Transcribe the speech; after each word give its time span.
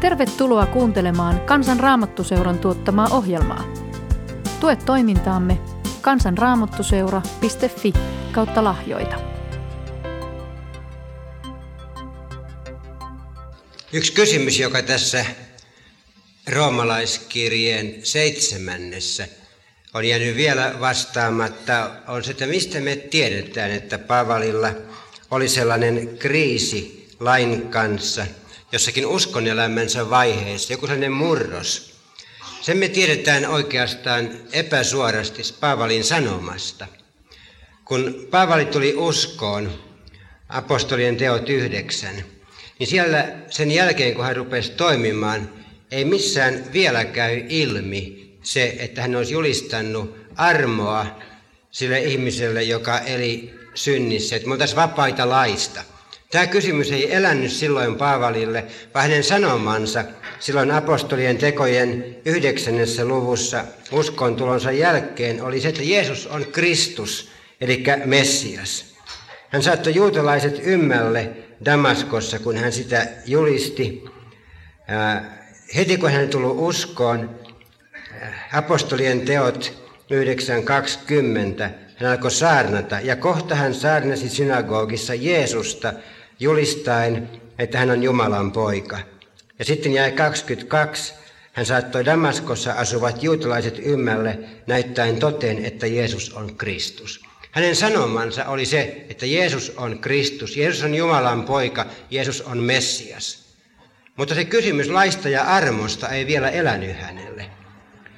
Tervetuloa 0.00 0.66
kuuntelemaan 0.66 1.40
Kansan 1.40 1.80
Raamattuseuran 1.80 2.58
tuottamaa 2.58 3.08
ohjelmaa. 3.10 3.64
Tue 4.60 4.76
toimintaamme 4.76 5.58
kansanraamattuseura.fi 6.00 7.92
kautta 8.32 8.64
lahjoita. 8.64 9.20
Yksi 13.92 14.12
kysymys, 14.12 14.58
joka 14.58 14.82
tässä 14.82 15.26
roomalaiskirjeen 16.52 17.94
seitsemännessä 18.02 19.28
on 19.94 20.04
jäänyt 20.04 20.36
vielä 20.36 20.74
vastaamatta, 20.80 21.90
on 22.08 22.24
se, 22.24 22.30
että 22.30 22.46
mistä 22.46 22.80
me 22.80 22.96
tiedetään, 22.96 23.70
että 23.70 23.98
Paavalilla 23.98 24.70
oli 25.30 25.48
sellainen 25.48 26.18
kriisi 26.18 27.08
lain 27.20 27.68
kanssa– 27.68 28.26
jossakin 28.72 29.06
elämänsä 29.50 30.10
vaiheessa, 30.10 30.72
joku 30.72 30.86
sellainen 30.86 31.12
murros. 31.12 31.94
Sen 32.60 32.76
me 32.76 32.88
tiedetään 32.88 33.46
oikeastaan 33.46 34.30
epäsuorasti 34.52 35.42
Paavalin 35.60 36.04
sanomasta. 36.04 36.86
Kun 37.84 38.26
Paavali 38.30 38.64
tuli 38.64 38.94
uskoon, 38.96 39.72
apostolien 40.48 41.16
teot 41.16 41.48
yhdeksän, 41.48 42.24
niin 42.78 42.86
siellä 42.86 43.32
sen 43.50 43.70
jälkeen, 43.70 44.14
kun 44.14 44.24
hän 44.24 44.36
rupesi 44.36 44.70
toimimaan, 44.70 45.50
ei 45.90 46.04
missään 46.04 46.72
vielä 46.72 47.04
käy 47.04 47.46
ilmi 47.48 48.34
se, 48.42 48.76
että 48.78 49.02
hän 49.02 49.16
olisi 49.16 49.32
julistanut 49.32 50.16
armoa 50.36 51.06
sille 51.70 52.00
ihmiselle, 52.00 52.62
joka 52.62 52.98
eli 52.98 53.54
synnissä, 53.74 54.36
että 54.36 54.48
me 54.48 54.52
oltaisiin 54.54 54.76
vapaita 54.76 55.28
laista– 55.28 55.84
Tämä 56.30 56.46
kysymys 56.46 56.92
ei 56.92 57.14
elänyt 57.14 57.52
silloin 57.52 57.94
Paavalille, 57.94 58.64
vaan 58.94 59.02
hänen 59.02 59.24
sanomansa 59.24 60.04
silloin 60.40 60.70
apostolien 60.70 61.38
tekojen 61.38 62.16
yhdeksännessä 62.24 63.04
luvussa 63.04 63.64
uskon 63.92 64.36
tulonsa 64.36 64.72
jälkeen 64.72 65.42
oli 65.42 65.60
se, 65.60 65.68
että 65.68 65.82
Jeesus 65.82 66.26
on 66.26 66.46
Kristus, 66.52 67.30
eli 67.60 67.84
Messias. 68.04 68.94
Hän 69.48 69.62
saattoi 69.62 69.94
juutalaiset 69.94 70.60
ymmälle 70.64 71.30
Damaskossa, 71.64 72.38
kun 72.38 72.56
hän 72.56 72.72
sitä 72.72 73.06
julisti. 73.26 74.04
Heti 75.76 75.96
kun 75.96 76.10
hän 76.10 76.28
tuli 76.28 76.46
uskoon, 76.46 77.40
apostolien 78.52 79.20
teot 79.20 79.82
9.20, 81.62 81.70
hän 81.96 82.10
alkoi 82.10 82.30
saarnata. 82.30 83.00
Ja 83.00 83.16
kohta 83.16 83.54
hän 83.54 83.74
saarnasi 83.74 84.28
synagogissa 84.28 85.14
Jeesusta, 85.14 85.92
julistaen, 86.40 87.28
että 87.58 87.78
hän 87.78 87.90
on 87.90 88.02
Jumalan 88.02 88.52
poika. 88.52 88.98
Ja 89.58 89.64
sitten 89.64 89.92
jäi 89.92 90.12
22. 90.12 91.14
Hän 91.52 91.66
saattoi 91.66 92.04
Damaskossa 92.04 92.72
asuvat 92.72 93.22
juutalaiset 93.22 93.78
ymmälle 93.78 94.38
näyttäen 94.66 95.16
toteen, 95.16 95.64
että 95.64 95.86
Jeesus 95.86 96.32
on 96.32 96.56
Kristus. 96.56 97.20
Hänen 97.50 97.76
sanomansa 97.76 98.44
oli 98.44 98.66
se, 98.66 99.06
että 99.08 99.26
Jeesus 99.26 99.72
on 99.76 99.98
Kristus, 99.98 100.56
Jeesus 100.56 100.82
on 100.82 100.94
Jumalan 100.94 101.42
poika, 101.42 101.86
Jeesus 102.10 102.42
on 102.42 102.58
Messias. 102.58 103.48
Mutta 104.16 104.34
se 104.34 104.44
kysymys 104.44 104.90
laista 104.90 105.28
ja 105.28 105.42
armosta 105.42 106.08
ei 106.08 106.26
vielä 106.26 106.50
elänyt 106.50 106.96
hänelle. 106.96 107.46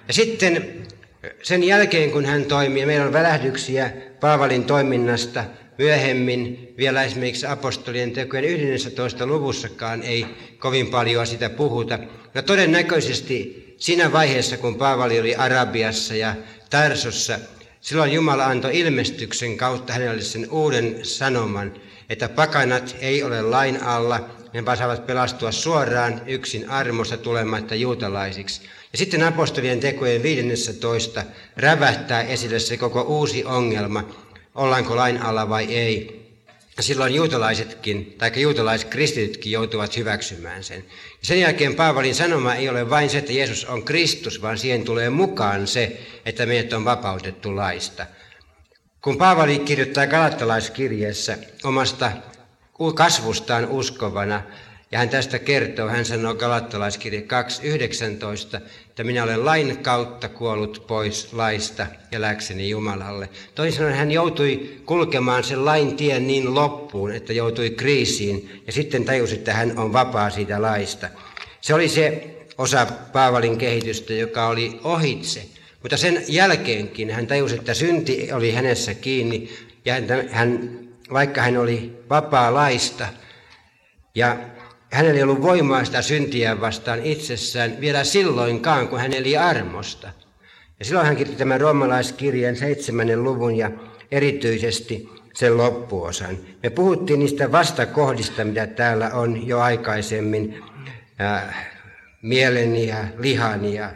Ja 0.09 0.15
sitten 0.15 0.85
sen 1.43 1.65
jälkeen, 1.65 2.11
kun 2.11 2.25
hän 2.25 2.45
toimii, 2.45 2.87
meillä 2.87 3.07
on 3.07 3.13
välähdyksiä 3.13 3.91
Paavalin 4.21 4.65
toiminnasta– 4.65 5.45
Myöhemmin 5.81 6.75
vielä 6.78 7.03
esimerkiksi 7.03 7.47
apostolien 7.47 8.12
tekojen 8.12 8.45
11. 8.45 9.27
luvussakaan 9.27 10.03
ei 10.03 10.27
kovin 10.59 10.86
paljon 10.86 11.27
sitä 11.27 11.50
puhuta. 11.50 11.98
No 12.34 12.42
todennäköisesti 12.42 13.64
siinä 13.78 14.13
vaiheessa, 14.13 14.57
kun 14.57 14.77
Paavali 14.77 15.20
oli 15.20 15.35
Arabiassa 15.35 16.14
ja 16.14 16.35
Tarsossa, 16.70 17.39
silloin 17.80 18.13
Jumala 18.13 18.46
antoi 18.46 18.79
ilmestyksen 18.79 19.57
kautta 19.57 19.92
hänelle 19.92 20.23
sen 20.23 20.51
uuden 20.51 20.98
sanoman, 21.02 21.74
että 22.11 22.29
pakanat 22.29 22.97
ei 23.01 23.23
ole 23.23 23.42
lain 23.42 23.83
alla, 23.83 24.30
ne 24.52 24.64
vaan 24.64 24.77
saavat 24.77 25.07
pelastua 25.07 25.52
suoraan 25.52 26.23
yksin 26.27 26.70
armossa 26.70 27.17
tulematta 27.17 27.74
juutalaisiksi. 27.74 28.62
Ja 28.92 28.98
sitten 28.98 29.23
apostolien 29.23 29.80
tekojen 29.80 30.23
15 30.23 31.24
rävähtää 31.57 32.23
esille 32.23 32.58
se 32.58 32.77
koko 32.77 33.02
uusi 33.02 33.45
ongelma, 33.45 34.30
ollaanko 34.55 34.96
lain 34.96 35.22
alla 35.22 35.48
vai 35.48 35.74
ei. 35.74 36.20
Silloin 36.80 37.14
juutalaisetkin, 37.14 38.14
tai 38.18 38.33
juutalaiskristitytkin 38.36 39.52
joutuvat 39.52 39.96
hyväksymään 39.96 40.64
sen. 40.64 40.84
Sen 41.22 41.40
jälkeen 41.40 41.74
Paavalin 41.74 42.14
sanoma 42.14 42.55
ei 42.55 42.68
ole 42.68 42.90
vain 42.90 43.11
se, 43.11 43.18
että 43.18 43.33
Jeesus 43.33 43.64
on 43.64 43.84
Kristus, 43.84 44.42
vaan 44.42 44.58
siihen 44.58 44.84
tulee 44.84 45.11
mukaan 45.11 45.66
se, 45.66 46.00
että 46.24 46.46
meidät 46.46 46.72
on 46.72 46.84
vapautettu 46.84 47.56
laista. 47.56 48.06
Kun 49.00 49.18
Paavali 49.18 49.58
kirjoittaa 49.58 50.06
galattalaiskirjeessä 50.06 51.38
omasta 51.64 52.12
kasvustaan 52.94 53.68
uskovana, 53.68 54.42
ja 54.92 54.98
hän 54.98 55.08
tästä 55.08 55.39
kertoo, 55.39 55.89
hän 55.89 56.05
sanoo 56.05 56.34
Galattalaiskirja 56.34 57.20
2.19, 57.20 58.61
että 58.89 59.05
minä 59.05 59.24
olen 59.24 59.45
lain 59.45 59.78
kautta 59.78 60.28
kuollut 60.28 60.84
pois 60.86 61.33
laista 61.33 61.86
ja 62.12 62.20
läkseni 62.20 62.70
Jumalalle. 62.70 63.29
Toisin 63.55 63.79
sanoen 63.79 63.96
hän 63.96 64.11
joutui 64.11 64.80
kulkemaan 64.84 65.45
sen 65.45 65.64
lain 65.64 65.96
tien 65.96 66.27
niin 66.27 66.55
loppuun, 66.55 67.12
että 67.12 67.33
joutui 67.33 67.70
kriisiin 67.70 68.62
ja 68.67 68.73
sitten 68.73 69.05
tajusi, 69.05 69.34
että 69.34 69.55
hän 69.55 69.79
on 69.79 69.92
vapaa 69.92 70.30
siitä 70.30 70.62
laista. 70.62 71.08
Se 71.61 71.74
oli 71.74 71.89
se 71.89 72.36
osa 72.58 72.86
Paavalin 73.12 73.58
kehitystä, 73.58 74.12
joka 74.12 74.46
oli 74.46 74.80
ohitse. 74.84 75.42
Mutta 75.83 75.96
sen 75.96 76.24
jälkeenkin 76.29 77.11
hän 77.11 77.27
tajusi, 77.27 77.55
että 77.55 77.74
synti 77.74 78.33
oli 78.33 78.52
hänessä 78.52 78.95
kiinni 78.95 79.50
ja 79.84 79.95
hän, 80.30 80.79
vaikka 81.12 81.42
hän 81.42 81.56
oli 81.56 82.02
vapaa 82.08 82.55
laista 82.55 83.08
ja 84.14 84.36
Hänellä 84.90 85.17
ei 85.17 85.23
ollut 85.23 85.42
voimaa 85.42 85.84
sitä 85.84 86.02
syntiä 86.02 86.61
vastaan 86.61 87.05
itsessään 87.05 87.80
vielä 87.80 88.05
silloinkaan, 88.05 88.89
kun 88.89 89.01
hän 89.01 89.12
eli 89.12 89.36
armosta. 89.36 90.08
Ja 90.78 90.84
silloin 90.84 91.06
hän 91.06 91.17
kirjoitti 91.17 91.39
tämän 91.39 91.61
roomalaiskirjan 91.61 92.56
seitsemännen 92.56 93.24
luvun 93.24 93.56
ja 93.56 93.70
erityisesti 94.11 95.08
sen 95.34 95.56
loppuosan. 95.56 96.39
Me 96.62 96.70
puhuttiin 96.70 97.18
niistä 97.18 97.52
vastakohdista, 97.52 98.45
mitä 98.45 98.67
täällä 98.67 99.11
on 99.14 99.46
jo 99.46 99.61
aikaisemmin. 99.61 100.62
Äh, 101.20 101.70
mieleni 102.23 102.86
ja 102.86 103.05
lihani 103.18 103.74
ja 103.74 103.92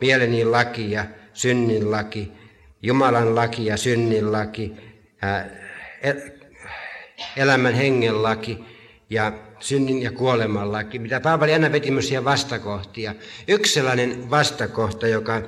mieleni 0.00 0.44
laki 0.44 0.90
ja 0.90 1.04
synnin 1.32 1.90
laki, 1.90 2.32
Jumalan 2.82 3.34
laki 3.34 3.66
ja 3.66 3.76
synnin 3.76 4.32
laki, 4.32 4.76
äh, 5.24 5.44
elämän 7.36 7.74
hengen 7.74 8.22
laki 8.22 8.64
ja 9.10 9.32
synnin 9.60 10.02
ja 10.02 10.12
kuoleman 10.12 10.72
laki, 10.72 10.98
mitä 10.98 11.20
Paavali 11.20 11.52
aina 11.52 11.72
veti 11.72 11.90
vastakohtia. 12.24 13.14
Yksi 13.48 13.72
sellainen 13.72 14.30
vastakohta, 14.30 15.06
joka 15.08 15.42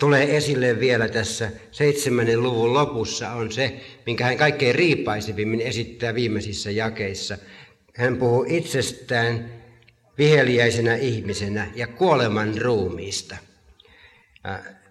tulee 0.00 0.36
esille 0.36 0.80
vielä 0.80 1.08
tässä 1.08 1.50
seitsemännen 1.70 2.42
luvun 2.42 2.74
lopussa, 2.74 3.30
on 3.30 3.52
se, 3.52 3.80
minkä 4.06 4.24
hän 4.24 4.36
kaikkein 4.36 4.74
riipaisivimmin 4.74 5.60
esittää 5.60 6.14
viimeisissä 6.14 6.70
jakeissa. 6.70 7.38
Hän 7.94 8.16
puhuu 8.16 8.44
itsestään 8.48 9.62
viheliäisenä 10.18 10.94
ihmisenä 10.94 11.70
ja 11.74 11.86
kuoleman 11.86 12.58
ruumiista. 12.58 13.36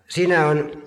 Siinä 0.08 0.48
on 0.48 0.84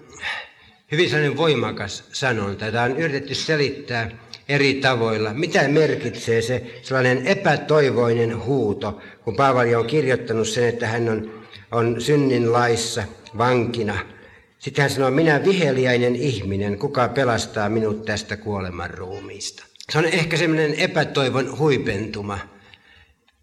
hyvin 0.92 1.10
sellainen 1.10 1.36
voimakas 1.36 2.04
sanonta. 2.12 2.72
Tämä 2.72 2.84
on 2.84 2.96
yritetty 2.96 3.34
selittää 3.34 4.10
eri 4.48 4.74
tavoilla. 4.74 5.34
Mitä 5.34 5.68
merkitsee 5.68 6.42
se 6.42 6.80
sellainen 6.82 7.26
epätoivoinen 7.26 8.44
huuto, 8.44 9.00
kun 9.24 9.36
Paavali 9.36 9.74
on 9.74 9.86
kirjoittanut 9.86 10.48
sen, 10.48 10.68
että 10.68 10.86
hän 10.86 11.08
on, 11.08 11.44
on 11.72 12.00
synnin 12.00 12.52
laissa 12.52 13.02
vankina. 13.38 13.98
Sitten 14.58 14.82
hän 14.82 14.90
sanoo, 14.90 15.10
minä 15.10 15.44
viheliäinen 15.44 16.16
ihminen, 16.16 16.78
kuka 16.78 17.08
pelastaa 17.08 17.68
minut 17.68 18.04
tästä 18.04 18.36
kuoleman 18.36 18.90
ruumiista. 18.90 19.64
Se 19.92 19.98
on 19.98 20.04
ehkä 20.04 20.36
semmoinen 20.36 20.74
epätoivon 20.74 21.58
huipentuma. 21.58 22.38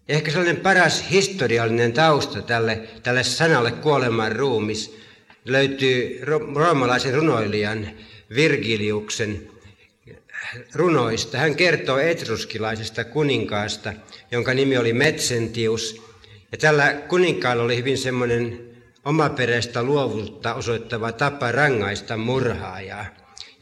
Ehkä 0.08 0.30
sellainen 0.30 0.62
paras 0.62 1.04
historiallinen 1.10 1.92
tausta 1.92 2.42
tälle, 2.42 2.88
tälle 3.02 3.22
sanalle 3.22 3.70
kuoleman 3.70 4.36
ruumis 4.36 4.98
löytyy 5.44 6.20
roomalaisen 6.54 7.14
runoilijan 7.14 7.90
Virgiliuksen 8.34 9.51
runoista. 10.74 11.38
Hän 11.38 11.54
kertoo 11.56 11.98
etruskilaisesta 11.98 13.04
kuninkaasta, 13.04 13.92
jonka 14.30 14.54
nimi 14.54 14.76
oli 14.76 14.92
Metsentius. 14.92 16.02
Ja 16.52 16.58
tällä 16.58 16.92
kuninkaalla 17.08 17.62
oli 17.62 17.76
hyvin 17.76 17.98
semmoinen 17.98 18.60
omaperäistä 19.04 19.82
luovuutta 19.82 20.54
osoittava 20.54 21.12
tapa 21.12 21.52
rangaista 21.52 22.16
murhaajaa. 22.16 23.06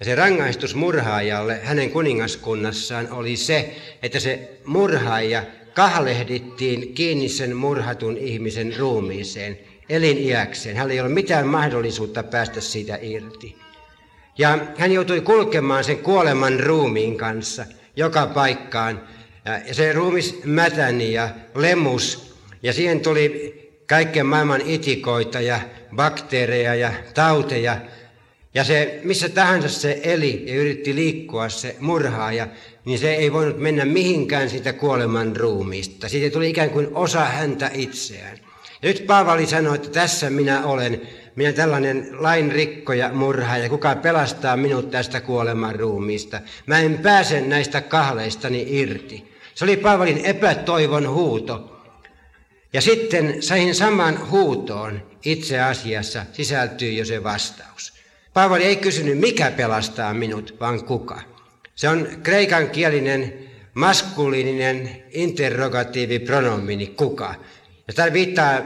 Ja 0.00 0.06
se 0.06 0.15
rangaistus 0.15 0.75
murhaajalle 0.75 1.61
hänen 1.62 1.91
kuningaskunnassaan 1.91 3.12
oli 3.12 3.37
se, 3.37 3.77
että 4.03 4.21
se 4.21 4.61
murhaaja 4.65 5.43
kahlehdittiin 5.75 6.94
kiinni 6.94 7.29
sen 7.29 7.56
murhatun 7.56 8.17
ihmisen 8.17 8.77
ruumiiseen 8.79 9.59
eliniäkseen. 9.88 10.77
Hänellä 10.77 10.94
ei 10.94 11.00
ole 11.00 11.09
mitään 11.09 11.47
mahdollisuutta 11.47 12.23
päästä 12.23 12.61
siitä 12.61 12.99
irti. 13.03 13.56
Ja 14.40 14.58
hän 14.76 14.92
joutui 14.92 15.20
kulkemaan 15.20 15.84
sen 15.84 15.98
kuoleman 15.98 16.60
ruumiin 16.60 17.16
kanssa 17.16 17.66
joka 17.96 18.26
paikkaan. 18.26 19.00
Ja 19.69 19.75
se 19.75 19.92
ruumis 19.92 20.40
mätäni 20.44 21.12
ja 21.12 21.28
lemus. 21.54 22.34
Ja 22.62 22.72
siihen 22.72 23.00
tuli 23.00 23.54
kaiken 23.87 24.26
maailman 24.26 24.60
itikoita 24.60 25.40
ja 25.40 25.60
bakteereja 25.96 26.75
ja 26.75 26.92
tauteja. 27.14 27.76
Ja 28.54 28.64
se, 28.64 29.00
missä 29.04 29.28
tahansa 29.28 29.69
se 29.69 30.00
eli 30.02 30.44
ja 30.46 30.54
yritti 30.54 30.94
liikkua 30.94 31.48
se 31.48 31.76
murhaaja, 31.81 32.48
niin 32.84 32.98
se 32.98 33.14
ei 33.14 33.32
voinut 33.32 33.58
mennä 33.58 33.84
mihinkään 33.84 34.50
siitä 34.50 34.72
kuoleman 34.72 35.36
ruumiista. 35.36 36.08
Siitä 36.08 36.32
tuli 36.32 36.50
ikään 36.50 36.70
kuin 36.70 36.88
osa 36.94 37.25
häntä 37.25 37.70
itseään. 37.75 38.38
Nyt 38.82 39.05
Paavali 39.06 39.47
sanoi, 39.47 39.75
että 39.75 39.91
tässä 39.91 40.31
minä 40.31 40.65
olen, 40.65 41.00
minä 41.37 41.53
tällainen 41.53 42.09
lainrikkoja 42.12 43.12
murhaaja, 43.12 43.69
kuka 43.69 43.94
pelastaa 43.94 44.56
minut 44.56 44.91
tästä 44.91 45.21
kuoleman 45.21 45.77
ruumiista. 45.77 46.41
Mä 46.67 46.81
en 46.81 46.99
pääse 46.99 47.41
näistä 47.41 47.81
kahleistani 47.81 48.67
irti. 48.69 49.32
Se 49.55 49.65
oli 49.65 49.77
Paavalin 49.77 50.25
epätoivon 50.25 51.09
huuto. 51.09 51.77
Ja 52.73 52.81
sitten 52.81 53.43
sain 53.43 53.75
saman 53.75 54.31
huutoon 54.31 55.03
itse 55.25 55.61
asiassa 55.61 56.27
sisältyy 56.32 56.93
jo 56.93 57.05
se 57.05 57.23
vastaus. 57.25 57.93
Paavali 58.35 58.65
ei 58.65 58.77
kysynyt, 58.77 59.19
mikä 59.19 59.50
pelastaa 59.50 60.15
minut, 60.15 60.56
vaan 60.61 60.85
kuka. 60.85 61.21
Se 61.75 61.88
on 61.88 62.09
kreikan 62.23 62.71
kielinen 62.71 63.35
maskuliininen 63.75 65.03
interrogatiivipronomini, 65.11 66.87
kuka. 66.87 67.35
Ja 67.90 67.94
tämä 67.94 68.12
viittaa 68.12 68.60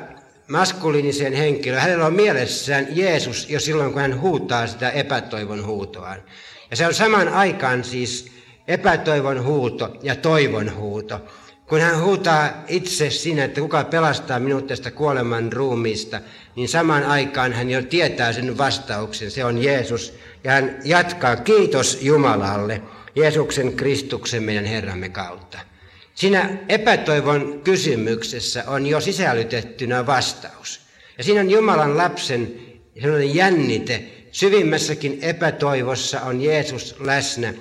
maskuliiniseen 0.48 1.32
henkilöön. 1.32 1.82
Hänellä 1.82 2.06
on 2.06 2.14
mielessään 2.14 2.86
Jeesus 2.90 3.50
jo 3.50 3.60
silloin, 3.60 3.92
kun 3.92 4.02
hän 4.02 4.20
huutaa 4.20 4.66
sitä 4.66 4.90
epätoivon 4.90 5.66
huutoaan. 5.66 6.22
Ja 6.70 6.76
se 6.76 6.86
on 6.86 6.94
saman 6.94 7.28
aikaan 7.28 7.84
siis 7.84 8.32
epätoivon 8.68 9.44
huuto 9.44 9.96
ja 10.02 10.16
toivon 10.16 10.76
huuto. 10.76 11.20
Kun 11.66 11.80
hän 11.80 12.00
huutaa 12.00 12.64
itse 12.68 13.10
sinne, 13.10 13.44
että 13.44 13.60
kuka 13.60 13.84
pelastaa 13.84 14.40
minut 14.40 14.66
tästä 14.66 14.90
kuoleman 14.90 15.52
ruumiista, 15.52 16.20
niin 16.56 16.68
samaan 16.68 17.04
aikaan 17.04 17.52
hän 17.52 17.70
jo 17.70 17.82
tietää 17.82 18.32
sen 18.32 18.58
vastauksen. 18.58 19.30
Se 19.30 19.44
on 19.44 19.62
Jeesus. 19.62 20.14
Ja 20.44 20.52
hän 20.52 20.80
jatkaa, 20.84 21.36
kiitos 21.36 21.98
Jumalalle, 22.02 22.82
Jeesuksen 23.16 23.76
Kristuksen 23.76 24.42
meidän 24.42 24.64
Herramme 24.64 25.08
kautta. 25.08 25.73
Siinä 26.14 26.58
epätoivon 26.68 27.60
kysymyksessä 27.64 28.64
on 28.66 28.86
jo 28.86 29.00
sisällytettynä 29.00 30.06
vastaus. 30.06 30.80
Ja 31.18 31.24
siinä 31.24 31.40
on 31.40 31.50
Jumalan 31.50 31.96
lapsen 31.96 32.54
sellainen 33.02 33.34
jännite. 33.34 34.04
Syvimmässäkin 34.32 35.18
epätoivossa 35.22 36.20
on 36.20 36.40
Jeesus 36.40 36.96
läsnä 37.00 37.54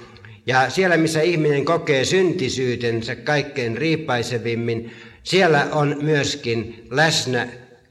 ja 0.46 0.70
siellä, 0.70 0.98
missä 0.98 1.22
ihminen 1.22 1.66
kokee 1.66 2.06
syntisyytensä 2.06 3.16
kaikkein 3.16 3.78
riipaisevimmin, 3.78 4.92
siellä 5.24 5.68
on 5.72 5.98
myöskin 6.02 6.88
läsnä 6.90 7.48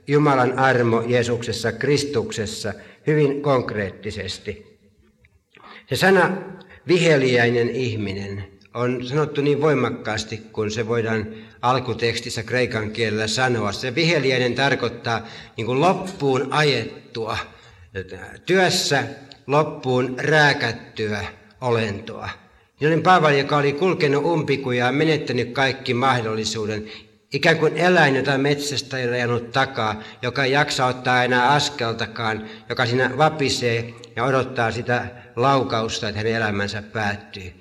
Jumalan 0.07 0.59
armo 0.59 1.03
Jeesuksessa, 1.07 1.73
Kristuksessa 1.73 2.75
hyvin 3.07 3.43
konkreettisesti. 3.43 4.79
Se 5.89 5.97
sana 5.97 6.37
viheliäinen 6.89 7.71
ihminen 7.71 8.52
on 8.75 9.07
sanottu 9.07 9.41
niin 9.41 9.61
voimakkaasti, 9.61 10.43
kun 10.53 10.71
se 10.71 10.89
voidaan 10.89 11.27
alkutekstissä 11.63 12.43
kreikan 12.43 12.91
kielellä 12.91 13.27
sanoa. 13.27 13.73
Se 13.73 13.95
viheliäinen 13.95 14.55
tarkoittaa 14.55 15.27
niin 15.57 15.67
kuin 15.67 15.81
loppuun 15.81 16.53
ajettua, 16.53 17.39
työssä 18.47 19.05
loppuun 19.47 20.15
rääkättyä 20.19 21.25
olentoa. 21.61 22.29
Jonen 22.81 23.03
Paavali, 23.03 23.39
joka 23.39 23.57
oli 23.57 23.73
kulkenut 23.73 24.25
umpikuja 24.25 24.87
ja 24.87 24.93
menettänyt 24.93 25.53
kaikki 25.53 25.95
mahdollisuuden, 25.95 26.85
ikään 27.33 27.59
kuin 27.59 27.77
eläin, 27.77 28.17
jota 28.17 28.39
metsästä 28.39 28.99
ei 28.99 29.09
ajanut 29.09 29.53
takaa, 29.53 30.03
joka 30.23 30.45
ei 30.45 30.53
jaksa 30.53 30.87
ottaa 30.87 31.25
enää 31.25 31.49
askeltakaan, 31.49 32.49
joka 32.69 32.87
siinä 32.87 33.11
vapisee 33.19 33.95
ja 34.17 34.25
odottaa 34.25 34.71
sitä 34.71 35.07
laukausta, 35.37 36.09
että 36.09 36.19
hänen 36.19 36.35
elämänsä 36.35 36.83
päättyy. 36.83 37.53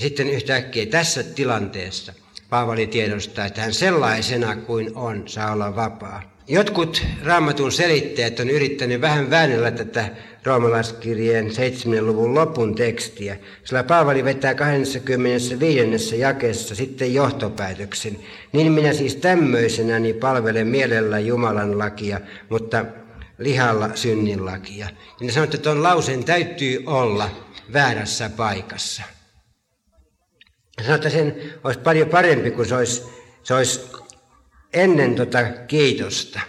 Sitten 0.00 0.30
yhtäkkiä 0.30 0.86
tässä 0.86 1.22
tilanteessa 1.22 2.12
Paavali 2.50 2.86
tiedostaa, 2.86 3.46
että 3.46 3.60
hän 3.60 3.72
sellaisena 3.72 4.56
kuin 4.56 4.90
on, 4.94 5.22
saa 5.26 5.52
olla 5.52 5.76
vapaa. 5.76 6.22
Jotkut 6.48 7.06
raamatun 7.24 7.72
selitteet 7.72 8.40
on 8.40 8.50
yrittänyt 8.50 9.00
vähän 9.00 9.30
väännellä 9.30 9.70
tätä 9.70 10.08
roomalaiskirjeen 10.44 11.54
7. 11.54 12.06
luvun 12.06 12.34
lopun 12.34 12.74
tekstiä, 12.74 13.36
sillä 13.64 13.82
Paavali 13.82 14.24
vetää 14.24 14.54
25. 14.54 16.18
jakessa 16.18 16.74
sitten 16.74 17.14
johtopäätöksen. 17.14 18.18
Niin 18.52 18.72
minä 18.72 18.92
siis 18.92 19.16
tämmöisenäni 19.16 20.12
palvelen 20.12 20.66
mielellä 20.66 21.18
Jumalan 21.18 21.78
lakia, 21.78 22.20
mutta 22.48 22.84
lihalla 23.38 23.90
synnin 23.94 24.46
lakia. 24.46 24.86
Ja 25.20 25.26
ne 25.26 25.32
sanoo, 25.32 25.44
että 25.44 25.58
tuon 25.58 25.82
lauseen 25.82 26.24
täytyy 26.24 26.82
olla 26.86 27.30
väärässä 27.72 28.30
paikassa. 28.36 29.19
Sanoo, 30.82 30.94
että 30.94 31.10
sen 31.10 31.36
olisi 31.64 31.80
paljon 31.80 32.08
parempi, 32.08 32.50
kun 32.50 32.66
se 32.66 32.74
olisi, 32.74 33.02
se 33.42 33.54
olisi 33.54 33.80
ennen 34.72 35.14
tota 35.14 35.38
kiitosta. 35.66 36.40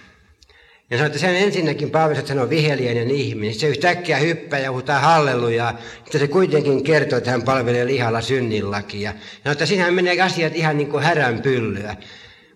Ja 0.89 0.97
sanoi, 0.97 1.07
että 1.07 1.19
sen 1.19 1.35
ensinnäkin 1.35 1.91
Paavali 1.91 2.27
sanoi 2.27 2.49
viheliäinen 2.49 3.11
ihminen. 3.11 3.55
Se 3.55 3.67
yhtäkkiä 3.67 4.17
hyppää 4.17 4.59
ja 4.59 4.71
huutaa 4.71 4.99
hallelujaa, 4.99 5.77
mutta 5.99 6.19
se 6.19 6.27
kuitenkin 6.27 6.83
kertoo, 6.83 7.17
että 7.17 7.31
hän 7.31 7.43
palvelee 7.43 7.85
lihalla 7.85 8.21
synninlakia. 8.21 9.09
Ja 9.09 9.13
sanoi, 9.43 9.51
että 9.51 9.65
siinähän 9.65 9.93
menee 9.93 10.21
asiat 10.21 10.55
ihan 10.55 10.77
niin 10.77 10.89
kuin 10.89 11.03
häränpyllyä. 11.03 11.95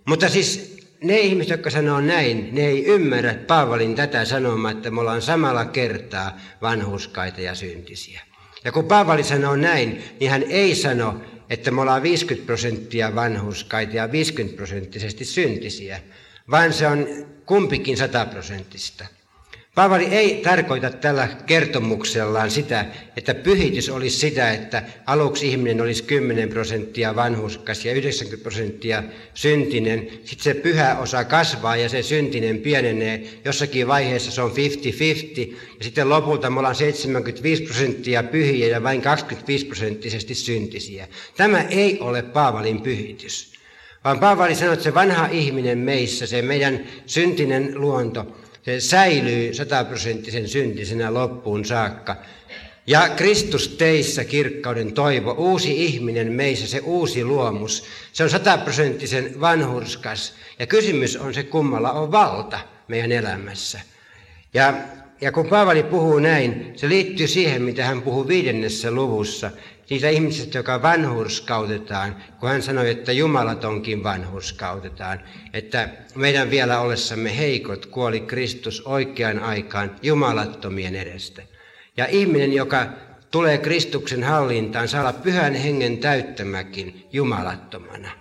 Mutta 0.06 0.30
siis 0.30 0.76
ne 1.04 1.20
ihmiset, 1.20 1.50
jotka 1.50 1.70
sanoo 1.70 2.02
näin, 2.02 2.50
ne 2.52 2.68
ei 2.68 2.86
ymmärrä 2.86 3.34
Paavalin 3.48 3.96
tätä 3.96 4.26
sanomaa, 4.26 4.72
että 4.72 4.92
me 4.92 5.02
ollaan 5.02 5.22
samalla 5.22 5.66
kertaa 5.66 6.38
vanhuskaita 6.62 7.42
ja 7.42 7.56
syntisiä. 7.56 8.22
Ja 8.64 8.72
kun 8.72 8.86
Paavali 8.86 9.24
sanoo 9.24 9.56
näin, 9.56 10.04
niin 10.20 10.32
hän 10.32 10.44
ei 10.44 10.76
sano, 10.76 11.22
että 11.50 11.72
me 11.72 11.82
ollaan 11.82 12.04
50 12.04 12.46
prosenttia 12.46 13.16
vanhuskaita 13.16 13.96
ja 13.96 14.12
50 14.12 14.56
prosenttisesti 14.56 15.26
syntisiä, 15.26 16.02
vaan 16.52 16.74
se 16.74 16.88
on 16.88 17.08
kumpikin 17.46 17.98
sataprosenttista. 17.98 19.06
Paavali 19.76 20.06
ei 20.06 20.42
tarkoita 20.44 20.90
tällä 20.90 21.28
kertomuksellaan 21.46 22.52
sitä, 22.52 22.86
että 23.18 23.34
pyhitys 23.36 23.90
olisi 23.90 24.20
sitä, 24.20 24.52
että 24.52 24.84
aluksi 25.06 25.48
ihminen 25.48 25.82
olisi 25.82 26.04
10 26.04 26.50
prosenttia 26.50 27.16
vanhuskas 27.16 27.86
ja 27.86 27.94
90 27.94 28.44
prosenttia 28.44 29.04
syntinen. 29.34 30.08
Sitten 30.26 30.44
se 30.44 30.54
pyhä 30.54 30.98
osa 30.98 31.24
kasvaa 31.24 31.76
ja 31.76 31.90
se 31.90 32.04
syntinen 32.04 32.60
pienenee. 32.60 33.24
Jossakin 33.46 33.88
vaiheessa 33.88 34.32
se 34.32 34.42
on 34.42 34.52
50-50 34.52 34.56
ja 35.78 35.84
sitten 35.84 36.10
lopulta 36.10 36.50
me 36.50 36.60
ollaan 36.60 36.76
75 36.76 37.64
prosenttia 37.64 38.24
pyhiä 38.24 38.68
ja 38.68 38.84
vain 38.84 39.02
25 39.02 39.66
prosenttisesti 39.66 40.36
syntisiä. 40.36 41.08
Tämä 41.38 41.62
ei 41.62 42.00
ole 42.00 42.22
Paavalin 42.22 42.82
pyhitys. 42.82 43.54
Vaan 44.04 44.20
Paavali 44.20 44.56
sanoi, 44.56 44.74
että 44.74 44.84
se 44.84 44.94
vanha 44.94 45.28
ihminen 45.28 45.78
meissä, 45.78 46.28
se 46.28 46.42
meidän 46.42 46.86
syntinen 47.06 47.72
luonto, 47.76 48.36
se 48.66 48.80
säilyy 48.80 49.54
sataprosenttisen 49.54 50.48
syntisenä 50.48 51.14
loppuun 51.14 51.66
saakka. 51.66 52.16
Ja 52.88 53.10
Kristus 53.10 53.68
teissä 53.68 54.24
kirkkauden 54.24 54.94
toivo, 54.94 55.32
uusi 55.32 55.86
ihminen 55.86 56.32
meissä, 56.32 56.68
se 56.68 56.80
uusi 56.80 57.24
luomus, 57.24 57.84
se 58.14 58.24
on 58.24 58.30
sataprosenttisen 58.30 59.42
vanhurskas. 59.42 60.34
Ja 60.60 60.68
kysymys 60.68 61.18
on 61.18 61.34
se, 61.34 61.44
kummalla 61.44 61.92
on 61.92 62.12
valta 62.12 62.60
meidän 62.88 63.12
elämässä. 63.12 63.80
Ja, 64.54 64.74
ja 65.22 65.32
kun 65.32 65.48
Paavali 65.48 65.84
puhuu 65.84 66.20
näin, 66.20 66.74
se 66.76 66.90
liittyy 66.90 67.28
siihen, 67.28 67.62
mitä 67.62 67.86
hän 67.86 68.02
puhuu 68.02 68.28
viidennessä 68.28 68.92
luvussa, 68.92 69.52
siitä 69.86 70.10
ihmisestä, 70.10 70.58
joka 70.58 70.82
vanhurskautetaan, 70.82 72.16
kun 72.40 72.50
hän 72.50 72.62
sanoi, 72.62 72.90
että 72.90 73.12
jumalatonkin 73.12 74.04
vanhurskautetaan, 74.04 75.20
että 75.54 75.90
meidän 76.16 76.50
vielä 76.50 76.80
ollessamme 76.80 77.38
heikot 77.38 77.86
kuoli 77.86 78.20
Kristus 78.20 78.82
oikeaan 78.82 79.40
aikaan 79.40 79.96
jumalattomien 80.02 80.96
edestä. 80.96 81.42
Ja 81.98 82.06
ihminen, 82.06 82.54
joka 82.54 82.88
tulee 83.32 83.58
Kristuksen 83.58 84.24
hallintaan, 84.24 84.88
saa 84.88 85.02
olla 85.02 85.14
pyhän 85.14 85.54
hengen 85.54 85.98
täyttämäkin 85.98 87.08
jumalattomana. 87.14 88.12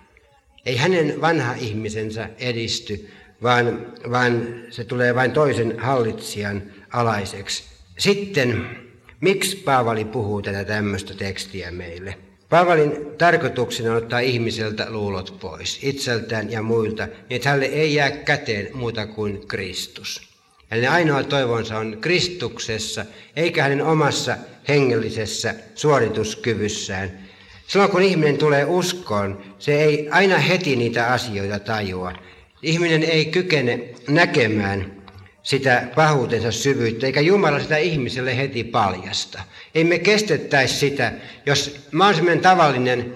Ei 0.65 0.77
hänen 0.77 1.21
vanha 1.21 1.53
ihmisensä 1.53 2.29
edisty, 2.39 3.09
vaan, 3.43 3.93
vaan 4.11 4.47
se 4.69 4.83
tulee 4.83 5.15
vain 5.15 5.31
toisen 5.31 5.79
hallitsijan 5.79 6.63
alaiseksi. 6.93 7.63
Sitten 7.97 8.84
Miksi 9.21 9.57
Paavali 9.57 10.05
puhuu 10.05 10.41
tätä 10.41 10.63
tämmöistä 10.63 11.13
tekstiä 11.13 11.71
meille? 11.71 12.17
Paavalin 12.49 12.91
tarkoituksena 13.17 13.91
on 13.91 13.97
ottaa 13.97 14.19
ihmiseltä 14.19 14.85
luulot 14.89 15.37
pois, 15.39 15.79
itseltään 15.81 16.51
ja 16.51 16.61
muilta, 16.61 17.05
niin 17.05 17.25
että 17.29 17.49
hänelle 17.49 17.75
ei 17.75 17.93
jää 17.93 18.11
käteen 18.11 18.69
muuta 18.73 19.07
kuin 19.07 19.47
Kristus. 19.47 20.35
Hänen 20.69 20.91
ainoa 20.91 21.23
toivonsa 21.23 21.77
on 21.77 21.97
Kristuksessa, 22.01 23.05
eikä 23.35 23.63
hänen 23.63 23.81
omassa 23.81 24.37
hengellisessä 24.67 25.55
suorituskyvyssään. 25.75 27.19
Silloin 27.67 27.91
kun 27.91 28.01
ihminen 28.01 28.37
tulee 28.37 28.65
uskoon, 28.65 29.41
se 29.59 29.83
ei 29.83 30.09
aina 30.09 30.37
heti 30.37 30.75
niitä 30.75 31.07
asioita 31.07 31.59
tajua. 31.59 32.13
Ihminen 32.61 33.03
ei 33.03 33.25
kykene 33.25 33.79
näkemään 34.07 34.94
sitä 35.45 35.87
pahuutensa 35.95 36.51
syvyyttä, 36.51 37.05
eikä 37.05 37.21
Jumala 37.21 37.59
sitä 37.59 37.77
ihmiselle 37.77 38.37
heti 38.37 38.63
paljasta. 38.63 39.41
Ei 39.75 39.83
me 39.83 39.99
kestettäisi 39.99 40.75
sitä, 40.75 41.11
jos 41.45 41.79
mä 41.91 42.07
olen 42.07 42.39
tavallinen 42.39 43.13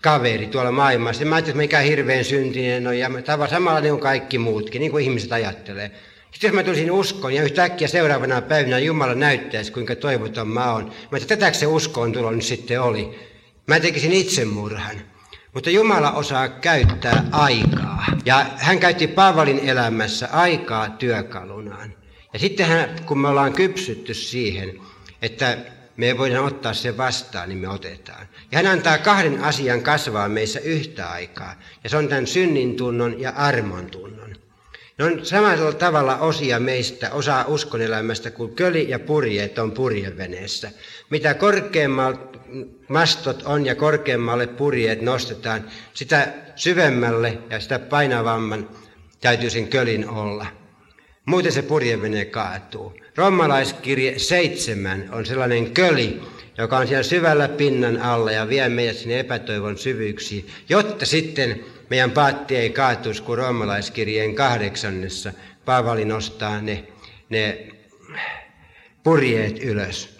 kaveri 0.00 0.46
tuolla 0.46 0.72
maailmassa, 0.72 1.24
mä 1.24 1.34
ajattelin, 1.34 1.52
että 1.52 1.62
mikä 1.62 1.78
hirveän 1.78 2.24
syntinen 2.24 2.86
on, 2.86 2.98
ja 2.98 3.10
samalla 3.26 3.48
samanlainen 3.48 3.90
kuin 3.90 4.02
kaikki 4.02 4.38
muutkin, 4.38 4.80
niin 4.80 4.90
kuin 4.90 5.04
ihmiset 5.04 5.32
ajattelee. 5.32 5.90
Sitten 6.32 6.48
jos 6.48 6.54
mä 6.54 6.62
tulisin 6.62 6.90
uskoon 6.90 7.34
ja 7.34 7.42
yhtäkkiä 7.42 7.88
seuraavana 7.88 8.42
päivänä 8.42 8.78
Jumala 8.78 9.14
näyttäisi, 9.14 9.72
kuinka 9.72 9.96
toivoton 9.96 10.48
mä 10.48 10.72
oon. 10.72 10.92
Mä 11.10 11.18
että 11.18 11.36
tätäkö 11.36 11.58
se 11.58 11.66
uskoon 11.66 12.12
tulo 12.12 12.30
nyt 12.30 12.44
sitten 12.44 12.80
oli. 12.80 13.18
Mä 13.66 13.80
tekisin 13.80 14.12
itsemurhan. 14.12 15.15
Mutta 15.56 15.70
Jumala 15.70 16.12
osaa 16.12 16.48
käyttää 16.48 17.24
aikaa. 17.32 18.06
Ja 18.24 18.46
hän 18.56 18.78
käytti 18.78 19.06
Paavalin 19.06 19.58
elämässä 19.58 20.28
aikaa 20.32 20.88
työkalunaan. 20.88 21.94
Ja 22.32 22.38
sitten 22.38 22.66
hän, 22.66 22.96
kun 23.06 23.18
me 23.18 23.28
ollaan 23.28 23.52
kypsytty 23.52 24.14
siihen, 24.14 24.80
että 25.22 25.58
me 25.96 26.18
voidaan 26.18 26.44
ottaa 26.44 26.74
se 26.74 26.96
vastaan, 26.96 27.48
niin 27.48 27.58
me 27.58 27.68
otetaan. 27.68 28.26
Ja 28.52 28.58
hän 28.58 28.66
antaa 28.66 28.98
kahden 28.98 29.44
asian 29.44 29.82
kasvaa 29.82 30.28
meissä 30.28 30.60
yhtä 30.60 31.08
aikaa. 31.08 31.54
Ja 31.84 31.90
se 31.90 31.96
on 31.96 32.08
tämän 32.08 32.26
synnin 32.26 32.76
tunnon 32.76 33.20
ja 33.20 33.30
armon 33.30 33.86
tunnon. 33.86 34.36
Ne 34.98 35.04
on 35.04 35.26
samalla 35.26 35.72
tavalla 35.72 36.18
osia 36.18 36.60
meistä, 36.60 37.10
osa 37.10 37.44
uskonelämästä, 37.48 38.30
kuin 38.30 38.54
köli 38.54 38.90
ja 38.90 38.98
purjeet 38.98 39.58
on 39.58 39.72
purjeveneessä. 39.72 40.70
Mitä 41.10 41.34
korkeammalta 41.34 42.38
mastot 42.88 43.42
on 43.42 43.66
ja 43.66 43.74
korkeammalle 43.74 44.46
purjeet 44.46 45.02
nostetaan, 45.02 45.64
sitä 45.94 46.32
syvemmälle 46.56 47.38
ja 47.50 47.60
sitä 47.60 47.78
painavamman 47.78 48.68
täytyy 49.20 49.50
sen 49.50 49.68
kölin 49.68 50.08
olla. 50.08 50.46
Muuten 51.26 51.52
se 51.52 51.62
purjevene 51.62 52.24
kaatuu. 52.24 52.94
Rommalaiskirje 53.16 54.18
7 54.18 55.08
on 55.12 55.26
sellainen 55.26 55.70
köli, 55.70 56.22
joka 56.58 56.78
on 56.78 56.86
siellä 56.86 57.02
syvällä 57.02 57.48
pinnan 57.48 58.02
alla 58.02 58.30
ja 58.30 58.48
vie 58.48 58.68
meidät 58.68 58.96
sinne 58.96 59.20
epätoivon 59.20 59.78
syvyyksiin, 59.78 60.46
jotta 60.68 61.06
sitten 61.06 61.64
meidän 61.90 62.10
paatti 62.10 62.56
ei 62.56 62.70
kaatuisi, 62.70 63.22
kun 63.22 63.38
roomalaiskirjeen 63.38 64.34
kahdeksannessa 64.34 65.32
Paavali 65.64 66.04
nostaa 66.04 66.60
ne, 66.60 66.84
ne 67.28 67.68
purjeet 69.02 69.64
ylös. 69.64 70.15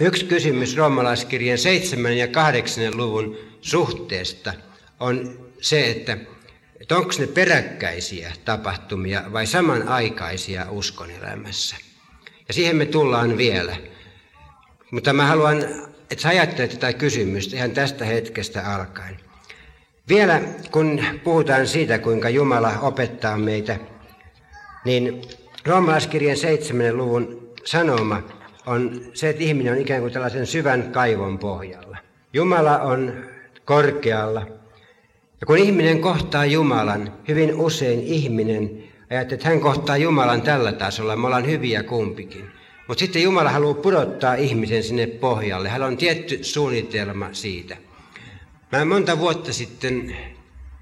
Yksi 0.00 0.24
kysymys 0.24 0.76
roomalaiskirjeen 0.76 1.58
7 1.58 2.18
ja 2.18 2.28
8 2.28 2.96
luvun 2.96 3.36
suhteesta 3.60 4.52
on 5.00 5.38
se, 5.60 5.90
että, 5.90 6.16
että 6.80 6.96
onko 6.96 7.12
ne 7.18 7.26
peräkkäisiä 7.26 8.32
tapahtumia 8.44 9.24
vai 9.32 9.46
samanaikaisia 9.46 10.66
elämässä. 11.20 11.76
Ja 12.48 12.54
siihen 12.54 12.76
me 12.76 12.86
tullaan 12.86 13.36
vielä. 13.36 13.76
Mutta 14.90 15.12
mä 15.12 15.26
haluan, 15.26 15.58
että 16.10 16.22
sä 16.22 16.28
ajattelet 16.28 16.70
tätä 16.70 16.92
kysymystä 16.92 17.56
ihan 17.56 17.70
tästä 17.70 18.04
hetkestä 18.04 18.74
alkaen. 18.74 19.20
Vielä 20.08 20.40
kun 20.70 21.04
puhutaan 21.24 21.66
siitä, 21.66 21.98
kuinka 21.98 22.28
Jumala 22.28 22.78
opettaa 22.78 23.38
meitä, 23.38 23.78
niin 24.84 25.22
roomalaiskirjan 25.66 26.36
7. 26.36 26.96
luvun 26.96 27.52
sanoma 27.64 28.39
on 28.70 29.00
se, 29.14 29.28
että 29.28 29.42
ihminen 29.42 29.72
on 29.72 29.78
ikään 29.78 30.00
kuin 30.00 30.12
tällaisen 30.12 30.46
syvän 30.46 30.92
kaivon 30.92 31.38
pohjalla. 31.38 31.96
Jumala 32.32 32.78
on 32.78 33.24
korkealla. 33.64 34.46
Ja 35.40 35.46
kun 35.46 35.58
ihminen 35.58 36.00
kohtaa 36.00 36.46
Jumalan, 36.46 37.12
hyvin 37.28 37.54
usein 37.54 38.00
ihminen 38.00 38.84
ajattelee, 39.10 39.34
että 39.34 39.48
hän 39.48 39.60
kohtaa 39.60 39.96
Jumalan 39.96 40.42
tällä 40.42 40.72
tasolla, 40.72 41.16
me 41.16 41.26
ollaan 41.26 41.46
hyviä 41.46 41.82
kumpikin. 41.82 42.44
Mutta 42.88 43.00
sitten 43.00 43.22
Jumala 43.22 43.50
haluaa 43.50 43.74
pudottaa 43.74 44.34
ihmisen 44.34 44.82
sinne 44.82 45.06
pohjalle. 45.06 45.68
Hän 45.68 45.82
on 45.82 45.96
tietty 45.96 46.44
suunnitelma 46.44 47.28
siitä. 47.32 47.76
Mä 48.72 48.84
monta 48.84 49.18
vuotta 49.18 49.52
sitten, 49.52 50.16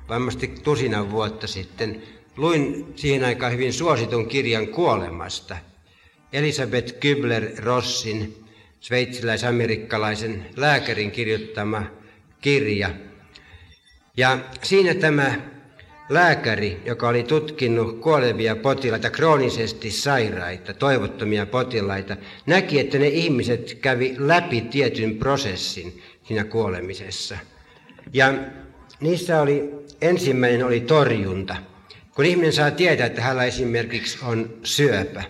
varmasti 0.09 0.49
tusinan 0.49 1.11
vuotta 1.11 1.47
sitten, 1.47 2.03
luin 2.37 2.93
siihen 2.97 3.25
aikaan 3.25 3.53
hyvin 3.53 3.73
suositun 3.73 4.27
kirjan 4.27 4.67
kuolemasta. 4.67 5.57
Elisabeth 6.33 6.95
Kübler-Rossin, 6.95 8.45
sveitsiläis-amerikkalaisen 8.81 10.47
lääkärin 10.57 11.11
kirjoittama 11.11 11.83
kirja. 12.41 12.91
Ja 14.17 14.39
siinä 14.63 14.95
tämä 14.95 15.35
lääkäri, 16.09 16.81
joka 16.85 17.09
oli 17.09 17.23
tutkinut 17.23 18.01
kuolevia 18.01 18.57
potilaita, 18.57 19.11
kroonisesti 19.11 19.91
sairaita, 19.91 20.75
toivottomia 20.75 21.47
potilaita, 21.47 22.17
näki, 22.47 22.81
että 22.81 22.99
ne 22.99 23.09
ihmiset 23.09 23.79
kävi 23.81 24.15
läpi 24.19 24.61
tietyn 24.61 25.19
prosessin 25.19 26.03
siinä 26.23 26.45
kuolemisessa– 26.45 27.39
ja 28.13 28.35
niissä 29.01 29.41
oli, 29.41 29.71
ensimmäinen 30.01 30.67
oli 30.67 30.81
torjunta. 30.81 31.57
Kun 32.15 32.25
ihminen 32.25 32.53
saa 32.53 32.71
tietää, 32.71 33.07
että 33.07 33.23
hänellä 33.23 33.45
esimerkiksi 33.45 34.19
on 34.23 34.59
syöpä, 34.65 35.25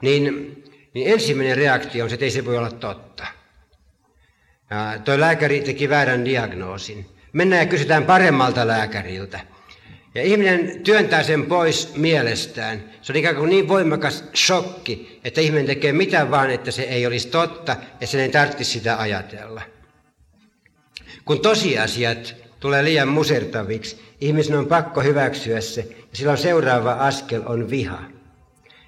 niin, 0.00 0.56
niin 0.94 1.12
ensimmäinen 1.12 1.56
reaktio 1.56 2.04
on 2.04 2.10
se, 2.10 2.14
että 2.14 2.24
ei 2.24 2.30
se 2.30 2.44
voi 2.44 2.58
olla 2.58 2.70
totta. 2.70 3.26
Ja 4.70 4.98
toi 5.04 5.20
lääkäri 5.20 5.60
teki 5.60 5.88
väärän 5.88 6.24
diagnoosin. 6.24 7.06
Mennään 7.32 7.62
ja 7.62 7.66
kysytään 7.66 8.04
paremmalta 8.04 8.66
lääkäriltä. 8.66 9.40
Ja 10.14 10.22
ihminen 10.22 10.80
työntää 10.84 11.22
sen 11.22 11.46
pois 11.46 11.94
mielestään. 11.96 12.84
Se 13.02 13.12
on 13.12 13.16
ikään 13.16 13.36
kuin 13.36 13.50
niin 13.50 13.68
voimakas 13.68 14.24
shokki, 14.36 15.20
että 15.24 15.40
ihminen 15.40 15.66
tekee 15.66 15.92
mitä 15.92 16.30
vaan, 16.30 16.50
että 16.50 16.70
se 16.70 16.82
ei 16.82 17.06
olisi 17.06 17.28
totta 17.28 17.76
ja 18.00 18.06
sen 18.06 18.20
ei 18.20 18.28
tarvitsisi 18.28 18.70
sitä 18.70 18.98
ajatella. 18.98 19.62
Kun 21.24 21.40
tosiasiat 21.40 22.34
tulee 22.60 22.84
liian 22.84 23.08
musertaviksi, 23.08 24.00
ihmisen 24.20 24.56
on 24.56 24.66
pakko 24.66 25.00
hyväksyä 25.00 25.60
se, 25.60 25.80
ja 25.80 25.96
silloin 26.12 26.38
seuraava 26.38 26.92
askel 26.92 27.42
on 27.46 27.70
viha. 27.70 28.19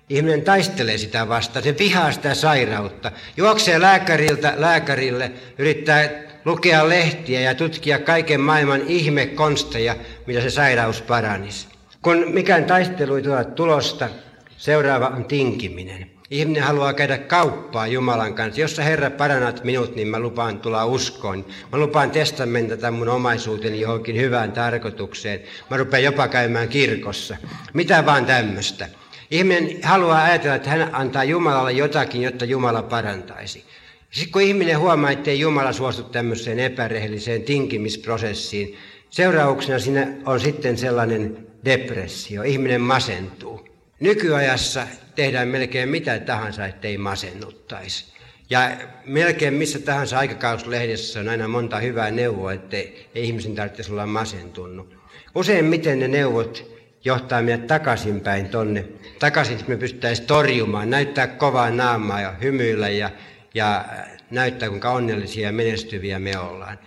Ihminen 0.09 0.43
taistelee 0.43 0.99
sitä 0.99 1.29
vastaan, 1.29 1.63
se 1.63 1.77
vihaa 1.79 2.13
sitä 2.13 2.35
sairautta, 2.35 3.13
juoksee 3.37 3.81
lääkäriltä 3.81 4.55
lääkärille, 4.57 5.33
yrittää 5.59 6.11
lukea 6.45 6.89
lehtiä 6.89 7.41
ja 7.41 7.55
tutkia 7.55 7.99
kaiken 7.99 8.41
maailman 8.41 8.81
ihmekonsteja, 8.87 9.97
millä 10.27 10.41
se 10.41 10.51
sairaus 10.51 11.03
paranisi. 11.03 11.69
Kun 12.03 12.25
mikään 12.29 12.65
taistelu 12.65 13.15
ei 13.15 13.23
tuo 13.23 13.45
tulosta, 13.45 14.09
seuraava 14.57 15.07
on 15.07 15.25
tinkiminen. 15.25 16.11
Ihminen 16.31 16.63
haluaa 16.63 16.93
käydä 16.93 17.19
kauppaa 17.19 17.87
Jumalan 17.87 18.35
kanssa. 18.35 18.61
Jos 18.61 18.77
sä 18.77 18.83
Herra 18.83 19.11
parannat 19.11 19.65
minut, 19.65 19.97
niin 19.97 20.09
mä 20.09 20.19
lupaan 20.19 20.59
tulla 20.59 20.85
uskoon. 20.87 21.47
Mä 21.73 21.79
lupaan 21.79 22.11
testamentata 22.11 22.91
mun 22.91 23.09
omaisuuteni 23.09 23.81
johonkin 23.81 24.17
hyvään 24.17 24.53
tarkoitukseen. 24.53 25.41
Mä 25.71 25.77
rupean 25.77 26.03
jopa 26.03 26.29
käymään 26.29 26.69
kirkossa. 26.69 27.37
Mitä 27.73 28.07
vaan 28.07 28.27
tämmöistä. 28.27 28.89
Ihminen 29.33 29.79
haluaa 29.83 30.25
ajatella, 30.25 30.55
että 30.55 30.71
hän 30.71 30.95
antaa 30.95 31.25
Jumalalle 31.25 31.73
jotakin, 31.73 32.23
jotta 32.23 32.45
Jumala 32.45 32.83
parantaisi. 32.83 33.65
Sitten 34.11 34.33
kun 34.33 34.43
ihminen 34.43 34.79
huomaa, 34.79 35.11
että 35.11 35.31
ei 35.31 35.41
Jumala 35.41 35.73
suostu 35.73 36.03
tämmöiseen 36.03 36.59
epärehelliseen 36.59 37.43
tinkimisprosessiin, 37.43 38.79
seurauksena 39.11 39.79
siinä 39.79 40.09
on 40.27 40.41
sitten 40.41 40.79
sellainen 40.79 41.47
depressio. 41.65 42.43
Ihminen 42.43 42.81
masentuu. 42.81 43.69
Nykyajassa 44.01 44.87
tehdään 45.15 45.49
melkein 45.49 45.89
mitä 45.89 46.19
tahansa, 46.19 46.67
ettei 46.67 46.99
masennuttaisi. 46.99 48.05
Ja 48.51 48.71
melkein 49.07 49.55
missä 49.55 49.79
tahansa 49.79 50.19
aikakauslehdessä 50.19 51.21
on 51.21 51.29
aina 51.29 51.49
monta 51.49 51.79
hyvää 51.79 52.11
neuvoa, 52.11 52.53
ettei 52.53 53.09
ihmisen 53.15 53.55
tarvitsisi 53.55 53.93
olla 53.93 54.07
masentunut. 54.07 54.95
Useimmiten 55.35 55.99
ne 55.99 56.09
neuvot 56.09 56.72
johtaa 57.05 57.43
meidät 57.43 57.67
takaisinpäin 57.67 58.49
tonne, 58.49 58.85
takaisin, 59.19 59.59
me 59.67 59.77
pystyttäisiin 59.77 60.29
torjumaan, 60.29 60.91
näyttää 60.91 61.27
kovaa 61.27 61.71
naamaa 61.71 62.21
ja 62.21 62.35
hymyillä 62.43 62.89
ja, 62.89 63.11
ja 63.55 63.85
näyttää, 64.31 64.69
kuinka 64.69 64.91
onnellisia 64.91 65.49
ja 65.49 65.53
menestyviä 65.53 66.19
me 66.19 66.39
ollaan. 66.39 66.79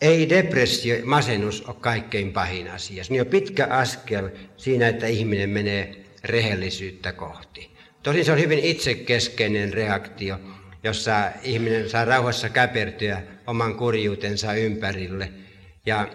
Ei 0.00 0.28
depressio, 0.28 0.96
masennus 1.04 1.62
ole 1.62 1.76
kaikkein 1.80 2.32
pahin 2.32 2.70
asia. 2.70 3.04
Se 3.04 3.12
on 3.12 3.16
jo 3.16 3.24
pitkä 3.24 3.66
askel 3.66 4.28
siinä, 4.56 4.88
että 4.88 5.06
ihminen 5.06 5.50
menee 5.50 6.04
rehellisyyttä 6.24 7.12
kohti. 7.12 7.70
Tosin 8.02 8.24
se 8.24 8.32
on 8.32 8.38
hyvin 8.38 8.58
itsekeskeinen 8.58 9.72
reaktio. 9.72 10.40
jossa 10.82 11.30
ihminen 11.42 11.90
saa 11.90 12.04
rauhassa 12.04 12.48
käpertyä 12.48 13.22
oman 13.46 13.74
kurjuutensa 13.74 14.54
ympärille. 14.54 15.30
Ja 15.86 16.08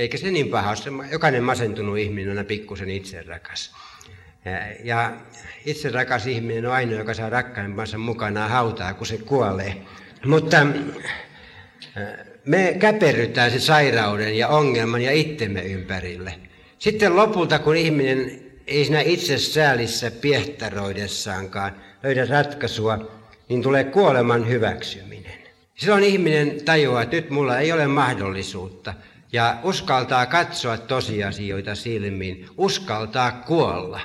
eikä 0.00 0.18
se 0.18 0.30
niin 0.30 0.48
paha 0.48 0.70
ole. 0.70 1.06
Jokainen 1.12 1.44
masentunut 1.44 1.98
ihminen 1.98 2.38
on 2.38 2.46
pikkusen 2.46 2.90
itserakas. 2.90 3.74
Ja 4.84 5.12
itse 5.66 5.88
rakas 5.88 6.26
ihminen 6.26 6.66
on 6.66 6.72
ainoa, 6.72 6.98
joka 6.98 7.14
saa 7.14 7.30
rakkaimpansa 7.30 7.98
mukanaan 7.98 8.50
hautaa, 8.50 8.94
kun 8.94 9.06
se 9.06 9.18
kuolee. 9.18 9.76
Mutta 10.24 10.66
me 12.44 12.76
käperrytään 12.78 13.50
se 13.50 13.60
sairauden 13.60 14.38
ja 14.38 14.48
ongelman 14.48 15.02
ja 15.02 15.12
itsemme 15.12 15.62
ympärille. 15.62 16.34
Sitten 16.78 17.16
lopulta, 17.16 17.58
kun 17.58 17.76
ihminen 17.76 18.42
ei 18.66 18.84
siinä 18.84 19.00
itse 19.00 19.38
säälissä 19.38 20.10
piehtaroidessaankaan 20.10 21.72
löydä 22.02 22.24
ratkaisua, 22.24 23.10
niin 23.48 23.62
tulee 23.62 23.84
kuoleman 23.84 24.48
hyväksyminen. 24.48 25.40
Silloin 25.74 26.04
ihminen 26.04 26.64
tajuaa, 26.64 27.02
että 27.02 27.16
nyt 27.16 27.30
mulla 27.30 27.58
ei 27.58 27.72
ole 27.72 27.86
mahdollisuutta 27.86 28.94
ja 29.32 29.56
uskaltaa 29.62 30.26
katsoa 30.26 30.78
tosiasioita 30.78 31.74
silmiin, 31.74 32.46
uskaltaa 32.56 33.32
kuolla. 33.32 34.00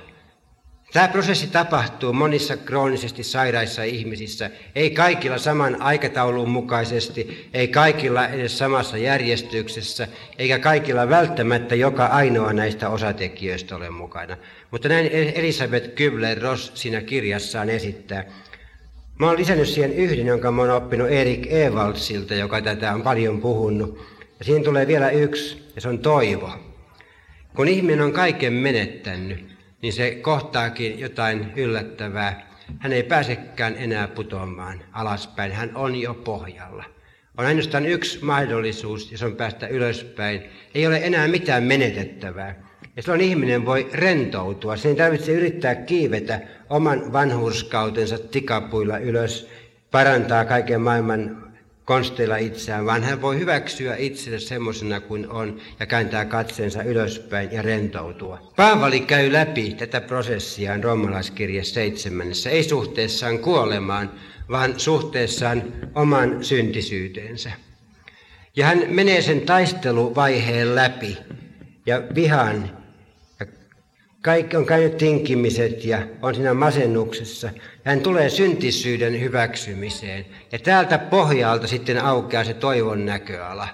Tämä 0.93 1.07
prosessi 1.07 1.47
tapahtuu 1.47 2.13
monissa 2.13 2.57
kroonisesti 2.57 3.23
sairaissa 3.23 3.83
ihmisissä, 3.83 4.49
ei 4.75 4.91
kaikilla 4.91 5.37
saman 5.37 5.81
aikataulun 5.81 6.49
mukaisesti, 6.49 7.49
ei 7.53 7.67
kaikilla 7.67 8.27
edes 8.27 8.57
samassa 8.57 8.97
järjestyksessä, 8.97 10.07
eikä 10.37 10.59
kaikilla 10.59 11.09
välttämättä 11.09 11.75
joka 11.75 12.05
ainoa 12.05 12.53
näistä 12.53 12.89
osatekijöistä 12.89 13.75
ole 13.75 13.89
mukana. 13.89 14.37
Mutta 14.71 14.89
näin 14.89 15.09
Elisabeth 15.35 15.87
Kübler-Ross 15.87 16.71
siinä 16.73 17.01
kirjassaan 17.01 17.69
esittää. 17.69 18.23
Mä 19.19 19.27
olen 19.27 19.39
lisännyt 19.39 19.67
siihen 19.67 19.93
yhden, 19.93 20.27
jonka 20.27 20.51
mä 20.51 20.61
olen 20.61 20.73
oppinut 20.73 21.09
Erik 21.09 21.51
Evalsilta, 21.51 22.33
joka 22.33 22.61
tätä 22.61 22.93
on 22.93 23.01
paljon 23.01 23.41
puhunut. 23.41 24.14
Ja 24.39 24.45
siinä 24.45 24.63
tulee 24.63 24.87
vielä 24.87 25.09
yksi, 25.09 25.71
ja 25.75 25.81
se 25.81 25.89
on 25.89 25.99
toivo. 25.99 26.51
Kun 27.55 27.67
ihminen 27.67 28.01
on 28.01 28.13
kaiken 28.13 28.53
menettänyt, 28.53 29.45
niin 29.81 29.93
se 29.93 30.11
kohtaakin 30.11 30.99
jotain 30.99 31.53
yllättävää. 31.55 32.49
Hän 32.79 32.93
ei 32.93 33.03
pääsekään 33.03 33.75
enää 33.77 34.07
putoamaan 34.07 34.81
alaspäin, 34.91 35.51
hän 35.51 35.71
on 35.75 35.95
jo 35.95 36.13
pohjalla. 36.13 36.83
On 37.37 37.45
ainoastaan 37.45 37.85
yksi 37.85 38.25
mahdollisuus, 38.25 39.11
ja 39.11 39.17
se 39.17 39.25
on 39.25 39.35
päästä 39.35 39.67
ylöspäin. 39.67 40.43
Ei 40.75 40.87
ole 40.87 40.99
enää 41.03 41.27
mitään 41.27 41.63
menetettävää. 41.63 42.55
Ja 42.95 43.01
silloin 43.01 43.21
ihminen 43.21 43.65
voi 43.65 43.89
rentoutua. 43.93 44.77
Sen 44.77 44.89
ei 44.89 44.97
tarvitse 44.97 45.31
yrittää 45.31 45.75
kiivetä 45.75 46.41
oman 46.69 47.13
vanhurskautensa 47.13 48.17
tikapuilla 48.17 48.97
ylös, 48.97 49.49
parantaa 49.91 50.45
kaiken 50.45 50.81
maailman 50.81 51.44
konsteilla 51.85 52.37
itseään, 52.37 52.85
vaan 52.85 53.03
hän 53.03 53.21
voi 53.21 53.39
hyväksyä 53.39 53.95
itsensä 53.95 54.47
semmoisena 54.47 54.99
kuin 54.99 55.29
on 55.29 55.59
ja 55.79 55.85
kääntää 55.85 56.25
katseensa 56.25 56.83
ylöspäin 56.83 57.51
ja 57.51 57.61
rentoutua. 57.61 58.51
Paavali 58.55 58.99
käy 58.99 59.33
läpi 59.33 59.73
tätä 59.73 60.01
prosessia 60.01 60.81
roomalaiskirja 60.81 61.63
seitsemännessä, 61.63 62.49
ei 62.49 62.63
suhteessaan 62.63 63.39
kuolemaan, 63.39 64.11
vaan 64.49 64.79
suhteessaan 64.79 65.63
oman 65.95 66.43
syntisyyteensä. 66.43 67.51
Ja 68.55 68.65
hän 68.65 68.83
menee 68.89 69.21
sen 69.21 69.41
taisteluvaiheen 69.41 70.75
läpi 70.75 71.17
ja 71.85 72.03
vihan 72.15 72.84
kaikki 74.25 74.57
on 74.57 74.65
käynyt 74.65 74.97
tinkimiset 74.97 75.85
ja 75.85 76.01
on 76.21 76.35
siinä 76.35 76.53
masennuksessa. 76.53 77.49
Hän 77.83 78.01
tulee 78.01 78.29
syntisyyden 78.29 79.21
hyväksymiseen. 79.21 80.25
Ja 80.51 80.59
täältä 80.59 80.97
pohjalta 80.97 81.67
sitten 81.67 82.03
aukeaa 82.03 82.43
se 82.43 82.53
toivon 82.53 83.05
näköala. 83.05 83.67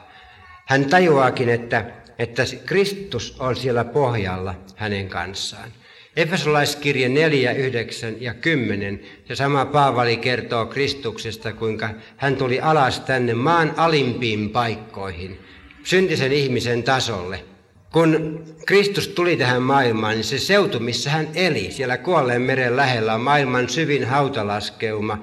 Hän 0.65 0.85
tajuaakin, 0.85 1.49
että, 1.49 1.85
että 2.19 2.43
Kristus 2.65 3.35
on 3.39 3.55
siellä 3.55 3.83
pohjalla 3.83 4.55
hänen 4.75 5.09
kanssaan. 5.09 5.69
Efesolaiskirje 6.15 7.09
4, 7.09 7.51
9 7.51 8.15
ja 8.19 8.33
10, 8.33 9.01
se 9.27 9.35
sama 9.35 9.65
Paavali 9.65 10.17
kertoo 10.17 10.65
Kristuksesta, 10.65 11.53
kuinka 11.53 11.89
hän 12.17 12.35
tuli 12.35 12.59
alas 12.59 12.99
tänne 12.99 13.33
maan 13.33 13.73
alimpiin 13.77 14.49
paikkoihin, 14.49 15.39
syntisen 15.83 16.31
ihmisen 16.31 16.83
tasolle– 16.83 17.43
kun 17.91 18.43
Kristus 18.65 19.07
tuli 19.07 19.37
tähän 19.37 19.61
maailmaan, 19.61 20.13
niin 20.13 20.23
se 20.23 20.39
seutu, 20.39 20.79
missä 20.79 21.09
hän 21.09 21.27
eli, 21.35 21.71
siellä 21.71 21.97
kuolleen 21.97 22.41
meren 22.41 22.75
lähellä, 22.75 23.13
on 23.13 23.21
maailman 23.21 23.69
syvin 23.69 24.05
hautalaskeuma, 24.05 25.17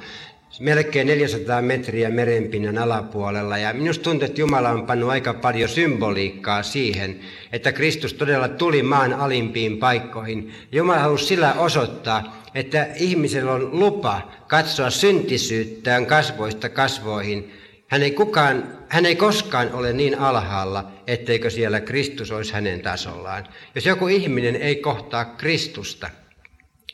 melkein 0.60 1.06
400 1.06 1.62
metriä 1.62 2.10
merenpinnan 2.10 2.78
alapuolella. 2.78 3.58
Ja 3.58 3.72
minusta 3.72 4.02
tuntuu, 4.02 4.26
että 4.26 4.40
Jumala 4.40 4.70
on 4.70 4.86
pannut 4.86 5.10
aika 5.10 5.34
paljon 5.34 5.68
symboliikkaa 5.68 6.62
siihen, 6.62 7.20
että 7.52 7.72
Kristus 7.72 8.14
todella 8.14 8.48
tuli 8.48 8.82
maan 8.82 9.14
alimpiin 9.14 9.78
paikkoihin. 9.78 10.52
Jumala 10.72 10.98
halusi 10.98 11.24
sillä 11.24 11.52
osoittaa, 11.52 12.42
että 12.54 12.86
ihmisellä 12.96 13.52
on 13.52 13.80
lupa 13.80 14.30
katsoa 14.46 14.90
syntisyyttään 14.90 16.06
kasvoista 16.06 16.68
kasvoihin 16.68 17.52
hän 17.88 18.02
ei, 18.02 18.10
kukaan, 18.10 18.78
hän 18.88 19.06
ei 19.06 19.16
koskaan 19.16 19.72
ole 19.72 19.92
niin 19.92 20.18
alhaalla, 20.18 20.92
etteikö 21.06 21.50
siellä 21.50 21.80
Kristus 21.80 22.30
olisi 22.30 22.52
hänen 22.52 22.80
tasollaan. 22.80 23.46
Jos 23.74 23.86
joku 23.86 24.08
ihminen 24.08 24.56
ei 24.56 24.76
kohtaa 24.76 25.24
Kristusta, 25.24 26.10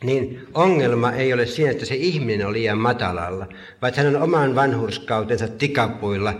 niin 0.02 0.46
ongelma 0.54 1.12
ei 1.12 1.32
ole 1.32 1.46
siinä, 1.46 1.70
että 1.70 1.84
se 1.84 1.94
ihminen 1.94 2.46
on 2.46 2.52
liian 2.52 2.78
matalalla, 2.78 3.48
vaan 3.82 3.92
hän 3.96 4.16
on 4.16 4.22
oman 4.22 4.54
vanhurskautensa 4.54 5.48
tikapuilla 5.48 6.34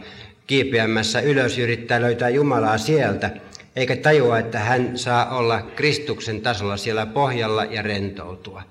kiipeämässä 0.46 1.20
ylös 1.20 1.58
yrittää 1.58 2.00
löytää 2.00 2.28
Jumalaa 2.28 2.78
sieltä, 2.78 3.30
eikä 3.76 3.96
tajua, 3.96 4.38
että 4.38 4.58
hän 4.58 4.98
saa 4.98 5.36
olla 5.36 5.62
Kristuksen 5.62 6.40
tasolla 6.40 6.76
siellä 6.76 7.06
pohjalla 7.06 7.64
ja 7.64 7.82
rentoutua. 7.82 8.62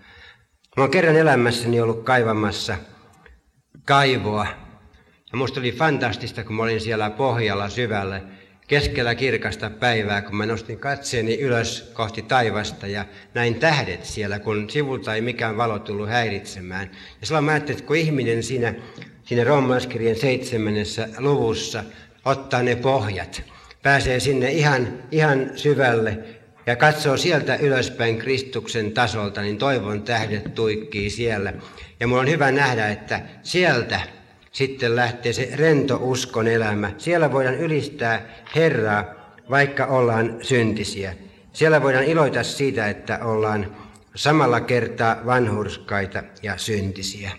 Mä 0.78 0.84
olen 0.84 0.92
kerran 0.92 1.16
elämässäni 1.16 1.82
ollut 1.82 2.04
kaivamassa 2.04 2.78
kaivoa, 3.86 4.63
ja 5.34 5.38
musta 5.38 5.60
oli 5.60 5.72
fantastista, 5.72 6.44
kun 6.44 6.56
mä 6.56 6.64
olin 6.64 6.82
siellä 6.82 7.10
pohjalla 7.10 7.70
syvällä, 7.70 8.22
keskellä 8.68 9.16
kirkasta 9.16 9.70
päivää, 9.70 10.22
kun 10.22 10.36
mä 10.36 10.46
nostin 10.46 10.80
katseeni 10.80 11.40
ylös 11.40 11.92
kohti 11.94 12.22
taivasta 12.22 12.88
ja 12.88 13.06
näin 13.34 13.56
tähdet 13.56 14.06
siellä, 14.06 14.40
kun 14.40 14.70
sivulta 14.70 15.16
ei 15.16 15.22
mikään 15.22 15.58
valo 15.58 15.80
tullut 15.80 16.10
häiritsemään. 16.10 16.92
Ja 17.22 17.28
silloin 17.28 17.46
mä 17.46 17.52
ajattelin, 17.52 17.78
että 17.78 17.88
kun 17.88 17.96
ihminen 17.96 18.44
siinä, 18.44 18.74
siinä 19.24 19.44
roomalaiskirjan 19.44 20.16
seitsemännessä 20.16 21.10
luvussa 21.18 21.84
ottaa 22.26 22.64
ne 22.64 22.76
pohjat, 22.76 23.44
pääsee 23.84 24.20
sinne 24.20 24.52
ihan, 24.52 25.00
ihan 25.12 25.52
syvälle 25.56 26.20
ja 26.66 26.76
katsoo 26.76 27.18
sieltä 27.18 27.56
ylöspäin 27.56 28.18
Kristuksen 28.18 28.92
tasolta, 28.92 29.42
niin 29.42 29.58
toivon 29.58 30.02
tähdet 30.02 30.56
tuikkii 30.56 31.10
siellä. 31.10 31.54
Ja 32.00 32.08
mulla 32.08 32.22
on 32.22 32.30
hyvä 32.30 32.52
nähdä, 32.52 32.90
että 32.90 33.22
sieltä 33.44 34.00
sitten 34.54 34.96
lähtee 34.96 35.34
se 35.34 35.50
rento 35.54 36.00
uskon 36.02 36.48
elämä. 36.48 36.92
Siellä 36.98 37.32
voidaan 37.32 37.56
ylistää 37.56 38.22
Herraa, 38.56 39.06
vaikka 39.50 39.86
ollaan 39.86 40.38
syntisiä. 40.42 41.16
Siellä 41.54 41.82
voidaan 41.82 42.04
iloita 42.04 42.44
siitä, 42.44 42.90
että 42.90 43.20
ollaan 43.24 43.76
samalla 44.16 44.62
kertaa 44.62 45.22
vanhurskaita 45.26 46.24
ja 46.44 46.58
syntisiä. 46.58 47.32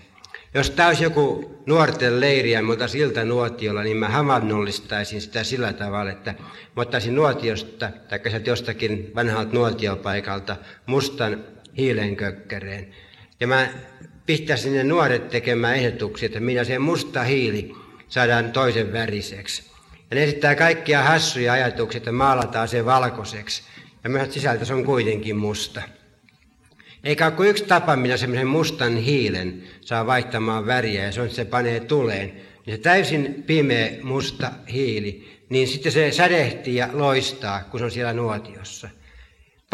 Jos 0.55 0.70
tämä 0.70 0.88
olisi 0.88 1.05
joku 1.05 1.55
nuorten 1.66 2.20
leiriä, 2.20 2.62
mutta 2.62 2.88
siltä 2.88 3.24
nuotiolla, 3.24 3.83
niin 3.83 3.96
mä 3.96 4.09
havainnollistaisin 4.09 5.20
sitä 5.20 5.44
sillä 5.44 5.72
tavalla, 5.72 6.11
että 6.11 6.35
mä 6.77 6.83
ottaisin 6.83 7.14
nuotiosta, 7.14 7.90
tai 8.09 8.20
jostakin 8.46 9.12
vanhalta 9.14 9.53
nuotiopaikalta, 9.53 10.57
mustan 10.87 11.44
hiilenkökkäreen. 11.77 12.94
Ja 13.40 13.46
mä 13.46 13.68
pistää 14.26 14.56
sinne 14.56 14.84
nuoret 14.84 15.28
tekemään 15.28 15.76
ehdotuksia, 15.76 16.26
että 16.26 16.40
minä 16.40 16.64
se 16.64 16.78
musta 16.78 17.22
hiili 17.22 17.74
saadaan 18.08 18.52
toisen 18.52 18.92
väriseksi. 18.92 19.62
Ja 20.10 20.14
ne 20.14 20.24
esittää 20.24 20.54
kaikkia 20.54 21.02
hassuja 21.02 21.52
ajatuksia, 21.52 21.98
että 21.98 22.12
maalataan 22.12 22.68
se 22.68 22.84
valkoiseksi. 22.84 23.62
Ja 24.04 24.10
myös 24.10 24.34
sisältö 24.34 24.64
se 24.64 24.74
on 24.74 24.84
kuitenkin 24.84 25.37
musta. 25.37 25.82
Eikä 27.04 27.26
ole 27.26 27.32
kuin 27.32 27.48
yksi 27.48 27.64
tapa, 27.64 27.96
millä 27.96 28.16
semmoisen 28.16 28.46
mustan 28.46 28.96
hiilen 28.96 29.62
saa 29.80 30.06
vaihtamaan 30.06 30.66
väriä, 30.66 31.04
ja 31.04 31.12
se 31.12 31.20
on, 31.20 31.26
että 31.26 31.37
se 31.37 31.44
panee 31.44 31.80
tuleen. 31.80 32.32
Niin 32.66 32.76
se 32.76 32.82
täysin 32.82 33.44
pimeä 33.46 33.90
musta 34.02 34.52
hiili, 34.72 35.38
niin 35.48 35.68
sitten 35.68 35.92
se 35.92 36.12
sädehtii 36.12 36.76
ja 36.76 36.88
loistaa, 36.92 37.60
kun 37.70 37.80
se 37.80 37.84
on 37.84 37.90
siellä 37.90 38.12
nuotiossa. 38.12 38.88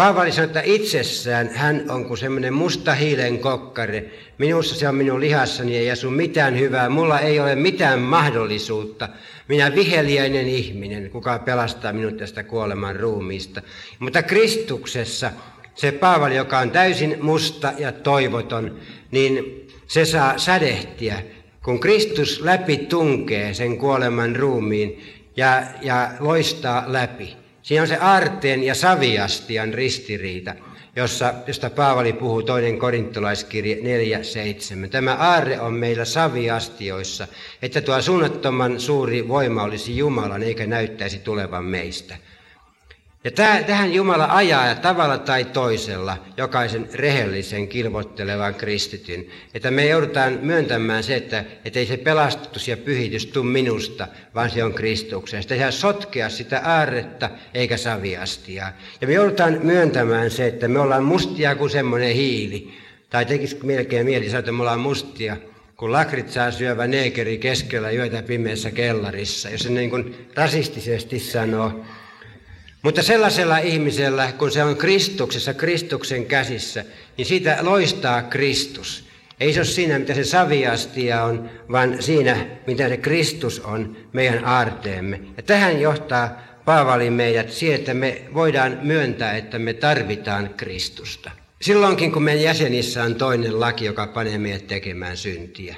Paavali 0.01 0.33
sanoi, 0.33 0.47
että 0.47 0.63
itsessään 0.65 1.51
hän 1.55 1.85
on 1.89 2.05
kuin 2.05 2.19
semmoinen 2.19 2.55
musta 2.55 2.95
hiilen 2.95 3.39
kokkare. 3.39 4.05
Minussa 4.39 4.75
se 4.75 4.89
on 4.89 4.95
minun 4.95 5.21
lihassani, 5.21 5.77
ei 5.77 5.91
asu 5.91 6.11
mitään 6.11 6.59
hyvää. 6.59 6.89
Mulla 6.89 7.21
ei 7.21 7.41
ole 7.41 7.55
mitään 7.55 7.99
mahdollisuutta. 7.99 9.09
Minä 9.49 9.75
viheliäinen 9.75 10.49
ihminen, 10.49 11.11
kuka 11.11 11.39
pelastaa 11.39 11.93
minut 11.93 12.17
tästä 12.17 12.43
kuoleman 12.43 12.97
ruumiista. 12.97 13.63
Mutta 13.99 14.23
Kristuksessa 14.23 15.31
se 15.75 15.93
Paavali, 15.93 16.37
joka 16.37 16.59
on 16.59 16.71
täysin 16.71 17.19
musta 17.21 17.73
ja 17.79 17.93
toivoton, 17.93 18.79
niin 19.11 19.67
se 19.87 20.05
saa 20.05 20.39
sädehtiä 20.39 21.23
kun 21.65 21.81
Kristus 21.81 22.41
läpi 22.41 22.77
tunkee 22.77 23.55
sen 23.55 23.79
kuoleman 23.79 24.37
ruumiin 24.37 25.03
ja, 25.37 25.63
ja 25.83 26.11
loistaa 26.21 26.85
läpi. 26.87 27.40
Siinä 27.71 27.83
on 27.83 27.89
se 27.89 27.99
aarteen 28.01 28.63
ja 28.63 28.75
saviastian 28.75 29.75
ristiriita, 29.75 30.55
jossa, 30.97 31.35
josta 31.47 31.71
Paavali 31.71 32.13
puhuu 32.13 32.43
toinen 32.43 32.79
korintolaiskirje 32.79 33.77
4.7. 34.85 34.89
Tämä 34.89 35.15
aarre 35.15 35.61
on 35.61 35.75
meillä 35.75 36.05
saviastioissa, 36.05 37.27
että 37.63 37.81
tuo 37.81 38.03
suunnattoman 38.03 38.81
suuri 38.81 39.29
voima 39.29 39.63
olisi 39.63 39.97
Jumalan 39.97 40.43
eikä 40.43 40.67
näyttäisi 40.67 41.19
tulevan 41.19 41.65
meistä. 41.65 42.17
Ja 43.25 43.31
tähän 43.67 43.95
Jumala 43.95 44.29
ajaa 44.31 44.75
tavalla 44.75 45.19
tai 45.19 45.45
toisella 45.45 46.19
jokaisen 46.37 46.89
rehellisen 46.95 47.69
kilvoittelevan 47.69 48.55
kristityn, 48.55 49.27
että 49.55 49.71
me 49.71 49.87
joudutaan 49.87 50.39
myöntämään 50.43 51.03
se, 51.03 51.17
että, 51.17 51.45
että 51.65 51.79
ei 51.79 51.87
se 51.87 51.97
pelastus 51.97 52.69
ja 52.69 52.77
pyhitys 52.77 53.27
tule 53.27 53.47
minusta, 53.47 54.09
vaan 54.35 54.51
se 54.51 54.65
on 54.65 54.75
Kristuksesta. 54.75 55.55
Sitä 55.55 55.71
sotkea 55.71 56.29
sitä 56.29 56.61
aarretta 56.65 57.31
eikä 57.55 57.77
saviastia. 57.77 58.73
Ja 59.01 59.07
me 59.07 59.13
joudutaan 59.13 59.59
myöntämään 59.63 60.31
se, 60.31 60.47
että 60.47 60.69
me 60.69 60.79
ollaan 60.79 61.05
mustia 61.05 61.55
kuin 61.55 61.71
semmoinen 61.71 62.15
hiili. 62.15 62.73
Tai 63.11 63.27
tekisi 63.27 63.59
melkein 63.63 64.07
mieli 64.07 64.27
sanoa, 64.27 64.39
että 64.39 64.53
me 64.53 64.61
ollaan 64.61 64.81
mustia 64.81 65.37
kun 65.77 65.93
lakritsaa 65.93 66.51
syövä 66.51 66.87
neekeri 66.87 67.39
keskellä 67.39 67.91
yötä 67.91 68.23
pimeässä 68.23 68.71
kellarissa, 68.71 69.51
jos 69.51 69.61
se 69.61 69.71
niin 69.71 69.91
kuin 69.91 70.29
rasistisesti 70.35 71.19
sanoo. 71.19 71.85
Mutta 72.83 73.03
sellaisella 73.03 73.59
ihmisellä, 73.59 74.33
kun 74.33 74.51
se 74.51 74.65
on 74.65 74.77
Kristuksessa, 74.77 75.55
Kristuksen 75.55 76.27
käsissä, 76.27 76.85
niin 77.17 77.27
siitä 77.27 77.59
loistaa 77.61 78.23
Kristus. 78.23 79.05
Ei 79.41 79.53
se 79.53 79.61
ole 79.61 79.67
siinä, 79.67 79.99
mitä 79.99 80.15
se 80.15 80.25
saviastia 80.25 81.25
on, 81.25 81.51
vaan 81.73 82.03
siinä, 82.03 82.47
mitä 82.67 82.89
se 82.89 82.97
Kristus 82.97 83.61
on 83.61 83.97
meidän 84.13 84.45
aarteemme. 84.45 85.21
Ja 85.37 85.43
tähän 85.43 85.81
johtaa 85.81 86.43
Paavali 86.65 87.11
meidät 87.11 87.53
siihen, 87.53 87.79
että 87.79 87.95
me 87.95 88.23
voidaan 88.35 88.79
myöntää, 88.83 89.37
että 89.37 89.59
me 89.59 89.73
tarvitaan 89.73 90.51
Kristusta. 90.57 91.31
Silloinkin, 91.63 92.13
kun 92.13 92.23
meidän 92.23 92.43
jäsenissä 92.43 93.03
on 93.03 93.15
toinen 93.15 93.61
laki, 93.61 93.85
joka 93.85 94.07
panee 94.07 94.39
meidät 94.39 94.67
tekemään 94.67 95.17
syntiä. 95.17 95.77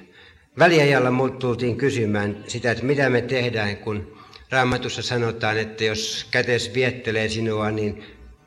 Väliajalla 0.58 1.30
tultiin 1.38 1.76
kysymään 1.76 2.44
sitä, 2.46 2.70
että 2.70 2.84
mitä 2.84 3.10
me 3.10 3.20
tehdään, 3.20 3.76
kun 3.76 4.18
Raamatussa 4.52 5.02
sanotaan, 5.02 5.58
että 5.58 5.84
jos 5.84 6.26
kätes 6.30 6.74
viettelee 6.74 7.28
sinua, 7.28 7.70
niin 7.70 8.04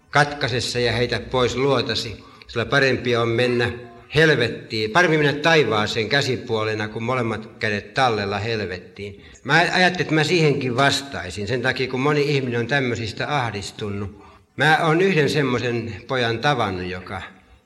katkaisessa 0.10 0.80
ja 0.80 0.91
heitä 0.91 1.20
pois 1.20 1.56
luotasi. 1.56 2.24
Sillä 2.48 2.65
parempi 2.65 3.15
on 3.15 3.30
mennä 3.30 3.72
helvettiin, 4.15 4.91
parempi 4.91 5.18
mennä 5.18 5.34
taivaaseen 5.34 6.10
käsipuolena, 6.10 6.88
kuin 6.88 7.04
molemmat 7.04 7.50
kädet 7.60 7.94
tallella 7.94 8.39
helvettiin. 8.39 9.26
Mä 9.44 9.54
ajattelin, 9.54 10.02
että 10.02 10.13
mä 10.13 10.24
siihenkin 10.24 10.78
vastaisin, 10.78 11.48
sen 11.48 11.62
takia 11.62 11.88
kun 11.88 12.00
moni 12.00 12.36
ihminen 12.36 12.60
on 12.60 12.68
tämmöisistä 12.68 13.38
ahdistunut. 13.38 14.26
Mä 14.58 14.78
oon 14.82 15.02
yhden 15.02 15.30
semmoisen 15.30 15.96
pojan 16.08 16.39
tavannut, 16.39 16.88
joka, 16.88 17.22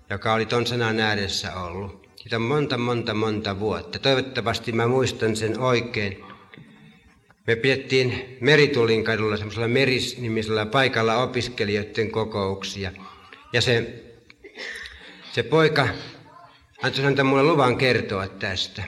joka 0.09 0.33
oli 0.33 0.45
ton 0.45 0.67
sanan 0.67 0.99
ääressä 0.99 1.55
ollut. 1.55 2.09
Siitä 2.15 2.35
on 2.35 2.41
monta, 2.41 2.77
monta, 2.77 3.13
monta 3.13 3.59
vuotta. 3.59 3.99
Toivottavasti 3.99 4.71
mä 4.71 4.87
muistan 4.87 5.35
sen 5.35 5.59
oikein. 5.59 6.28
Me 7.49 7.55
pidettiin 7.55 8.37
Meritulin 8.41 9.03
kadulla 9.03 9.37
semmoisella 9.37 9.67
Meris-nimisellä 9.67 10.65
paikalla 10.65 11.23
opiskelijoiden 11.23 12.11
kokouksia. 12.11 12.91
Ja 13.53 13.61
se, 13.61 14.03
se 15.31 15.43
poika 15.43 15.87
antoi 16.81 17.05
antaa 17.05 17.25
mulle 17.25 17.43
luvan 17.43 17.77
kertoa 17.77 18.27
tästä. 18.27 18.83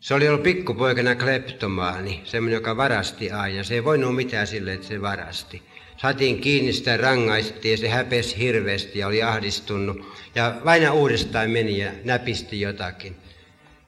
Se 0.00 0.14
oli 0.14 0.28
ollut 0.28 0.42
pikkupoikana 0.42 1.14
kleptomaani, 1.14 2.20
semmoinen, 2.24 2.54
joka 2.54 2.76
varasti 2.76 3.30
aina. 3.30 3.64
Se 3.64 3.74
ei 3.74 3.84
voinut 3.84 4.16
mitään 4.16 4.46
sille, 4.46 4.72
että 4.72 4.86
se 4.86 5.02
varasti. 5.02 5.62
Saatiin 5.96 6.40
kiinni, 6.40 6.72
sitä 6.72 6.96
rangaistiin 6.96 7.72
ja 7.72 7.78
se 7.78 7.88
häpesi 7.88 8.38
hirveästi 8.38 8.98
ja 8.98 9.06
oli 9.06 9.22
ahdistunut. 9.22 10.14
Ja 10.34 10.54
aina 10.64 10.92
uudestaan 10.92 11.50
meni 11.50 11.78
ja 11.78 11.92
näpisti 12.04 12.60
jotakin. 12.60 13.16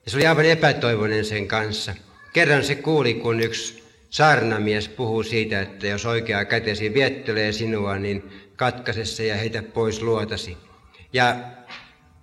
Ja 0.04 0.10
se 0.10 0.16
oli 0.16 0.26
aivan 0.26 0.44
epätoivoinen 0.44 1.24
sen 1.24 1.48
kanssa. 1.48 1.94
Kerran 2.32 2.64
se 2.64 2.74
kuuli, 2.74 3.14
kun 3.14 3.40
yksi 3.40 3.81
saarnamies 4.12 4.88
puhuu 4.88 5.22
siitä, 5.22 5.60
että 5.60 5.86
jos 5.86 6.06
oikea 6.06 6.44
kätesi 6.44 6.94
viettelee 6.94 7.52
sinua, 7.52 7.98
niin 7.98 8.30
katkaise 8.56 9.04
se 9.04 9.26
ja 9.26 9.36
heitä 9.36 9.62
pois 9.62 10.02
luotasi. 10.02 10.56
Ja 11.12 11.36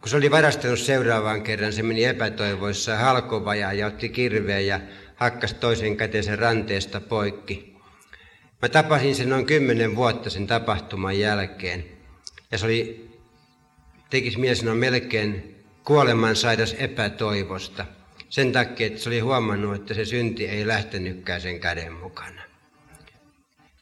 kun 0.02 0.10
se 0.10 0.18
oli 0.18 0.32
varastanut 0.32 0.80
seuraavan 0.80 1.42
kerran, 1.42 1.74
se 1.74 1.84
meni 1.84 2.04
epätoivoissa 2.04 2.98
halkovajaa 2.98 3.74
ja 3.74 3.88
otti 3.88 4.10
kirveen 4.10 4.68
ja 4.68 4.80
hakkas 5.16 5.54
toisen 5.54 5.98
kätensä 5.98 6.36
ranteesta 6.36 7.02
poikki. 7.02 7.76
Mä 8.62 8.70
tapasin 8.70 9.16
sen 9.16 9.30
noin 9.30 9.46
kymmenen 9.46 9.96
vuotta 9.96 10.30
sen 10.30 10.48
tapahtuman 10.48 11.20
jälkeen. 11.20 11.86
Ja 12.52 12.58
se 12.58 12.66
oli, 12.66 13.10
tekisi 14.10 14.40
mies 14.40 14.60
sanoa 14.60 14.76
melkein 14.76 15.56
kuolemansairas 15.84 16.76
epätoivosta– 16.80 17.86
sen 18.30 18.52
takia, 18.52 18.88
että 18.88 19.00
se 19.00 19.10
oli 19.10 19.20
huomannut, 19.20 19.76
että 19.76 19.94
se 19.94 20.06
synti 20.06 20.48
ei 20.48 20.68
lähtenytkään 20.68 21.42
sen 21.42 21.60
käden 21.60 21.94
mukana. 21.94 22.42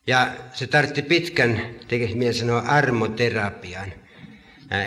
Ja 0.07 0.31
se 0.53 0.67
tartti 0.67 1.01
pitkän, 1.01 1.75
tekisi 1.88 2.15
mies 2.15 2.39
sanoa, 2.39 2.60
armoterapian, 2.60 3.93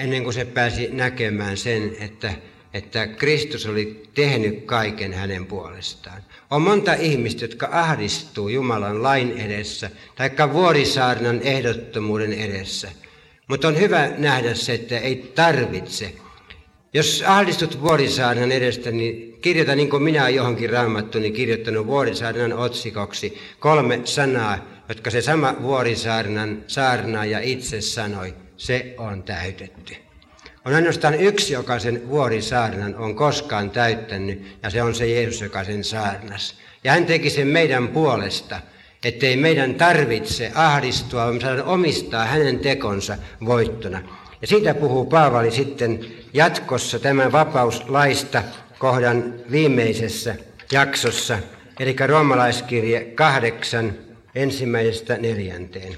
ennen 0.00 0.22
kuin 0.22 0.34
se 0.34 0.44
pääsi 0.44 0.88
näkemään 0.92 1.56
sen, 1.56 1.96
että, 2.00 2.32
että 2.74 3.06
Kristus 3.06 3.66
oli 3.66 4.02
tehnyt 4.14 4.64
kaiken 4.64 5.12
hänen 5.12 5.46
puolestaan. 5.46 6.22
On 6.50 6.62
monta 6.62 6.94
ihmistä, 6.94 7.44
jotka 7.44 7.68
ahdistuu 7.72 8.48
Jumalan 8.48 9.02
lain 9.02 9.38
edessä, 9.38 9.90
tai 10.14 10.30
vuorisaarnan 10.52 11.40
ehdottomuuden 11.42 12.32
edessä. 12.32 12.90
Mutta 13.48 13.68
on 13.68 13.80
hyvä 13.80 14.10
nähdä 14.18 14.54
se, 14.54 14.74
että 14.74 14.98
ei 14.98 15.32
tarvitse. 15.34 16.12
Jos 16.92 17.24
ahdistut 17.26 17.80
vuorisaarnan 17.80 18.52
edestä, 18.52 18.90
niin 18.90 19.38
kirjoita 19.42 19.74
niin 19.74 19.90
kuin 19.90 20.02
minä 20.02 20.28
johonkin 20.28 20.70
raamattuun 20.70 21.22
niin 21.22 21.32
kirjoittanut 21.32 21.86
vuorisaarnan 21.86 22.52
otsikoksi 22.52 23.38
kolme 23.58 24.00
sanaa, 24.04 24.58
jotka 24.88 25.10
se 25.10 25.22
sama 25.22 25.54
vuorisaarnan 25.62 26.64
saarnaaja 26.66 27.40
itse 27.40 27.80
sanoi, 27.80 28.34
se 28.56 28.94
on 28.98 29.22
täytetty. 29.22 29.96
On 30.64 30.74
ainoastaan 30.74 31.14
yksi, 31.14 31.52
joka 31.52 31.78
sen 31.78 32.08
vuorisaarnan 32.08 32.96
on 32.96 33.14
koskaan 33.14 33.70
täyttänyt, 33.70 34.56
ja 34.62 34.70
se 34.70 34.82
on 34.82 34.94
se 34.94 35.06
Jeesus, 35.06 35.40
joka 35.40 35.64
sen 35.64 35.84
saarnas. 35.84 36.54
Ja 36.84 36.92
hän 36.92 37.06
teki 37.06 37.30
sen 37.30 37.48
meidän 37.48 37.88
puolesta, 37.88 38.60
ettei 39.04 39.36
meidän 39.36 39.74
tarvitse 39.74 40.52
ahdistua, 40.54 41.24
vaan 41.24 41.40
saadaan 41.40 41.68
omistaa 41.68 42.24
hänen 42.24 42.58
tekonsa 42.58 43.18
voittona. 43.44 44.02
Ja 44.40 44.46
siitä 44.46 44.74
puhuu 44.74 45.06
Paavali 45.06 45.50
sitten 45.50 46.06
jatkossa 46.32 46.98
tämän 46.98 47.32
vapauslaista 47.32 48.42
kohdan 48.78 49.34
viimeisessä 49.50 50.34
jaksossa, 50.72 51.38
eli 51.80 51.96
roomalaiskirje 52.06 53.00
kahdeksan 53.00 53.94
ensimmäisestä 54.34 55.16
neljänteen. 55.16 55.96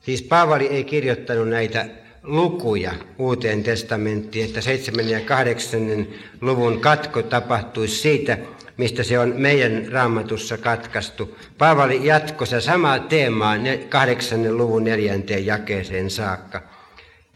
Siis 0.00 0.22
Paavali 0.22 0.66
ei 0.66 0.84
kirjoittanut 0.84 1.48
näitä 1.48 1.86
lukuja 2.22 2.92
uuteen 3.18 3.62
testamenttiin, 3.62 4.44
että 4.44 4.60
7. 4.60 5.08
ja 5.08 5.20
8. 5.20 6.06
luvun 6.40 6.80
katko 6.80 7.22
tapahtuisi 7.22 7.96
siitä, 7.96 8.38
mistä 8.76 9.02
se 9.02 9.18
on 9.18 9.34
meidän 9.36 9.86
raamatussa 9.92 10.58
katkastu. 10.58 11.38
Paavali 11.58 12.06
jatkoi 12.06 12.46
se 12.46 12.60
samaa 12.60 12.98
teemaa 12.98 13.56
8. 13.88 14.56
luvun 14.56 14.84
neljänteen 14.84 15.46
jakeeseen 15.46 16.10
saakka. 16.10 16.62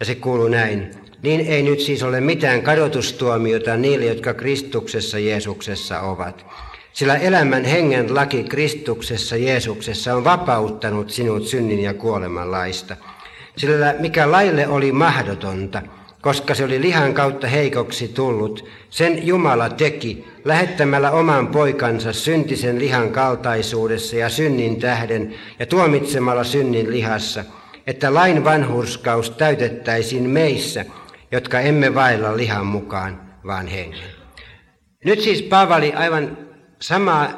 Ja 0.01 0.07
se 0.07 0.15
kuuluu 0.15 0.49
näin. 0.49 1.06
Niin 1.27 1.41
ei 1.41 1.63
nyt 1.63 1.81
siis 1.81 2.03
ole 2.03 2.21
mitään 2.21 2.63
kadotustuomiota 2.63 3.77
niille, 3.77 4.05
jotka 4.05 4.35
Kristuksessa 4.35 5.19
Jeesuksessa 5.19 6.01
ovat. 6.01 6.47
Sillä 6.93 7.17
elämän 7.17 7.65
hengen 7.65 8.15
laki 8.15 8.45
Kristuksessa 8.45 9.37
Jeesuksessa 9.37 10.15
on 10.15 10.25
vapauttanut 10.25 11.11
sinut 11.11 11.47
synnin 11.47 11.81
ja 11.81 11.95
kuoleman 11.95 12.51
laista. 12.51 12.97
Sillä 13.57 13.95
mikä 13.99 14.31
laille 14.31 14.69
oli 14.69 14.93
mahdotonta, 14.93 15.83
koska 16.21 16.55
se 16.55 16.65
oli 16.65 16.81
lihan 16.81 17.15
kautta 17.15 17.47
heikoksi 17.47 18.09
tullut, 18.09 18.69
sen 18.91 19.27
Jumala 19.27 19.69
teki 19.69 20.25
lähettämällä 20.45 21.11
oman 21.11 21.49
poikansa 21.49 22.13
syntisen 22.13 22.79
lihan 22.79 23.11
kaltaisuudessa 23.11 24.17
ja 24.17 24.29
synnin 24.29 24.81
tähden 24.81 25.35
ja 25.59 25.67
tuomitsemalla 25.67 26.45
synnin 26.45 26.91
lihassa, 26.91 27.45
että 27.87 28.15
lain 28.15 28.45
vanhurskaus 28.45 29.31
täytettäisiin 29.31 30.31
meissä– 30.31 30.85
jotka 31.33 31.61
emme 31.61 31.95
vailla 31.95 32.37
lihan 32.37 32.67
mukaan, 32.67 33.21
vaan 33.47 33.67
hengen. 33.67 34.11
Nyt 35.05 35.21
siis 35.21 35.43
Paavali 35.43 35.93
aivan 35.93 36.39
samaa 36.81 37.29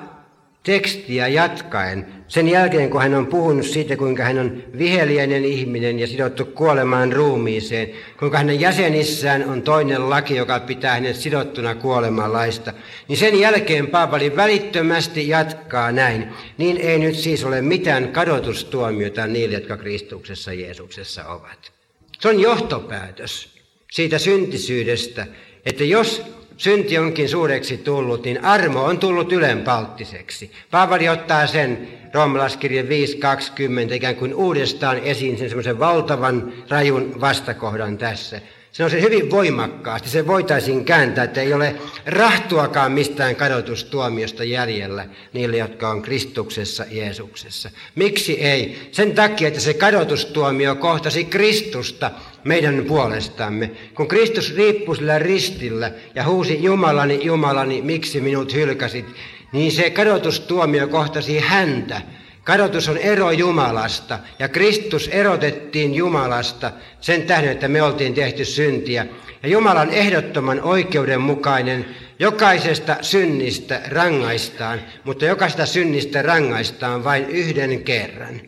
tekstiä 0.63 1.29
jatkaen 1.29 2.19
Sen 2.29 2.49
jälkeen, 2.49 2.91
kun 2.91 3.03
hän 3.03 3.15
on 3.15 3.27
puhunut 3.27 3.67
siitä, 3.67 3.97
kuinka 3.97 4.23
hän 4.23 4.39
on 4.39 4.63
viheliäinen 4.79 5.45
ihminen 5.45 5.99
ja 5.99 6.07
sidottu 6.07 6.45
kuolemaan 6.45 7.13
ruumiiseen, 7.13 7.91
kuinka 8.19 8.39
hänen 8.39 8.61
jäsenissään 8.61 9.49
on 9.49 9.63
toinen 9.63 10.11
laki, 10.11 10.37
joka 10.37 10.61
pitää 10.61 10.95
hänet 10.95 11.17
sidottuna 11.17 11.75
kuolemaan 11.75 12.33
laista, 12.33 12.73
niin 13.09 13.17
sen 13.17 13.41
jälkeen 13.41 13.87
Paavali 13.87 14.37
välittömästi 14.37 15.29
jatkaa 15.29 15.93
näin. 15.93 16.29
Niin 16.59 16.77
ei 16.77 16.99
nyt 16.99 17.17
siis 17.17 17.45
ole 17.45 17.63
mitään 17.63 18.09
kadotustuomiota 18.09 19.27
niille, 19.27 19.55
jotka 19.55 19.77
Kristuksessa 19.77 20.53
Jeesuksessa 20.53 21.25
ovat. 21.25 21.73
Se 22.19 22.29
on 22.29 22.41
johtopäätös 22.41 23.58
siitä 23.93 24.19
syntisyydestä, 24.19 25.27
että 25.67 25.85
jos 25.85 26.23
synti 26.57 26.99
onkin 26.99 27.29
suureksi 27.29 27.77
tullut, 27.77 28.25
niin 28.25 28.45
armo 28.45 28.85
on 28.85 28.99
tullut 28.99 29.33
ylenpalttiseksi. 29.33 30.53
Paavali 30.71 31.09
ottaa 31.09 31.47
sen 31.47 31.89
roomalaiskirje 32.15 32.83
5.20 32.83 33.93
ikään 33.93 34.17
kuin 34.17 34.35
uudestaan 34.35 34.99
esiin 34.99 35.39
sen 35.39 35.49
semmoisen 35.49 35.79
valtavan 35.79 36.53
rajun 36.69 37.21
vastakohdan 37.21 37.99
tässä. 37.99 38.41
Se 38.79 38.85
on 38.85 38.91
se 38.91 39.01
hyvin 39.01 39.31
voimakkaasti. 39.31 40.09
Se 40.09 40.27
voitaisiin 40.27 40.85
kääntää, 40.85 41.25
että 41.25 41.41
ei 41.41 41.55
ole 41.55 41.77
rahtuakaan 42.07 42.93
mistään 42.93 43.37
kadotustuomiosta 43.37 44.45
jäljellä 44.45 45.07
niille, 45.33 45.57
jotka 45.57 45.91
on 45.91 46.03
Kristuksessa 46.03 46.85
Jeesuksessa. 46.91 47.71
Miksi 47.95 48.41
ei? 48.41 48.89
Sen 48.93 49.13
takia, 49.13 49.49
että 49.49 49.61
se 49.61 49.75
kadotustuomio 49.75 50.75
kohtasi 50.75 51.25
Kristusta 51.25 52.11
meidän 52.45 52.85
puolestamme. 52.89 53.71
Kun 53.95 54.09
Kristus 54.09 54.57
riippui 54.57 54.97
sillä 54.97 55.19
ristillä 55.19 55.93
ja 56.15 56.25
huusi 56.25 56.63
Jumalani, 56.63 57.25
Jumalani, 57.25 57.83
miksi 57.83 58.21
minut 58.21 58.55
hylkäsit, 58.55 59.07
niin 59.53 59.73
se 59.73 59.91
kadotustuomio 59.91 60.89
kohtasi 60.89 61.39
häntä. 61.39 62.03
Kadotus 62.49 62.89
on 62.89 62.99
ero 62.99 63.31
Jumalasta 63.31 64.19
ja 64.39 64.49
Kristus 64.49 65.09
erotettiin 65.09 65.95
Jumalasta 65.95 66.73
sen 67.01 67.23
tähden, 67.23 67.53
että 67.53 67.69
me 67.69 67.83
oltiin 67.83 68.15
tehty 68.15 68.45
syntiä. 68.45 69.07
Ja 69.43 69.49
Jumalan 69.49 69.91
ehdottoman 69.91 70.61
oikeudenmukainen 70.63 71.87
jokaisesta 72.19 72.97
synnistä 73.03 73.81
rangaistaan, 73.89 74.81
mutta 75.05 75.25
jokaisesta 75.25 75.67
synnistä 75.67 76.23
rangaistaan 76.23 77.05
vain 77.05 77.25
yhden 77.25 77.85
kerran. 77.85 78.41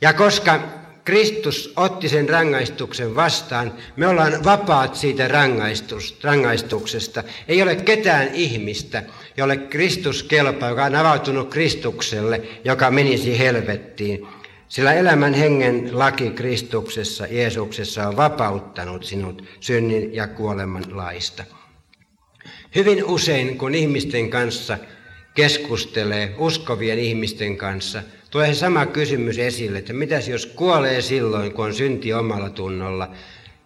Ja 0.00 0.12
koska 0.12 0.60
Kristus 1.04 1.72
otti 1.76 2.08
sen 2.08 2.28
rangaistuksen 2.28 3.14
vastaan. 3.14 3.74
Me 3.96 4.06
ollaan 4.06 4.44
vapaat 4.44 4.94
siitä 4.94 5.28
rangaistuksesta. 6.22 7.22
Ei 7.48 7.62
ole 7.62 7.76
ketään 7.76 8.34
ihmistä, 8.34 9.02
jolle 9.36 9.56
Kristus 9.56 10.22
kelpaa, 10.22 10.68
joka 10.68 10.84
on 10.84 10.94
avautunut 10.94 11.50
Kristukselle, 11.50 12.42
joka 12.64 12.90
menisi 12.90 13.38
helvettiin. 13.38 14.26
Sillä 14.68 14.94
elämän 14.94 15.34
hengen 15.34 15.98
laki 15.98 16.30
Kristuksessa, 16.30 17.26
Jeesuksessa 17.26 18.08
on 18.08 18.16
vapauttanut 18.16 19.04
sinut 19.04 19.44
synnin 19.60 20.14
ja 20.14 20.26
kuoleman 20.26 20.84
laista. 20.96 21.44
Hyvin 22.74 23.04
usein, 23.04 23.58
kun 23.58 23.74
ihmisten 23.74 24.30
kanssa 24.30 24.78
keskustelee, 25.34 26.34
uskovien 26.38 26.98
ihmisten 26.98 27.56
kanssa– 27.56 28.02
tulee 28.30 28.54
sama 28.54 28.86
kysymys 28.86 29.38
esille, 29.38 29.78
että 29.78 29.92
mitäs 29.92 30.28
jos 30.28 30.46
kuolee 30.46 31.00
silloin, 31.00 31.52
kun 31.52 31.64
on 31.64 31.74
synti 31.74 32.12
omalla 32.12 32.50
tunnolla, 32.50 33.10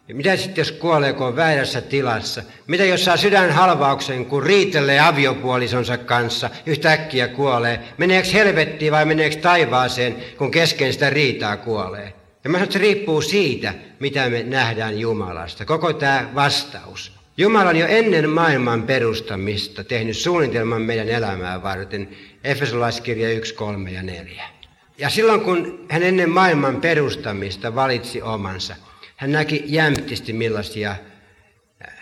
ja 0.09 0.15
mitä 0.15 0.37
sitten, 0.37 0.63
jos 0.63 0.73
kuolee, 0.73 1.13
kun 1.13 1.27
on 1.27 1.37
väärässä 1.37 1.81
tilassa? 1.81 2.43
Mitä 2.67 2.85
jos 2.85 3.05
saa 3.05 3.17
sydänhalvauksen, 3.17 4.27
kun 4.27 4.43
riitelee 4.43 5.01
aviopuolisonsa 5.01 5.99
kanssa, 5.99 6.51
yhtäkkiä 6.67 7.29
kuolee? 7.29 7.81
Meneekö 7.99 8.29
helvettiin 8.33 8.93
vai 8.93 9.05
meneekö 9.05 9.37
taivaaseen, 9.37 10.17
kun 10.39 10.51
kesken 10.51 10.93
sitä 10.93 11.11
riitaa 11.11 11.57
kuolee? 11.57 12.13
Ja 12.45 12.51
mä 12.51 12.57
sanon, 12.57 12.65
että 12.65 12.73
se 12.73 12.79
riippuu 12.79 13.23
siitä, 13.23 13.75
mitä 14.01 14.31
me 14.31 14.43
nähdään 14.43 14.99
Jumalasta. 14.99 15.65
Koko 15.65 15.93
tämä 15.93 16.31
vastaus. 16.35 17.13
Jumala 17.37 17.71
on 17.71 17.77
jo 17.77 17.87
ennen 17.87 18.31
maailman 18.31 18.83
perustamista 18.83 19.85
tehnyt 19.85 20.17
suunnitelman 20.17 20.83
meidän 20.83 21.09
elämää 21.09 21.63
varten. 21.63 22.09
Efesolaiskirja 22.45 23.31
1, 23.31 23.55
3 23.55 23.91
ja 23.91 24.03
4. 24.03 24.54
Ja 24.99 25.11
silloin 25.11 25.41
kun 25.41 25.87
hän 25.89 26.03
ennen 26.03 26.31
maailman 26.31 26.81
perustamista 26.81 27.75
valitsi 27.75 28.23
omansa, 28.23 28.77
hän 29.17 29.33
näki 29.33 29.65
jämptisti 29.67 30.33
millaisia 30.33 30.91
äh, 30.91 30.99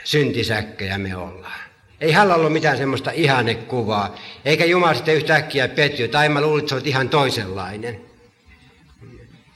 syntisäkkejä 0.05 0.99
me 0.99 1.17
ollaan. 1.17 1.61
Ei 2.01 2.13
hänellä 2.13 2.35
ollut 2.35 2.53
mitään 2.53 2.77
semmoista 2.77 3.11
ihannekuvaa, 3.11 4.17
eikä 4.45 4.65
Jumala 4.65 4.95
sitten 4.95 5.15
yhtäkkiä 5.15 5.69
petty, 5.69 6.09
tai 6.09 6.29
mä 6.29 6.41
luulin, 6.41 6.65
että 6.65 6.89
ihan 6.89 7.09
toisenlainen. 7.09 8.01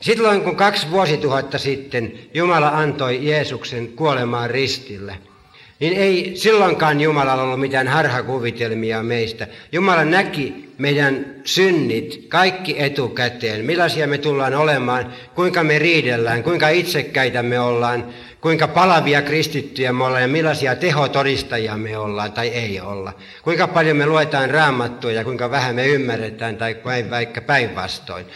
Silloin 0.01 0.40
kun 0.40 0.57
kaksi 0.57 0.90
vuosituhatta 0.90 1.59
sitten 1.59 2.18
Jumala 2.35 2.68
antoi 2.68 3.27
Jeesuksen 3.27 3.88
kuolemaan 3.88 4.51
ristille– 4.51 5.18
niin 5.80 5.92
ei 5.92 6.32
silloinkaan 6.34 7.00
Jumalalla 7.00 7.42
ollut 7.42 7.60
mitään 7.60 7.88
harhakuvitelmia 7.88 9.02
meistä. 9.02 9.46
Jumala 9.72 10.04
näki 10.04 10.72
meidän 10.78 11.26
synnit 11.44 12.26
kaikki 12.28 12.74
etukäteen, 12.82 13.64
millaisia 13.64 14.06
me 14.06 14.18
tullaan 14.18 14.54
olemaan, 14.54 15.12
kuinka 15.34 15.64
me 15.64 15.78
riidellään, 15.78 16.42
kuinka 16.42 16.68
itsekkäitä 16.68 17.42
me 17.42 17.60
ollaan, 17.60 18.06
kuinka 18.40 18.68
palavia 18.68 19.22
kristittyjä 19.22 19.92
me 19.92 20.04
ollaan 20.04 20.22
ja 20.22 20.28
millaisia 20.28 20.76
tehotodistajia 20.76 21.76
me 21.76 21.98
ollaan 21.98 22.32
tai 22.32 22.48
ei 22.48 22.80
olla. 22.80 23.12
Kuinka 23.42 23.68
paljon 23.68 23.96
me 23.96 24.06
luetaan 24.06 24.50
raamattua 24.50 25.12
ja 25.12 25.24
kuinka 25.24 25.50
vähän 25.50 25.74
me 25.74 25.86
ymmärretään 25.86 26.56
tai 26.56 26.76
vaikka 27.10 27.40
päinvastoin. 27.40 28.26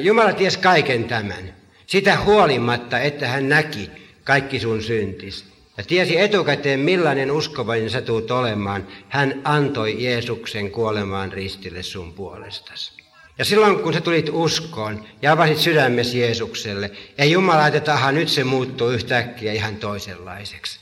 Jumala 0.00 0.32
ties 0.32 0.56
kaiken 0.56 1.04
tämän. 1.04 1.54
Sitä 1.86 2.18
huolimatta, 2.24 2.98
että 2.98 3.28
hän 3.28 3.48
näki 3.48 3.90
kaikki 4.24 4.60
sun 4.60 4.82
syntis. 4.82 5.51
Ja 5.76 5.84
tiesi 5.84 6.20
etukäteen, 6.20 6.80
millainen 6.80 7.30
uskovainen 7.30 7.90
sä 7.90 8.00
tuut 8.00 8.30
olemaan. 8.30 8.86
Hän 9.08 9.40
antoi 9.44 10.04
Jeesuksen 10.04 10.70
kuolemaan 10.70 11.32
ristille 11.32 11.82
sun 11.82 12.12
puolestasi. 12.12 12.92
Ja 13.38 13.44
silloin 13.44 13.78
kun 13.78 13.94
sä 13.94 14.00
tulit 14.00 14.28
uskoon 14.32 15.04
ja 15.22 15.32
avasit 15.32 15.58
sydämesi 15.58 16.20
Jeesukselle, 16.20 16.90
ei 17.18 17.30
Jumala 17.30 17.66
että 17.66 17.92
aha, 17.94 18.12
nyt 18.12 18.28
se 18.28 18.44
muuttuu 18.44 18.90
yhtäkkiä 18.90 19.52
ihan 19.52 19.76
toisenlaiseksi. 19.76 20.80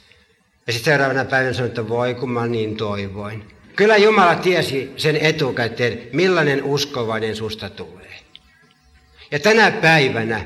Ja 0.66 0.72
sitten 0.72 0.92
seuraavana 0.92 1.24
päivänä 1.24 1.53
sanoi, 1.53 1.68
että 1.68 1.88
voi 1.88 2.14
kun 2.14 2.31
mä 2.31 2.46
niin 2.46 2.76
toivoin. 2.76 3.44
Kyllä 3.76 3.96
Jumala 3.96 4.35
tiesi 4.35 4.92
sen 4.96 5.16
etukäteen, 5.16 6.00
millainen 6.12 6.64
uskovainen 6.64 7.37
susta 7.37 7.70
tulee. 7.70 8.18
Ja 9.31 9.38
tänä 9.38 9.70
päivänä 9.70 10.44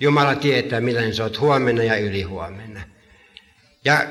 Jumala 0.00 0.34
tietää, 0.34 0.80
millainen 0.80 1.14
sä 1.14 1.22
oot 1.22 1.40
huomenna 1.40 1.82
ja 1.82 1.96
ylihuomenna. 1.96 2.93
Ja 3.84 4.06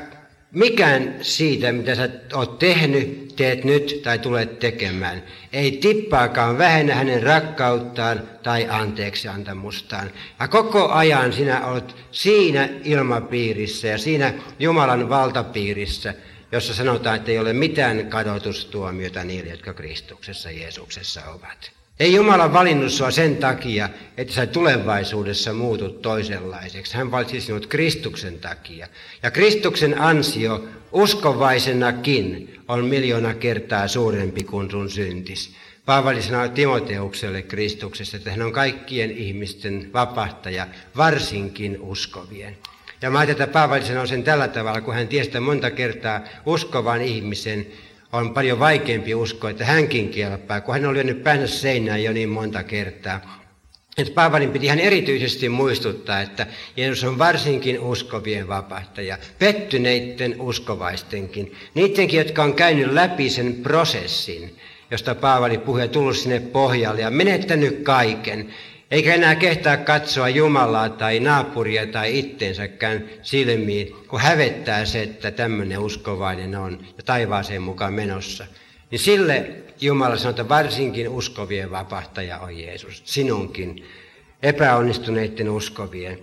mikään 0.52 1.16
siitä, 1.22 1.72
mitä 1.72 1.96
sä 1.96 2.10
oot 2.34 2.60
tehnyt, 2.60 3.34
teet 3.36 3.64
nyt 3.64 4.00
tai 4.04 4.20
tulet 4.20 4.60
tekemään, 4.60 5.24
ei 5.54 5.72
tippaakaan 5.72 6.58
vähennä 6.58 6.96
hänen 6.96 7.24
rakkauttaan 7.24 8.30
tai 8.44 8.68
anteeksi 8.70 9.28
antamustaan. 9.28 10.12
Ja 10.40 10.48
koko 10.48 10.90
ajan 10.90 11.34
sinä 11.34 11.66
olet 11.66 11.96
siinä 12.12 12.70
ilmapiirissä 12.84 13.88
ja 13.88 13.98
siinä 13.98 14.34
Jumalan 14.60 15.10
valtapiirissä, 15.10 16.14
jossa 16.52 16.74
sanotaan, 16.74 17.16
että 17.16 17.32
ei 17.32 17.40
ole 17.40 17.54
mitään 17.54 18.08
kadotustuomiota 18.08 19.24
niille, 19.24 19.50
jotka 19.50 19.74
Kristuksessa 19.74 20.52
Jeesuksessa 20.52 21.22
ovat. 21.26 21.83
Ei 22.00 22.14
Jumala 22.14 22.54
valinnut 22.54 22.92
sinua 22.92 23.12
sen 23.12 23.38
takia, 23.38 23.90
että 24.18 24.34
sä 24.34 24.46
tulevaisuudessa 24.46 25.54
muutut 25.54 26.02
toisenlaiseksi. 26.02 26.94
Hän 26.94 27.12
valitsi 27.12 27.42
sinut 27.42 27.68
Kristuksen 27.68 28.40
takia. 28.40 28.88
Ja 29.24 29.32
Kristuksen 29.32 30.02
ansio 30.02 30.68
uskovaisenakin 30.92 32.56
on 32.68 32.86
miljoona 32.86 33.34
kertaa 33.34 33.88
suurempi 33.88 34.44
kuin 34.44 34.72
sun 34.72 34.90
syntis. 34.90 35.56
Paavali 35.86 36.22
sanoi 36.22 36.50
Timoteukselle 36.50 37.42
Kristuksesta, 37.42 38.18
että 38.18 38.32
hän 38.32 38.42
on 38.42 38.54
kaikkien 38.54 39.12
ihmisten 39.12 39.90
vapahtaja, 39.94 40.68
varsinkin 40.98 41.82
uskovien. 41.82 42.58
Ja 43.02 43.10
mä 43.12 43.20
ajattelin, 43.20 43.44
että 43.44 43.54
Paavali 43.54 43.86
sanoi 43.86 44.08
sen 44.08 44.24
tällä 44.24 44.48
tavalla, 44.48 44.82
kun 44.82 44.94
hän 44.94 45.08
tiesi 45.08 45.40
monta 45.40 45.72
kertaa 45.72 46.22
uskovan 46.46 47.02
ihmisen 47.02 47.68
on 48.14 48.34
paljon 48.34 48.60
vaikeampi 48.60 49.16
uskoa, 49.16 49.50
että 49.50 49.66
hänkin 49.66 50.10
kelpaa, 50.10 50.62
kun 50.62 50.74
hän 50.74 50.86
oli 50.86 50.94
lyönyt 50.94 51.24
päänsä 51.24 51.48
seinään 51.48 52.04
jo 52.04 52.14
niin 52.14 52.30
monta 52.30 52.64
kertaa. 52.64 53.44
Että 53.98 54.14
Paavalin 54.14 54.52
piti 54.52 54.66
ihan 54.66 54.80
erityisesti 54.80 55.50
muistuttaa, 55.50 56.22
että 56.22 56.48
Jeesus 56.78 57.04
on 57.04 57.18
varsinkin 57.18 57.80
uskovien 57.80 58.48
vapahtaja, 58.48 59.18
pettyneiden 59.40 60.42
uskovaistenkin, 60.42 61.56
niidenkin, 61.74 62.18
jotka 62.18 62.44
on 62.44 62.54
käynyt 62.54 62.94
läpi 62.94 63.30
sen 63.30 63.56
prosessin, 63.56 64.58
josta 64.92 65.16
Paavali 65.16 65.58
puhui 65.58 65.88
tullut 65.88 66.18
sinne 66.18 66.40
pohjalle 66.40 67.02
ja 67.02 67.10
menettänyt 67.10 67.84
kaiken, 67.84 68.54
eikä 68.94 69.14
enää 69.16 69.36
kehtaa 69.36 69.78
katsoa 69.78 70.30
Jumalaa 70.30 70.90
tai 70.90 71.20
naapuria 71.20 71.88
tai 71.88 72.20
itteensäkään 72.20 73.04
silmiin, 73.22 73.96
kun 74.08 74.20
hävettää 74.20 74.86
se, 74.86 75.02
että 75.02 75.32
tämmöinen 75.32 75.80
uskovainen 75.80 76.56
on 76.56 76.80
ja 76.98 77.04
taivaaseen 77.04 77.62
mukaan 77.62 77.94
menossa. 77.94 78.46
Niin 78.92 79.00
sille 79.00 79.50
Jumala 79.82 80.18
sanoo, 80.18 80.30
että 80.30 80.50
varsinkin 80.50 81.10
uskovien 81.10 81.72
vapahtaja 81.72 82.40
on 82.40 82.60
Jeesus, 82.60 83.02
sinunkin, 83.06 83.86
epäonnistuneiden 84.44 85.50
uskovien. 85.50 86.20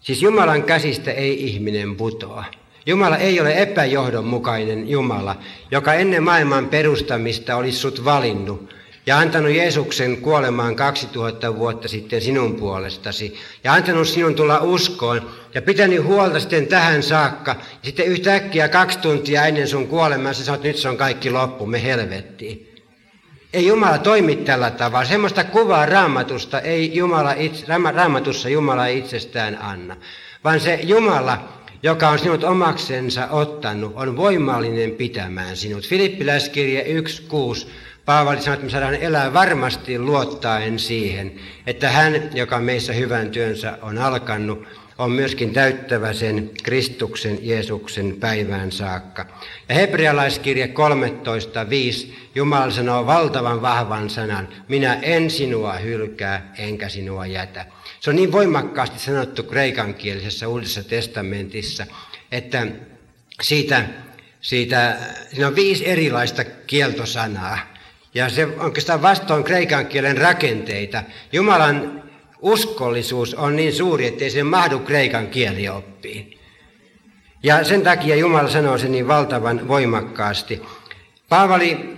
Siis 0.00 0.22
Jumalan 0.22 0.62
käsistä 0.62 1.12
ei 1.12 1.46
ihminen 1.46 1.96
putoa. 1.96 2.44
Jumala 2.86 3.16
ei 3.16 3.40
ole 3.40 3.62
epäjohdonmukainen 3.62 4.88
Jumala, 4.88 5.36
joka 5.70 5.94
ennen 5.94 6.22
maailman 6.22 6.68
perustamista 6.68 7.56
olisi 7.56 7.78
sut 7.78 8.04
valinnut 8.04 8.74
ja 9.06 9.18
antanut 9.18 9.52
Jeesuksen 9.52 10.16
kuolemaan 10.16 10.76
2000 10.76 11.56
vuotta 11.56 11.88
sitten 11.88 12.20
sinun 12.20 12.54
puolestasi 12.54 13.34
ja 13.64 13.72
antanut 13.72 14.08
sinun 14.08 14.34
tulla 14.34 14.58
uskoon 14.58 15.30
ja 15.54 15.62
pitänyt 15.62 16.04
huolta 16.04 16.40
sitten 16.40 16.66
tähän 16.66 17.02
saakka. 17.02 17.56
Ja 17.60 17.78
sitten 17.82 18.06
yhtäkkiä 18.06 18.68
kaksi 18.68 18.98
tuntia 18.98 19.44
ennen 19.46 19.68
sun 19.68 19.88
kuolemaa 19.88 20.32
sä 20.32 20.44
sanot, 20.44 20.62
nyt 20.62 20.76
se 20.76 20.88
on 20.88 20.96
kaikki 20.96 21.30
loppu, 21.30 21.66
me 21.66 21.82
helvettiin. 21.82 22.74
Ei 23.52 23.66
Jumala 23.66 23.98
toimi 23.98 24.36
tällä 24.36 24.70
tavalla. 24.70 25.04
Semmoista 25.04 25.44
kuvaa 25.44 25.86
raamatusta 25.86 26.60
ei 26.60 26.96
Jumala 26.96 27.32
itse, 27.32 27.66
raamatussa 27.94 28.48
Jumala 28.48 28.86
itsestään 28.86 29.62
anna, 29.62 29.96
vaan 30.44 30.60
se 30.60 30.80
Jumala, 30.82 31.48
joka 31.82 32.08
on 32.08 32.18
sinut 32.18 32.44
omaksensa 32.44 33.28
ottanut, 33.30 33.92
on 33.96 34.16
voimallinen 34.16 34.90
pitämään 34.90 35.56
sinut. 35.56 35.88
Filippiläiskirje 35.88 36.84
1.6 37.00 37.66
Paavali 38.04 38.42
sanoi, 38.42 38.54
että 38.54 38.64
me 38.64 38.70
saadaan 38.70 38.94
elää 38.94 39.34
varmasti 39.34 39.98
luottaen 39.98 40.78
siihen, 40.78 41.32
että 41.66 41.90
hän, 41.90 42.30
joka 42.34 42.58
meissä 42.58 42.92
hyvän 42.92 43.30
työnsä 43.30 43.78
on 43.82 43.98
alkanut, 43.98 44.64
on 44.98 45.10
myöskin 45.10 45.52
täyttävä 45.52 46.12
sen 46.12 46.50
Kristuksen 46.62 47.38
Jeesuksen 47.42 48.16
päivään 48.20 48.72
saakka. 48.72 49.26
Ja 49.68 49.74
hebrealaiskirje 49.74 50.66
13.5 52.06 52.12
Jumala 52.34 52.70
sanoo 52.70 53.06
valtavan 53.06 53.62
vahvan 53.62 54.10
sanan, 54.10 54.48
minä 54.68 54.94
en 54.94 55.30
sinua 55.30 55.72
hylkää 55.72 56.52
enkä 56.58 56.88
sinua 56.88 57.26
jätä. 57.26 57.66
Se 58.00 58.10
on 58.10 58.16
niin 58.16 58.32
voimakkaasti 58.32 58.98
sanottu 58.98 59.42
kreikankielisessä 59.42 60.48
uudessa 60.48 60.84
testamentissa, 60.84 61.86
että 62.32 62.66
siitä, 63.42 63.84
siitä, 64.40 64.96
siinä 65.32 65.46
on 65.46 65.56
viisi 65.56 65.88
erilaista 65.88 66.44
kieltosanaa. 66.44 67.73
Ja 68.14 68.28
se 68.28 68.46
oikeastaan 68.46 69.02
vastoin 69.02 69.44
kreikan 69.44 69.86
kielen 69.86 70.18
rakenteita. 70.18 71.02
Jumalan 71.32 72.02
uskollisuus 72.40 73.34
on 73.34 73.56
niin 73.56 73.72
suuri, 73.72 74.06
ettei 74.06 74.30
se 74.30 74.42
mahdu 74.42 74.78
kreikan 74.78 75.26
kielioppiin. 75.26 76.38
Ja 77.42 77.64
sen 77.64 77.82
takia 77.82 78.16
Jumala 78.16 78.50
sanoo 78.50 78.78
sen 78.78 78.92
niin 78.92 79.08
valtavan 79.08 79.68
voimakkaasti. 79.68 80.62
Paavali 81.28 81.96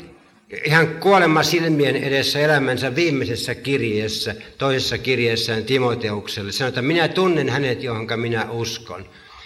ihan 0.64 0.88
kuolema 0.88 1.42
silmien 1.42 1.96
edessä 1.96 2.40
elämänsä 2.40 2.94
viimeisessä 2.94 3.54
kirjeessä, 3.54 4.34
toisessa 4.58 4.98
kirjeessään 4.98 5.64
Timoteukselle, 5.64 6.52
sanoo, 6.52 6.68
että 6.68 6.82
minä 6.82 7.08
tunnen 7.08 7.48
hänet, 7.48 7.82
johonka 7.82 8.16
minä 8.16 8.50
uskon. 8.50 9.04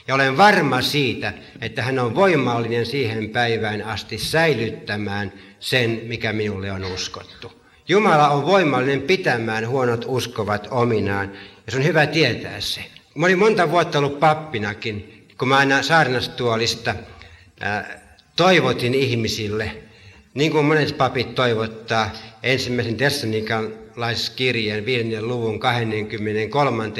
Ja 0.08 0.14
olen 0.14 0.36
varma 0.36 0.82
siitä, 0.82 1.32
että 1.60 1.82
hän 1.82 1.98
on 1.98 2.14
voimallinen 2.14 2.86
siihen 2.86 3.30
päivään 3.30 3.82
asti 3.82 4.18
säilyttämään 4.18 5.32
sen, 5.60 6.00
mikä 6.04 6.32
minulle 6.32 6.72
on 6.72 6.84
uskottu. 6.84 7.52
Jumala 7.88 8.28
on 8.28 8.46
voimallinen 8.46 9.02
pitämään 9.02 9.68
huonot 9.68 10.04
uskovat 10.08 10.68
ominaan, 10.70 11.32
ja 11.66 11.72
se 11.72 11.78
on 11.78 11.84
hyvä 11.84 12.06
tietää 12.06 12.60
se. 12.60 12.84
Mä 13.14 13.26
olin 13.26 13.38
monta 13.38 13.70
vuotta 13.70 13.98
ollut 13.98 14.20
pappinakin, 14.20 15.26
kun 15.38 15.48
mä 15.48 15.58
aina 15.58 15.82
saarnastuolista 15.82 16.94
ää, 17.60 18.00
toivotin 18.36 18.94
ihmisille, 18.94 19.76
niin 20.34 20.52
kuin 20.52 20.64
monet 20.64 20.96
papit 20.98 21.34
toivottaa 21.34 22.10
ensimmäisen 22.42 22.96
Tessalonikan 22.96 23.72
kirjeen 24.36 24.86
5. 24.86 25.20
luvun 25.22 25.60
23. 25.60 26.92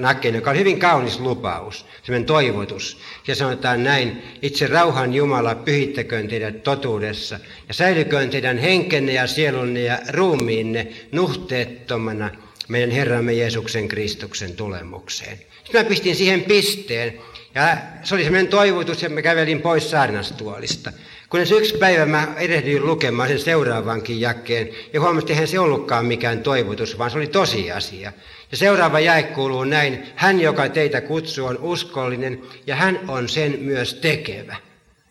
jakeen, 0.00 0.34
joka 0.34 0.50
on 0.50 0.58
hyvin 0.58 0.78
kaunis 0.78 1.20
lupaus, 1.20 1.86
semmoinen 2.02 2.26
toivotus. 2.26 3.00
Ja 3.26 3.34
sanotaan 3.34 3.84
näin, 3.84 4.22
itse 4.42 4.66
rauhan 4.66 5.14
Jumala 5.14 5.54
pyhittäköön 5.54 6.28
teidät 6.28 6.62
totuudessa 6.62 7.38
ja 7.68 7.74
säilyköön 7.74 8.30
teidän 8.30 8.58
henkenne 8.58 9.12
ja 9.12 9.26
sielunne 9.26 9.80
ja 9.80 9.98
ruumiinne 10.08 10.88
nuhteettomana 11.12 12.30
meidän 12.68 12.90
Herramme 12.90 13.32
Jeesuksen 13.32 13.88
Kristuksen 13.88 14.56
tulemukseen. 14.56 15.38
Sitten 15.64 15.82
mä 15.82 15.88
pistin 15.88 16.16
siihen 16.16 16.42
pisteen 16.42 17.14
ja 17.54 17.76
se 18.02 18.14
oli 18.14 18.24
semmoinen 18.24 18.50
toivotus 18.50 19.02
ja 19.02 19.08
mä 19.08 19.22
kävelin 19.22 19.62
pois 19.62 19.90
saarnastuolista. 19.90 20.92
Kunnes 21.32 21.52
yksi 21.52 21.78
päivä 21.78 22.06
mä 22.06 22.28
erehdyin 22.36 22.86
lukemaan 22.86 23.28
sen 23.28 23.38
seuraavankin 23.38 24.20
jakkeen 24.20 24.68
ja 24.92 25.00
huomasin, 25.00 25.20
että 25.20 25.32
eihän 25.32 25.48
se 25.48 25.58
ollutkaan 25.58 26.06
mikään 26.06 26.42
toivotus, 26.42 26.98
vaan 26.98 27.10
se 27.10 27.18
oli 27.18 27.26
tosiasia. 27.26 28.12
Ja 28.50 28.56
seuraava 28.56 29.00
jae 29.00 29.22
kuuluu 29.22 29.64
näin, 29.64 30.06
hän 30.16 30.40
joka 30.40 30.68
teitä 30.68 31.00
kutsuu 31.00 31.46
on 31.46 31.58
uskollinen 31.58 32.42
ja 32.66 32.76
hän 32.76 33.00
on 33.08 33.28
sen 33.28 33.58
myös 33.60 33.94
tekevä. 33.94 34.56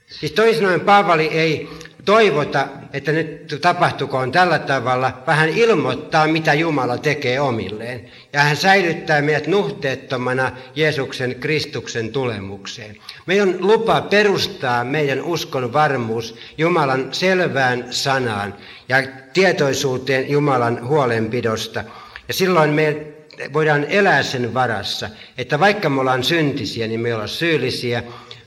Siis 0.07 0.31
toisin 0.31 0.55
sanoen 0.55 0.81
Paavali 0.81 1.27
ei 1.27 1.69
toivota, 2.05 2.67
että 2.93 3.11
nyt 3.11 3.57
tapahtukoon 3.61 4.31
tällä 4.31 4.59
tavalla, 4.59 5.21
vaan 5.27 5.37
hän 5.37 5.49
ilmoittaa, 5.49 6.27
mitä 6.27 6.53
Jumala 6.53 6.97
tekee 6.97 7.41
omilleen. 7.41 8.11
Ja 8.33 8.39
hän 8.39 8.57
säilyttää 8.57 9.21
meidät 9.21 9.47
nuhteettomana 9.47 10.51
Jeesuksen 10.75 11.35
Kristuksen 11.39 12.11
tulemukseen. 12.11 12.97
Meidän 13.25 13.49
on 13.49 13.55
lupa 13.59 14.01
perustaa 14.01 14.83
meidän 14.83 15.21
uskon 15.23 15.73
varmuus 15.73 16.35
Jumalan 16.57 17.07
selvään 17.11 17.85
sanaan 17.89 18.55
ja 18.89 18.97
tietoisuuteen 19.33 20.29
Jumalan 20.29 20.87
huolenpidosta. 20.87 21.83
Ja 22.27 22.33
silloin 22.33 22.69
me 22.69 23.07
voidaan 23.53 23.85
elää 23.89 24.23
sen 24.23 24.53
varassa, 24.53 25.09
että 25.37 25.59
vaikka 25.59 25.89
me 25.89 26.01
ollaan 26.01 26.23
syntisiä, 26.23 26.87
niin 26.87 26.99
me 26.99 27.13
ollaan 27.13 27.29
syyllisiä, 27.29 28.03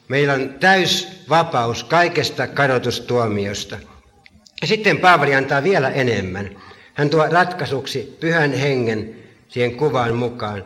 Meillä 0.08 0.32
on 0.32 0.54
täys 0.60 1.08
vapaus 1.28 1.84
kaikesta 1.84 2.46
kadotustuomiosta. 2.46 3.76
Ja 4.60 4.66
sitten 4.66 4.98
Paavali 4.98 5.34
antaa 5.34 5.62
vielä 5.62 5.90
enemmän. 5.90 6.50
Hän 6.94 7.10
tuo 7.10 7.26
ratkaisuksi 7.30 8.16
pyhän 8.20 8.52
hengen 8.52 9.16
siihen 9.48 9.76
kuvaan 9.76 10.14
mukaan. 10.16 10.64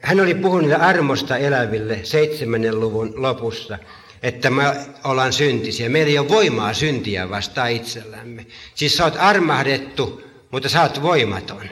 Hän 0.00 0.20
oli 0.20 0.34
puhunut 0.34 0.72
armosta 0.80 1.36
eläville 1.36 2.00
seitsemännen 2.02 2.80
luvun 2.80 3.12
lopussa, 3.16 3.78
että 4.22 4.50
me 4.50 4.62
ollaan 5.04 5.32
syntisiä. 5.32 5.88
Meillä 5.88 6.10
ei 6.10 6.18
ole 6.18 6.28
voimaa 6.28 6.72
syntiä 6.72 7.30
vastaan 7.30 7.70
itsellämme. 7.70 8.46
Siis 8.74 8.96
sä 8.96 9.04
oot 9.04 9.16
armahdettu, 9.18 10.22
mutta 10.50 10.68
sä 10.68 10.82
oot 10.82 11.02
voimaton. 11.02 11.68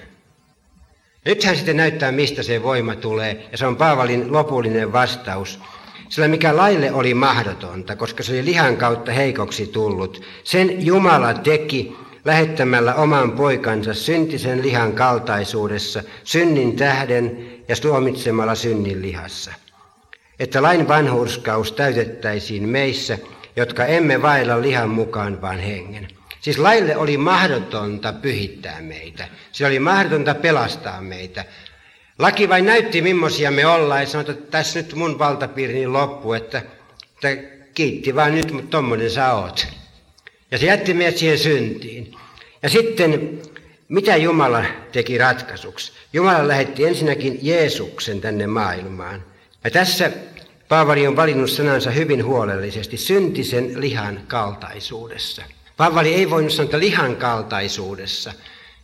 Nyt 1.24 1.44
hän 1.44 1.56
sitten 1.56 1.76
näyttää, 1.76 2.12
mistä 2.12 2.42
se 2.42 2.62
voima 2.62 2.96
tulee, 2.96 3.48
ja 3.52 3.58
se 3.58 3.66
on 3.66 3.76
Paavalin 3.76 4.32
lopullinen 4.32 4.92
vastaus. 4.92 5.60
Sillä 6.08 6.28
mikä 6.28 6.56
laille 6.56 6.92
oli 6.92 7.14
mahdotonta, 7.14 7.96
koska 7.96 8.22
se 8.22 8.32
oli 8.32 8.44
lihan 8.44 8.76
kautta 8.76 9.12
heikoksi 9.12 9.66
tullut, 9.66 10.22
sen 10.44 10.86
Jumala 10.86 11.34
teki 11.34 11.96
lähettämällä 12.24 12.94
oman 12.94 13.32
poikansa 13.32 13.94
syntisen 13.94 14.62
lihan 14.62 14.92
kaltaisuudessa, 14.92 16.02
synnin 16.24 16.76
tähden 16.76 17.48
ja 17.68 17.76
tuomitsemalla 17.76 18.54
synnin 18.54 19.02
lihassa. 19.02 19.52
Että 20.38 20.62
lain 20.62 20.88
vanhurskaus 20.88 21.72
täytettäisiin 21.72 22.68
meissä, 22.68 23.18
jotka 23.56 23.84
emme 23.84 24.22
vailla 24.22 24.62
lihan 24.62 24.90
mukaan, 24.90 25.42
vaan 25.42 25.58
hengen. 25.58 26.08
Siis 26.40 26.58
laille 26.58 26.96
oli 26.96 27.16
mahdotonta 27.16 28.12
pyhittää 28.12 28.82
meitä. 28.82 29.28
Se 29.52 29.66
oli 29.66 29.78
mahdotonta 29.78 30.34
pelastaa 30.34 31.00
meitä. 31.00 31.44
Laki 32.18 32.48
vain 32.48 32.66
näytti, 32.66 33.02
millaisia 33.02 33.50
me 33.50 33.66
ollaan, 33.66 34.00
ja 34.00 34.06
sanoi, 34.06 34.30
että 34.30 34.50
tässä 34.50 34.80
nyt 34.80 34.94
mun 34.94 35.18
valtapiirini 35.18 35.86
loppu, 35.86 36.32
että, 36.32 36.62
että 37.14 37.58
kiitti 37.74 38.14
vaan 38.14 38.34
nyt, 38.34 38.52
mutta 38.52 38.70
tommonen 38.70 39.10
sä 39.10 39.34
oot. 39.34 39.66
Ja 40.50 40.58
se 40.58 40.66
jätti 40.66 40.94
meidät 40.94 41.16
siihen 41.16 41.38
syntiin. 41.38 42.14
Ja 42.62 42.68
sitten, 42.68 43.40
mitä 43.88 44.16
Jumala 44.16 44.64
teki 44.92 45.18
ratkaisuksi? 45.18 45.92
Jumala 46.12 46.48
lähetti 46.48 46.84
ensinnäkin 46.84 47.38
Jeesuksen 47.42 48.20
tänne 48.20 48.46
maailmaan. 48.46 49.24
Ja 49.64 49.70
tässä 49.70 50.10
Paavali 50.68 51.06
on 51.06 51.16
valinnut 51.16 51.50
sanansa 51.50 51.90
hyvin 51.90 52.24
huolellisesti, 52.24 52.96
syntisen 52.96 53.80
lihan 53.80 54.20
kaltaisuudessa. 54.26 55.42
Paavali 55.76 56.14
ei 56.14 56.30
voinut 56.30 56.52
sanoa 56.52 56.78
lihan 56.78 57.16
kaltaisuudessa, 57.16 58.32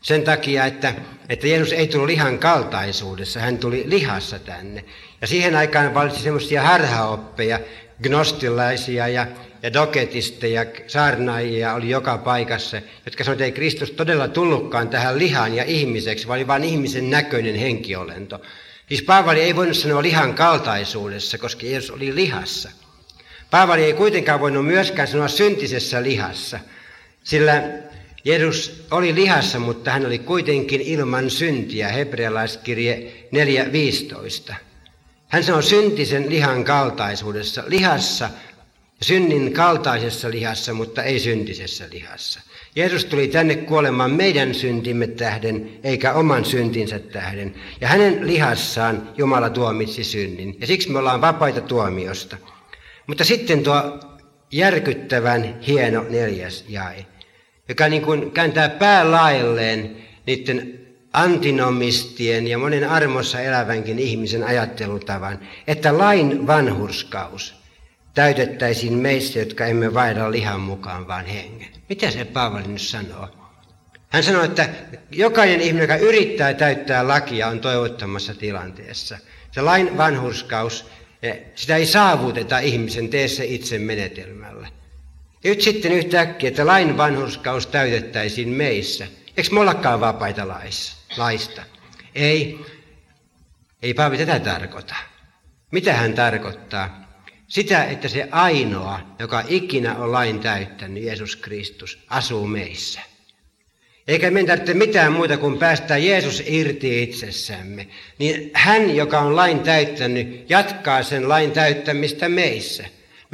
sen 0.05 0.23
takia, 0.23 0.67
että, 0.67 0.95
että 1.29 1.47
Jeesus 1.47 1.73
ei 1.73 1.87
tullut 1.87 2.07
lihan 2.07 2.39
kaltaisuudessa, 2.39 3.41
hän 3.41 3.59
tuli 3.59 3.85
lihassa 3.87 4.39
tänne. 4.39 4.85
Ja 5.21 5.27
siihen 5.27 5.57
aikaan 5.57 5.95
valitsi 5.95 6.23
semmoisia 6.23 6.63
harhaoppeja, 6.63 7.61
gnostilaisia 8.03 9.09
ja, 9.09 9.27
ja 9.63 9.73
doketisteja, 9.73 10.67
saarnaajia 10.87 11.75
oli 11.75 11.91
joka 11.91 12.19
paikassa, 12.19 12.81
jotka 13.05 13.25
sanoivat, 13.25 13.41
että 13.41 13.45
ei 13.45 13.53
Kristus 13.53 13.91
todella 13.91 14.29
tullutkaan 14.29 14.89
tähän 14.89 15.19
lihaan 15.19 15.55
ja 15.55 15.65
ihmiseksi, 15.65 16.29
vaan 16.29 16.39
oli 16.39 16.47
vain 16.47 16.65
ihmisen 16.65 17.11
näköinen 17.11 17.55
henkiolento. 17.55 18.43
Siis 18.89 19.03
Paavali 19.03 19.41
ei 19.41 19.57
voinut 19.57 19.77
sanoa 19.77 20.03
lihan 20.03 20.35
kaltaisuudessa, 20.35 21.39
koska 21.39 21.67
Jeesus 21.67 21.91
oli 21.91 22.15
lihassa. 22.15 22.71
Paavali 23.51 23.85
ei 23.85 23.93
kuitenkaan 23.93 24.41
voinut 24.41 24.67
myöskään 24.67 25.09
sanoa 25.09 25.29
syntisessä 25.29 26.03
lihassa– 26.03 26.61
Sillä 27.25 27.63
Jeesus 28.25 28.87
oli 28.91 29.15
lihassa, 29.15 29.59
mutta 29.59 29.91
hän 29.91 30.07
oli 30.07 30.19
kuitenkin 30.19 30.81
ilman 30.81 31.31
syntiä, 31.31 31.89
hebrealaiskirje 31.89 33.13
4.15. 34.49 34.55
Hän 35.29 35.45
sanoi 35.45 35.63
syntisen 35.63 36.31
lihan 36.31 36.65
kaltaisuudessa, 36.65 37.65
lihassa, 37.67 38.31
synnin 39.03 39.53
kaltaisessa 39.53 40.31
lihassa, 40.31 40.75
mutta 40.75 41.03
ei 41.03 41.21
syntisessä 41.21 41.85
lihassa. 41.93 42.41
Jeesus 42.77 43.05
tuli 43.05 43.29
tänne 43.29 43.57
kuolemaan 43.57 44.11
meidän 44.11 44.55
syntimme 44.55 45.07
tähden, 45.07 45.71
eikä 45.83 46.13
oman 46.13 46.45
syntinsä 46.45 46.99
tähden. 46.99 47.55
Ja 47.81 47.89
hänen 47.89 48.27
lihassaan 48.27 49.13
Jumala 49.19 49.51
tuomitsi 49.51 50.05
synnin. 50.05 50.57
Ja 50.61 50.67
siksi 50.67 50.91
me 50.91 50.99
ollaan 50.99 51.21
vapaita 51.21 51.61
tuomiosta. 51.61 52.37
Mutta 53.07 53.25
sitten 53.25 53.63
tuo 53.63 54.01
järkyttävän 54.53 55.61
hieno 55.67 56.07
neljäs 56.11 56.65
jae, 56.69 57.07
joka 57.69 57.89
niin 57.89 58.03
kuin 58.03 58.31
kääntää 58.31 58.69
päälailleen 58.69 59.97
niiden 60.27 60.81
antinomistien 61.13 62.47
ja 62.47 62.59
monen 62.59 62.89
armossa 62.89 63.41
elävänkin 63.41 63.99
ihmisen 63.99 64.45
ajattelutavan, 64.45 65.39
että 65.67 65.99
lain 65.99 66.47
vanhurskaus 66.47 67.55
täytettäisiin 68.15 68.93
meissä, 68.93 69.39
jotka 69.39 69.67
emme 69.67 69.95
vaida 69.95 70.31
lihan 70.31 70.61
mukaan, 70.61 71.09
vaan 71.09 71.27
hengen. 71.27 71.69
Mitä 71.89 72.11
se 72.11 72.25
Paavali 72.25 72.69
nyt 72.69 72.81
sanoo? 72.81 73.29
Hän 74.09 74.23
sanoo, 74.23 74.45
että 74.45 74.69
jokainen 75.11 75.61
ihminen, 75.61 75.83
joka 75.83 75.97
yrittää 75.97 76.55
täyttää 76.55 77.09
lakia, 77.09 77.49
on 77.49 77.61
toivottomassa 77.61 78.35
tilanteessa. 78.35 79.19
Se 79.51 79.61
lain 79.61 79.97
vanhurskaus, 79.97 80.87
eh, 81.23 81.41
sitä 81.55 81.77
ei 81.77 81.87
saavuteta 81.87 82.59
ihmisen 82.59 83.09
teessä 83.09 83.43
itse 83.45 83.79
menetelmällä. 83.79 84.69
Nyt 85.45 85.61
sitten 85.61 85.93
yhtäkkiä, 85.93 86.49
että 86.49 86.67
lain 86.67 86.97
vanhurskaus 86.97 87.67
täytettäisiin 87.67 88.49
meissä. 88.49 89.07
Eikö 89.37 89.51
me 89.53 89.61
ollakaan 89.61 90.01
vapaita 90.01 90.49
laista? 91.17 91.63
Ei. 92.15 92.59
Ei 93.83 93.95
Paavi 93.95 94.19
tätä 94.19 94.41
tarkoita. 94.41 94.95
Mitä 95.71 95.93
hän 95.93 96.15
tarkoittaa? 96.15 97.05
Sitä, 97.49 97.85
että 97.85 98.09
se 98.09 98.29
ainoa, 98.31 99.01
joka 99.19 99.45
ikinä 99.49 99.97
on 99.97 100.13
lain 100.13 100.41
täyttänyt, 100.41 101.05
Jeesus 101.05 101.37
Kristus, 101.37 101.99
asuu 102.09 102.47
meissä. 102.47 103.01
Eikä 104.09 104.31
meidän 104.31 104.47
tarvitse 104.47 104.75
mitään 104.75 105.13
muuta 105.13 105.37
kuin 105.37 105.59
päästä 105.59 105.97
Jeesus 105.97 106.43
irti 106.47 107.03
itsessämme. 107.03 107.89
Niin 108.19 108.51
hän, 108.55 108.97
joka 108.97 109.21
on 109.21 109.37
lain 109.37 109.61
täyttänyt, 109.61 110.51
jatkaa 110.51 111.03
sen 111.03 111.29
lain 111.29 111.51
täyttämistä 111.51 112.29
meissä. 112.29 112.85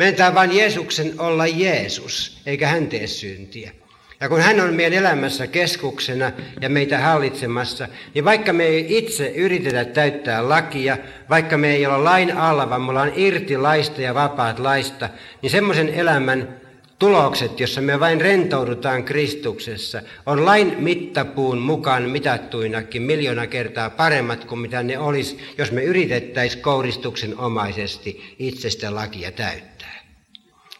Meidän 0.00 0.34
vain 0.34 0.56
Jeesuksen 0.56 1.14
olla 1.18 1.46
Jeesus, 1.46 2.40
eikä 2.46 2.68
hän 2.68 2.86
tee 2.86 3.06
syntiä. 3.06 3.72
Ja 4.20 4.28
kun 4.28 4.40
hän 4.40 4.60
on 4.60 4.74
meidän 4.74 4.98
elämässä 4.98 5.46
keskuksena 5.46 6.32
ja 6.60 6.68
meitä 6.68 6.98
hallitsemassa, 6.98 7.88
niin 8.14 8.24
vaikka 8.24 8.52
me 8.52 8.64
ei 8.64 8.98
itse 8.98 9.32
yritetä 9.36 9.84
täyttää 9.84 10.48
lakia, 10.48 10.98
vaikka 11.30 11.58
me 11.58 11.72
ei 11.72 11.86
olla 11.86 12.04
lain 12.04 12.36
alla, 12.36 12.70
vaan 12.70 12.82
me 12.82 12.90
ollaan 12.90 13.12
irti 13.16 13.56
laista 13.56 14.02
ja 14.02 14.14
vapaat 14.14 14.58
laista, 14.58 15.08
niin 15.42 15.50
semmoisen 15.50 15.88
elämän 15.88 16.59
tulokset, 17.00 17.60
jossa 17.60 17.80
me 17.80 18.00
vain 18.00 18.20
rentoudutaan 18.20 19.04
Kristuksessa, 19.04 20.02
on 20.26 20.44
lain 20.44 20.76
mittapuun 20.78 21.58
mukaan 21.58 22.10
mitattuinakin 22.10 23.02
miljoona 23.02 23.46
kertaa 23.46 23.90
paremmat 23.90 24.44
kuin 24.44 24.58
mitä 24.58 24.82
ne 24.82 24.98
olisi, 24.98 25.38
jos 25.58 25.72
me 25.72 25.84
yritettäisiin 25.84 26.62
kouristuksen 26.62 27.38
omaisesti 27.38 28.34
itsestä 28.38 28.94
lakia 28.94 29.32
täyttää. 29.32 30.04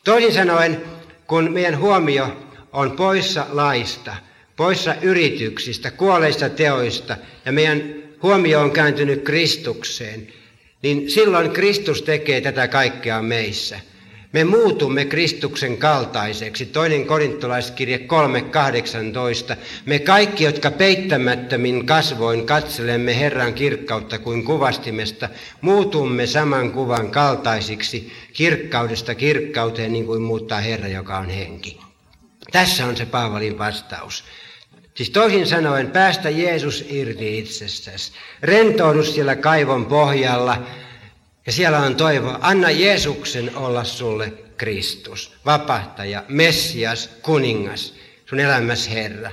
Toisin 0.05 0.33
sanoen, 0.33 0.81
kun 1.27 1.53
meidän 1.53 1.79
huomio 1.79 2.37
on 2.73 2.91
poissa 2.91 3.47
laista, 3.51 4.17
poissa 4.57 4.95
yrityksistä, 5.03 5.91
kuolleista 5.91 6.49
teoista 6.49 7.17
ja 7.45 7.53
meidän 7.53 7.95
huomio 8.23 8.61
on 8.61 8.71
kääntynyt 8.71 9.25
Kristukseen, 9.25 10.29
niin 10.83 11.11
silloin 11.11 11.51
Kristus 11.51 12.03
tekee 12.03 12.41
tätä 12.41 12.69
kaikkea 12.69 13.23
meissä. 13.23 13.81
Me 14.33 14.45
muutumme 14.45 15.05
Kristuksen 15.05 15.77
kaltaiseksi. 15.77 16.67
Toinen 16.67 17.07
korintolaiskirje 17.07 17.97
3.18. 17.97 19.57
Me 19.87 19.99
kaikki, 19.99 20.45
jotka 20.45 20.71
peittämättömin 20.71 21.87
kasvoin 21.87 22.47
katselemme 22.47 23.19
Herran 23.19 23.55
kirkkautta 23.55 24.19
kuin 24.19 24.45
kuvastimesta, 24.45 25.29
muutumme 25.61 26.27
saman 26.27 26.73
kuvan 26.73 27.11
kaltaisiksi 27.11 28.13
kirkkaudesta 28.33 29.15
kirkkauteen 29.15 29.93
niin 29.93 30.07
kuin 30.07 30.23
muuttaa 30.23 30.61
Herra, 30.61 30.89
joka 30.89 31.19
on 31.19 31.31
henki. 31.31 31.81
Tässä 32.53 32.87
on 32.87 32.97
se 32.97 33.07
Paavalin 33.07 33.59
vastaus. 33.59 34.25
Siis 34.95 35.11
toisin 35.11 35.47
sanoen, 35.47 35.91
päästä 35.91 36.31
Jeesus 36.31 36.85
irti 36.89 37.39
itsestäsi. 37.39 38.13
Rentoudu 38.43 39.03
siellä 39.03 39.37
kaivon 39.37 39.87
pohjalla 39.87 40.67
ja 41.51 41.55
siellä 41.55 41.79
on 41.79 41.97
toivo. 41.97 42.37
Anna 42.41 42.71
Jeesuksen 42.71 43.57
olla 43.57 43.85
sulle 43.85 44.33
Kristus, 44.57 45.33
vapahtaja, 45.47 46.25
Messias, 46.29 47.11
kuningas, 47.23 47.95
sun 48.27 48.41
elämässä 48.41 48.91
Herra. 48.91 49.31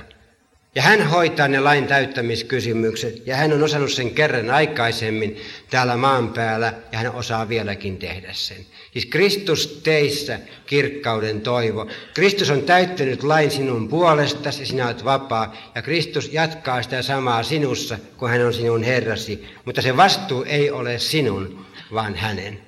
Ja 0.74 0.82
hän 0.82 1.08
hoitaa 1.08 1.48
ne 1.48 1.60
lain 1.60 1.86
täyttämiskysymykset, 1.86 3.26
ja 3.26 3.36
hän 3.36 3.52
on 3.52 3.62
osannut 3.62 3.92
sen 3.92 4.10
kerran 4.10 4.50
aikaisemmin 4.50 5.36
täällä 5.70 5.96
maan 5.96 6.28
päällä, 6.28 6.72
ja 6.92 6.98
hän 6.98 7.12
osaa 7.12 7.48
vieläkin 7.48 7.96
tehdä 7.96 8.32
sen. 8.32 8.66
Siis 8.92 9.06
Kristus 9.06 9.80
teissä 9.82 10.38
kirkkauden 10.66 11.40
toivo. 11.40 11.86
Kristus 12.14 12.50
on 12.50 12.62
täyttänyt 12.62 13.22
lain 13.22 13.50
sinun 13.50 13.88
puolestasi, 13.88 14.66
sinä 14.66 14.86
olet 14.86 15.04
vapaa, 15.04 15.56
ja 15.74 15.82
Kristus 15.82 16.32
jatkaa 16.32 16.82
sitä 16.82 17.02
samaa 17.02 17.42
sinussa, 17.42 17.98
kun 18.16 18.30
hän 18.30 18.46
on 18.46 18.54
sinun 18.54 18.82
Herrasi. 18.82 19.44
Mutta 19.64 19.82
se 19.82 19.96
vastuu 19.96 20.44
ei 20.48 20.70
ole 20.70 20.98
sinun, 20.98 21.67
vaan 21.92 22.14
hänen. 22.14 22.60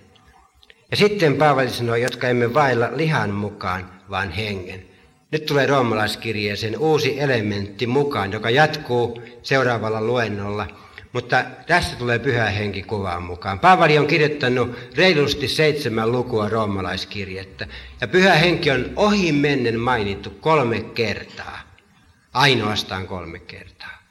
Ja 0.90 0.96
sitten 0.96 1.36
Paavali 1.36 1.70
sanoo, 1.70 1.96
jotka 1.96 2.28
emme 2.28 2.54
vailla 2.54 2.88
lihan 2.92 3.30
mukaan, 3.30 3.90
vaan 4.10 4.30
hengen. 4.30 4.86
Nyt 5.32 5.46
tulee 5.46 5.66
roomalaiskirjeeseen 5.66 6.78
uusi 6.78 7.20
elementti 7.20 7.86
mukaan, 7.86 8.32
joka 8.32 8.50
jatkuu 8.50 9.22
seuraavalla 9.42 10.00
luennolla. 10.00 10.66
Mutta 11.12 11.44
tässä 11.66 11.96
tulee 11.96 12.18
pyhä 12.18 12.50
henki 12.50 12.82
kuvaan 12.82 13.22
mukaan. 13.22 13.58
Paavali 13.58 13.98
on 13.98 14.06
kirjoittanut 14.06 14.78
reilusti 14.94 15.48
seitsemän 15.48 16.12
lukua 16.12 16.48
roomalaiskirjettä. 16.48 17.66
Ja 18.00 18.08
pyhä 18.08 18.34
henki 18.34 18.70
on 18.70 18.90
ohi 18.96 19.32
mennen 19.32 19.80
mainittu 19.80 20.30
kolme 20.30 20.80
kertaa. 20.80 21.60
Ainoastaan 22.32 23.06
kolme 23.06 23.38
kertaa. 23.38 24.02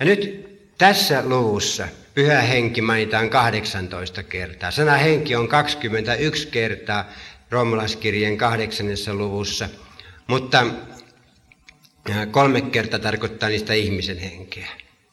Ja 0.00 0.06
nyt 0.06 0.52
tässä 0.78 1.22
luvussa 1.26 1.88
pyhä 2.14 2.40
henki 2.40 2.80
mainitaan 2.80 3.30
18 3.30 4.22
kertaa. 4.22 4.70
Sana 4.70 4.92
henki 4.92 5.36
on 5.36 5.48
21 5.48 6.48
kertaa 6.48 7.04
roomalaiskirjeen 7.50 8.38
kahdeksannessa 8.38 9.14
luvussa– 9.14 9.68
mutta 10.26 10.66
äh, 12.10 12.28
kolme 12.30 12.60
kertaa 12.60 12.98
tarkoittaa 12.98 13.48
niistä 13.48 13.74
ihmisen 13.74 14.18
henkeä. 14.18 14.68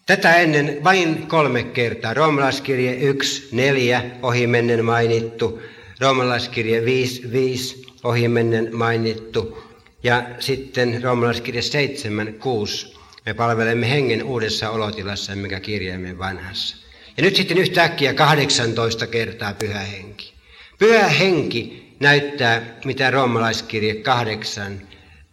Tätä 0.05 0.35
ennen 0.35 0.83
vain 0.83 1.27
kolme 1.27 1.63
kertaa. 1.63 2.13
Roomalaiskirje 2.13 2.93
1, 2.93 3.49
4, 3.51 4.03
ohimennen 4.21 4.85
mainittu. 4.85 5.61
Roomalaiskirje 5.99 6.85
5, 6.85 7.31
5, 7.31 7.85
ohimennen 8.03 8.75
mainittu. 8.75 9.63
Ja 10.03 10.23
sitten 10.39 11.03
roomalaiskirje 11.03 11.61
7, 11.61 12.33
6. 12.33 12.95
Me 13.25 13.33
palvelemme 13.33 13.89
hengen 13.89 14.23
uudessa 14.23 14.69
olotilassa, 14.69 15.35
mikä 15.35 15.59
kirjaamme 15.59 16.17
vanhassa. 16.17 16.88
Ja 17.19 17.23
nyt 17.23 17.35
sitten 17.35 17.57
yhtäkkiä 17.57 18.13
18 18.13 19.07
kertaa 19.07 19.53
pyhä 19.53 19.79
henki. 19.79 20.33
Pyhä 20.77 21.07
henki 21.07 21.93
näyttää, 21.99 22.61
mitä 22.85 23.11
roomalaiskirje 23.11 23.95
8 23.95 24.81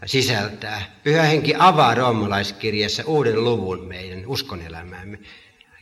sisältää. 0.07 0.83
Pyhä 1.05 1.23
henki 1.23 1.55
avaa 1.59 1.95
roomalaiskirjassa 1.95 3.03
uuden 3.07 3.45
luvun 3.45 3.89
meidän 3.89 4.27
uskonelämäämme. 4.27 5.19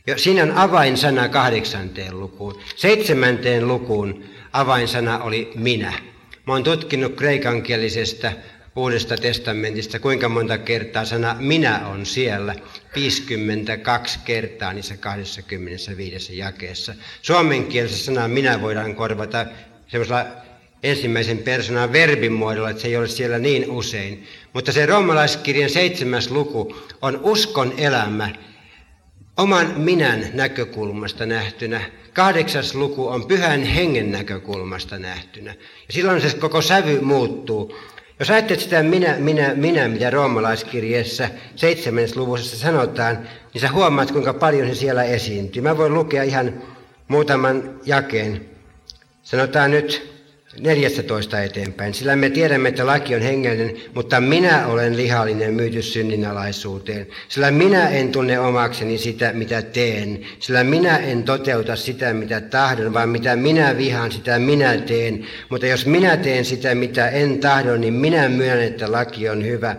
Ja 0.07 0.17
siinä 0.17 0.43
on 0.43 0.51
avainsana 0.51 1.29
kahdeksanteen 1.29 2.19
lukuun. 2.19 2.59
Seitsemänteen 2.75 3.67
lukuun 3.67 4.23
avainsana 4.53 5.19
oli 5.19 5.51
minä. 5.55 5.93
Mä 6.47 6.53
oon 6.53 6.63
tutkinut 6.63 7.15
kreikankielisestä 7.15 8.33
Uudesta 8.75 9.17
testamentista, 9.17 9.99
kuinka 9.99 10.29
monta 10.29 10.57
kertaa 10.57 11.05
sana 11.05 11.35
minä 11.39 11.87
on 11.87 12.05
siellä. 12.05 12.55
52 12.95 14.19
kertaa 14.25 14.73
niissä 14.73 14.97
25 14.97 16.37
jakeessa. 16.37 16.93
Suomenkielisessä 17.21 18.05
sana 18.05 18.27
minä 18.27 18.61
voidaan 18.61 18.95
korvata 18.95 19.45
semmoisella 19.87 20.25
ensimmäisen 20.83 21.37
persoonan 21.37 21.93
verbin 21.93 22.33
muodolla, 22.33 22.69
että 22.69 22.81
se 22.81 22.87
ei 22.87 22.97
ole 22.97 23.07
siellä 23.07 23.39
niin 23.39 23.71
usein. 23.71 24.27
Mutta 24.53 24.71
se 24.71 24.85
roomalaiskirjan 24.85 25.69
seitsemäs 25.69 26.31
luku 26.31 26.75
on 27.01 27.19
uskon 27.23 27.73
elämä 27.77 28.29
oman 29.37 29.73
minän 29.77 30.29
näkökulmasta 30.33 31.25
nähtynä. 31.25 31.81
Kahdeksas 32.13 32.75
luku 32.75 33.07
on 33.07 33.27
pyhän 33.27 33.63
hengen 33.63 34.11
näkökulmasta 34.11 34.99
nähtynä. 34.99 35.51
Ja 35.87 35.93
silloin 35.93 36.21
se 36.21 36.37
koko 36.37 36.61
sävy 36.61 37.01
muuttuu. 37.01 37.75
Jos 38.19 38.29
ajattelet 38.29 38.61
sitä 38.61 38.83
minä, 38.83 39.15
minä, 39.19 39.53
minä, 39.55 39.87
mitä 39.87 40.09
roomalaiskirjeessä 40.09 41.29
seitsemännessä 41.55 42.19
luvussa 42.19 42.57
sanotaan, 42.57 43.19
niin 43.53 43.61
sä 43.61 43.71
huomaat, 43.71 44.11
kuinka 44.11 44.33
paljon 44.33 44.67
se 44.67 44.75
siellä 44.75 45.03
esiintyy. 45.03 45.61
Mä 45.61 45.77
voin 45.77 45.93
lukea 45.93 46.23
ihan 46.23 46.53
muutaman 47.07 47.79
jakeen. 47.85 48.45
Sanotaan 49.23 49.71
nyt 49.71 50.14
14 50.59 51.43
eteenpäin. 51.43 51.93
Sillä 51.93 52.15
me 52.15 52.29
tiedämme, 52.29 52.69
että 52.69 52.85
laki 52.85 53.15
on 53.15 53.21
hengellinen, 53.21 53.75
mutta 53.93 54.21
minä 54.21 54.67
olen 54.67 54.97
lihallinen 54.97 55.53
myyty 55.53 55.81
synninalaisuuteen. 55.81 57.07
Sillä 57.29 57.51
minä 57.51 57.89
en 57.89 58.11
tunne 58.11 58.39
omakseni 58.39 58.97
sitä, 58.97 59.33
mitä 59.33 59.61
teen. 59.61 60.21
Sillä 60.39 60.63
minä 60.63 60.97
en 60.97 61.23
toteuta 61.23 61.75
sitä, 61.75 62.13
mitä 62.13 62.41
tahdon, 62.41 62.93
vaan 62.93 63.09
mitä 63.09 63.35
minä 63.35 63.77
vihaan, 63.77 64.11
sitä 64.11 64.39
minä 64.39 64.77
teen. 64.77 65.25
Mutta 65.49 65.67
jos 65.67 65.85
minä 65.85 66.17
teen 66.17 66.45
sitä, 66.45 66.75
mitä 66.75 67.09
en 67.09 67.39
tahdon, 67.39 67.81
niin 67.81 67.93
minä 67.93 68.29
myönnän, 68.29 68.67
että 68.67 68.91
laki 68.91 69.29
on 69.29 69.45
hyvä 69.45 69.75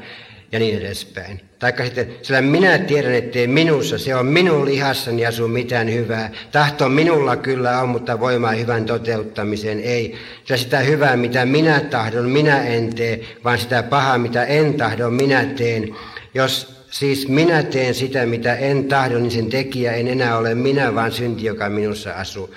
ja 0.52 0.58
niin 0.58 0.78
edespäin. 0.78 1.40
Taikka 1.58 1.84
sitten, 1.84 2.08
sillä 2.22 2.40
minä 2.42 2.78
tiedän, 2.78 3.14
ettei 3.14 3.46
minussa, 3.46 3.98
se 3.98 4.14
on 4.14 4.26
minun 4.26 4.64
lihassani 4.64 5.26
asu 5.26 5.48
mitään 5.48 5.92
hyvää. 5.92 6.30
Tahto 6.52 6.88
minulla 6.88 7.36
kyllä 7.36 7.80
on, 7.80 7.88
mutta 7.88 8.20
voimaa 8.20 8.52
hyvän 8.52 8.84
toteuttamiseen 8.84 9.80
ei. 9.80 10.14
Sillä 10.44 10.56
sitä 10.56 10.78
hyvää, 10.78 11.16
mitä 11.16 11.46
minä 11.46 11.80
tahdon, 11.80 12.30
minä 12.30 12.62
en 12.62 12.94
tee, 12.94 13.20
vaan 13.44 13.58
sitä 13.58 13.82
pahaa, 13.82 14.18
mitä 14.18 14.44
en 14.44 14.74
tahdon, 14.74 15.14
minä 15.14 15.44
teen. 15.44 15.96
Jos 16.34 16.84
siis 16.90 17.28
minä 17.28 17.62
teen 17.62 17.94
sitä, 17.94 18.26
mitä 18.26 18.54
en 18.54 18.84
tahdo, 18.84 19.18
niin 19.18 19.30
sen 19.30 19.48
tekijä 19.48 19.92
en 19.92 20.08
enää 20.08 20.38
ole 20.38 20.54
minä, 20.54 20.94
vaan 20.94 21.12
synti, 21.12 21.44
joka 21.44 21.68
minussa 21.68 22.12
asuu. 22.12 22.54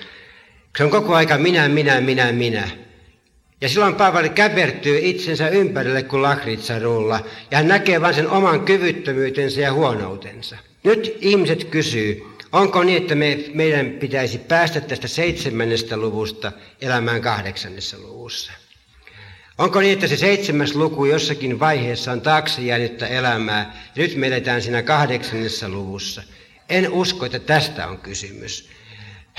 Se 0.78 0.84
on 0.84 0.90
koko 0.90 1.14
aika 1.14 1.38
minä, 1.38 1.68
minä, 1.68 2.00
minä, 2.00 2.32
minä. 2.32 2.68
Ja 3.60 3.68
silloin 3.68 3.94
Paavali 3.94 4.28
käpertyy 4.28 4.98
itsensä 5.02 5.48
ympärille 5.48 6.02
kuin 6.02 6.22
lakritsarulla, 6.22 7.24
ja 7.50 7.58
hän 7.58 7.68
näkee 7.68 8.00
vain 8.00 8.14
sen 8.14 8.28
oman 8.28 8.60
kyvyttömyytensä 8.60 9.60
ja 9.60 9.72
huonoutensa. 9.72 10.56
Nyt 10.84 11.18
ihmiset 11.20 11.64
kysyy, 11.64 12.22
onko 12.52 12.82
niin, 12.82 13.02
että 13.02 13.14
me, 13.14 13.38
meidän 13.54 13.90
pitäisi 13.90 14.38
päästä 14.38 14.80
tästä 14.80 15.08
seitsemännestä 15.08 15.96
luvusta 15.96 16.52
elämään 16.80 17.20
kahdeksannessa 17.20 17.98
luvussa? 17.98 18.52
Onko 19.58 19.80
niin, 19.80 19.92
että 19.92 20.06
se 20.06 20.16
seitsemäs 20.16 20.74
luku 20.74 21.04
jossakin 21.04 21.60
vaiheessa 21.60 22.12
on 22.12 22.20
taakse 22.20 22.62
jäänyttä 22.62 23.06
elämää, 23.06 23.90
ja 23.96 24.02
nyt 24.02 24.16
me 24.16 24.26
eletään 24.26 24.62
siinä 24.62 24.82
kahdeksannessa 24.82 25.68
luvussa? 25.68 26.22
En 26.68 26.92
usko, 26.92 27.26
että 27.26 27.38
tästä 27.38 27.86
on 27.86 27.98
kysymys. 27.98 28.70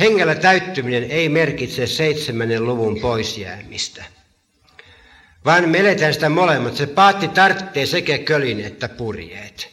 Hengellä 0.02 0.36
täyttyminen 0.36 1.04
ei 1.12 1.30
merkitse 1.30 1.88
seitsemännen 1.88 2.66
luvun 2.66 3.00
poisjäämistä, 3.00 4.04
vaan 5.46 5.70
me 5.70 5.80
eletään 5.80 6.14
sitä 6.14 6.30
molemmat. 6.30 6.76
Se 6.76 6.88
paatti 6.88 7.28
tarvitsee 7.28 7.86
sekä 7.86 8.18
kölin 8.18 8.62
että 8.62 8.90
purjeet. 8.90 9.70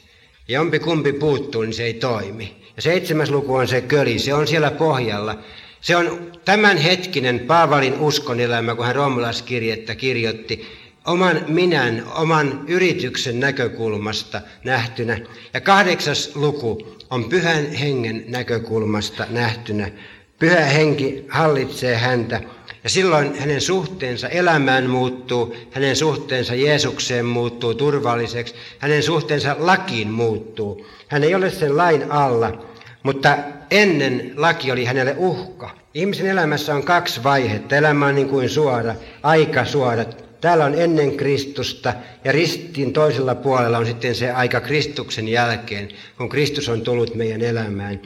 Ja 0.49 0.61
kumpi 0.85 1.13
puuttuu, 1.13 1.63
niin 1.63 1.73
se 1.73 1.85
ei 1.85 1.95
toimi. 1.95 2.57
Ja 2.77 2.83
seitsemäs 2.83 3.31
luku 3.31 3.55
on 3.55 3.69
se 3.69 3.81
köli, 3.81 4.19
se 4.19 4.35
on 4.35 4.47
siellä 4.47 4.71
pohjalla. 4.71 5.39
Se 5.81 5.97
on 5.97 6.33
tämänhetkinen 6.45 7.41
Paavalin 7.41 7.95
uskon 7.95 8.41
elämä, 8.41 8.75
kun 8.75 8.87
hän 8.87 8.95
roomalaiskirjettä 8.95 9.95
kirjoitti 9.95 10.67
oman 11.07 11.45
minän, 11.49 12.05
oman 12.15 12.65
yrityksen 12.67 13.41
näkökulmasta 13.41 14.41
nähtynä. 14.65 15.21
Ja 15.55 15.61
kahdeksas 15.61 16.37
luku 16.37 16.97
on 17.11 17.25
pyhän 17.25 17.73
hengen 17.73 18.25
näkökulmasta 18.29 19.27
nähtynä. 19.31 19.91
Pyhä 20.39 20.65
henki 20.65 21.25
hallitsee 21.29 21.97
häntä 21.97 22.41
ja 22.85 22.91
silloin 22.91 23.39
hänen 23.39 23.61
suhteensa 23.61 24.29
elämään 24.29 24.91
muuttuu, 24.91 25.57
hänen 25.71 25.97
suhteensa 25.97 26.55
Jeesukseen 26.55 27.27
muuttuu 27.27 27.75
turvalliseksi, 27.75 28.55
hänen 28.79 29.03
suhteensa 29.03 29.57
lakiin 29.59 30.11
muuttuu. 30.11 30.87
Hän 31.09 31.25
ei 31.25 31.35
ole 31.35 31.51
sen 31.51 31.77
lain 31.77 32.11
alla, 32.13 32.65
mutta 33.03 33.39
ennen 33.71 34.33
laki 34.37 34.73
oli 34.73 34.85
hänelle 34.85 35.15
uhka. 35.19 35.71
Ihmisen 35.95 36.27
elämässä 36.27 36.75
on 36.75 36.83
kaksi 36.83 37.23
vaihetta. 37.23 37.77
Elämä 37.77 38.07
on 38.07 38.15
niin 38.15 38.29
kuin 38.29 38.49
suora, 38.49 38.95
aika 39.23 39.65
suora. 39.65 40.05
Täällä 40.41 40.65
on 40.65 40.75
ennen 40.75 41.17
Kristusta 41.17 41.95
ja 42.25 42.33
ristin 42.33 42.93
toisella 42.93 43.35
puolella 43.35 43.79
on 43.79 43.87
sitten 43.87 44.15
se 44.15 44.33
aika 44.33 44.61
Kristuksen 44.61 45.29
jälkeen, 45.29 45.89
kun 46.17 46.29
Kristus 46.29 46.69
on 46.69 46.81
tullut 46.81 47.15
meidän 47.15 47.43
elämään. 47.43 48.01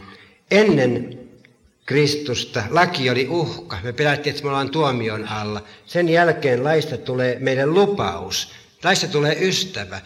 Ennen 0.50 1.21
Kristusta 1.86 2.62
laki 2.70 3.10
oli 3.10 3.28
uhka. 3.28 3.78
Me 3.82 3.92
pelättiin, 3.92 4.30
että 4.30 4.44
me 4.44 4.48
ollaan 4.48 4.70
tuomion 4.70 5.28
alla. 5.28 5.62
Sen 5.86 6.08
jälkeen 6.08 6.64
laista 6.64 6.96
tulee 6.96 7.36
meidän 7.40 7.74
lupaus. 7.74 8.52
Laista 8.84 9.08
tulee 9.08 9.36
ystävä. 9.40 10.00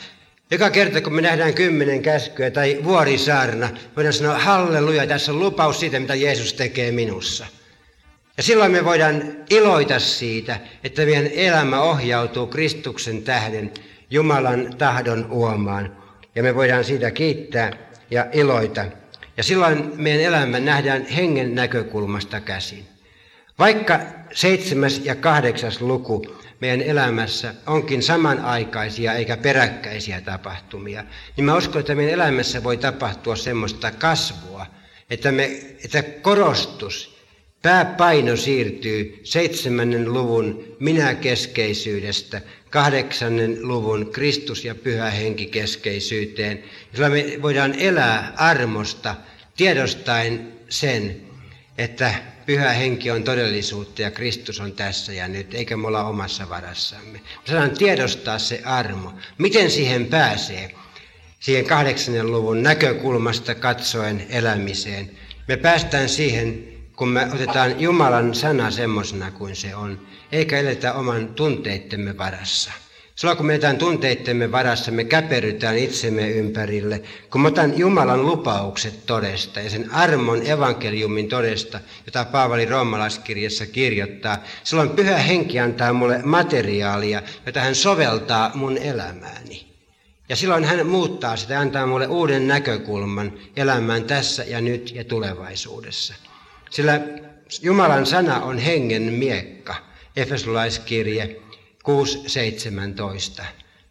Joka 0.50 0.70
kerta, 0.70 1.00
kun 1.00 1.14
me 1.14 1.22
nähdään 1.22 1.54
kymmenen 1.54 2.02
käskyä 2.02 2.50
tai 2.50 2.80
vuorisaarna, 2.84 3.70
voidaan 3.96 4.12
sanoa 4.12 4.38
halleluja, 4.38 5.06
tässä 5.06 5.32
on 5.32 5.40
lupaus 5.40 5.80
siitä, 5.80 6.00
mitä 6.00 6.14
Jeesus 6.14 6.52
tekee 6.52 6.92
minussa. 6.92 7.46
Ja 8.36 8.42
silloin 8.42 8.72
me 8.72 8.84
voidaan 8.84 9.32
iloita 9.50 9.98
siitä, 9.98 10.60
että 10.84 11.04
meidän 11.04 11.26
elämä 11.26 11.80
ohjautuu 11.80 12.46
Kristuksen 12.46 13.22
tähden 13.22 13.72
Jumalan 14.10 14.74
tahdon 14.78 15.26
uomaan. 15.30 15.96
Ja 16.34 16.42
me 16.42 16.54
voidaan 16.54 16.84
siitä 16.84 17.10
kiittää 17.10 17.72
ja 18.10 18.26
iloita. 18.32 18.84
Ja 19.37 19.43
silloin 19.43 19.93
meidän 19.97 20.20
elämä 20.20 20.61
nähdään 20.61 21.07
hengen 21.07 21.55
näkökulmasta 21.55 22.41
käsin. 22.41 22.84
Vaikka 23.59 24.01
seitsemäs 24.32 25.01
ja 25.05 25.14
kahdeksas 25.14 25.80
luku 25.80 26.37
meidän 26.61 26.80
elämässä 26.80 27.55
onkin 27.66 28.03
samanaikaisia 28.03 29.14
eikä 29.14 29.37
peräkkäisiä 29.37 30.20
tapahtumia, 30.20 31.05
niin 31.37 31.45
mä 31.45 31.57
uskon, 31.57 31.80
että 31.80 31.95
meidän 31.95 32.14
elämässä 32.14 32.64
voi 32.64 32.76
tapahtua 32.76 33.37
semmoista 33.37 33.91
kasvua, 33.91 34.66
että, 35.11 35.32
me, 35.32 35.45
että 35.84 36.03
korostus 36.03 37.15
Pääpaino 37.66 38.36
siirtyy 38.36 39.20
seitsemännen 39.22 40.12
luvun 40.12 40.76
minäkeskeisyydestä 40.80 42.40
kahdeksannen 42.70 43.58
luvun 43.68 44.12
Kristus- 44.12 44.64
ja 44.64 44.74
pyhä 44.74 45.10
henki 45.10 45.46
keskeisyyteen. 45.46 46.64
Sillä 46.92 47.08
me 47.08 47.24
voidaan 47.42 47.74
elää 47.74 48.32
armosta 48.36 49.14
tiedostaen 49.56 50.52
sen, 50.68 51.20
että 51.78 52.14
pyhä 52.46 52.72
henki 52.72 53.10
on 53.10 53.22
todellisuutta 53.22 54.02
ja 54.02 54.10
Kristus 54.10 54.60
on 54.60 54.72
tässä 54.72 55.12
ja 55.12 55.28
nyt, 55.28 55.54
eikä 55.54 55.76
me 55.76 55.86
olla 55.86 56.04
omassa 56.04 56.48
varassamme. 56.48 57.18
Me 57.18 57.46
saadaan 57.46 57.70
tiedostaa 57.70 58.38
se 58.38 58.60
armo. 58.64 59.12
Miten 59.38 59.70
siihen 59.70 60.06
pääsee? 60.06 60.74
Siihen 61.40 61.64
kahdeksannen 61.64 62.32
luvun 62.32 62.62
näkökulmasta 62.62 63.54
katsoen 63.54 64.26
elämiseen. 64.30 65.10
Me 65.48 65.56
päästään 65.56 66.08
siihen 66.08 66.75
kun 66.97 67.09
me 67.09 67.28
otetaan 67.34 67.80
Jumalan 67.80 68.34
sana 68.34 68.70
semmoisena 68.70 69.30
kuin 69.30 69.57
se 69.57 69.74
on, 69.74 70.07
eikä 70.32 70.59
eletä 70.59 70.92
oman 70.92 71.28
tunteittemme 71.28 72.18
varassa. 72.18 72.72
Silloin 73.14 73.36
kun 73.36 73.47
me 73.47 73.53
eletään 73.53 73.78
tunteittemme 73.78 74.53
varassa, 74.53 74.92
me 74.92 75.05
käperytään 75.05 75.78
itsemme 75.78 76.30
ympärille. 76.30 77.03
Kun 77.30 77.40
mä 77.40 77.49
otan 77.49 77.78
Jumalan 77.78 78.26
lupaukset 78.26 79.07
todesta 79.07 79.61
ja 79.61 79.70
sen 79.70 79.90
armon 79.90 80.47
evankeliumin 80.47 81.28
todesta, 81.28 81.80
jota 82.07 82.24
Paavali 82.24 82.64
roomalaiskirjassa 82.64 83.66
kirjoittaa, 83.66 84.38
silloin 84.64 84.90
pyhä 84.90 85.18
henki 85.18 85.61
antaa 85.61 85.92
mulle 85.92 86.20
materiaalia, 86.24 87.22
jota 87.47 87.61
hän 87.61 87.74
soveltaa 87.74 88.51
mun 88.55 88.78
elämääni. 88.78 89.66
Ja 90.28 90.36
silloin 90.36 90.64
hän 90.64 90.86
muuttaa 90.86 91.36
sitä, 91.36 91.61
antaa 91.61 91.86
mulle 91.86 92.07
uuden 92.07 92.49
näkökulman 92.49 93.32
elämään 93.57 94.05
tässä 94.05 94.44
ja 94.44 94.61
nyt 94.61 94.92
ja 94.94 95.05
tulevaisuudessa. 95.05 96.14
Sillä 96.70 97.00
Jumalan 97.62 98.06
sana 98.06 98.40
on 98.40 98.58
hengen 98.58 99.02
miekka, 99.02 99.74
Efesolaiskirje 100.16 101.36
6.17. 103.38 103.44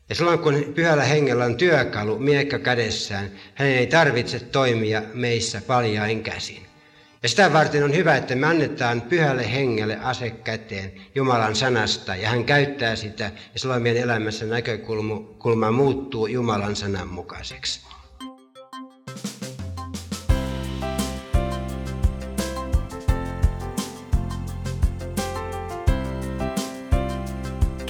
Ja 0.09 0.15
silloin 0.15 0.39
kun 0.39 0.71
pyhällä 0.75 1.03
hengellä 1.03 1.45
on 1.45 1.57
työkalu 1.57 2.19
miekka 2.19 2.59
kädessään, 2.59 3.31
hänen 3.55 3.77
ei 3.77 3.87
tarvitse 3.87 4.39
toimia 4.39 5.01
meissä 5.13 5.61
paljain 5.67 6.23
käsin. 6.23 6.65
Ja 7.23 7.29
sitä 7.29 7.53
varten 7.53 7.83
on 7.83 7.95
hyvä, 7.95 8.15
että 8.15 8.35
me 8.35 8.47
annetaan 8.47 9.01
pyhälle 9.01 9.51
hengelle 9.51 9.99
ase 10.01 10.29
käteen 10.29 10.91
Jumalan 11.15 11.55
sanasta, 11.55 12.15
ja 12.15 12.29
hän 12.29 12.45
käyttää 12.45 12.95
sitä, 12.95 13.31
ja 13.53 13.59
silloin 13.59 13.83
meidän 13.83 14.03
elämässä 14.03 14.45
näkökulma 14.45 15.71
muuttuu 15.71 16.27
Jumalan 16.27 16.75
sanan 16.75 17.07
mukaiseksi. 17.07 17.94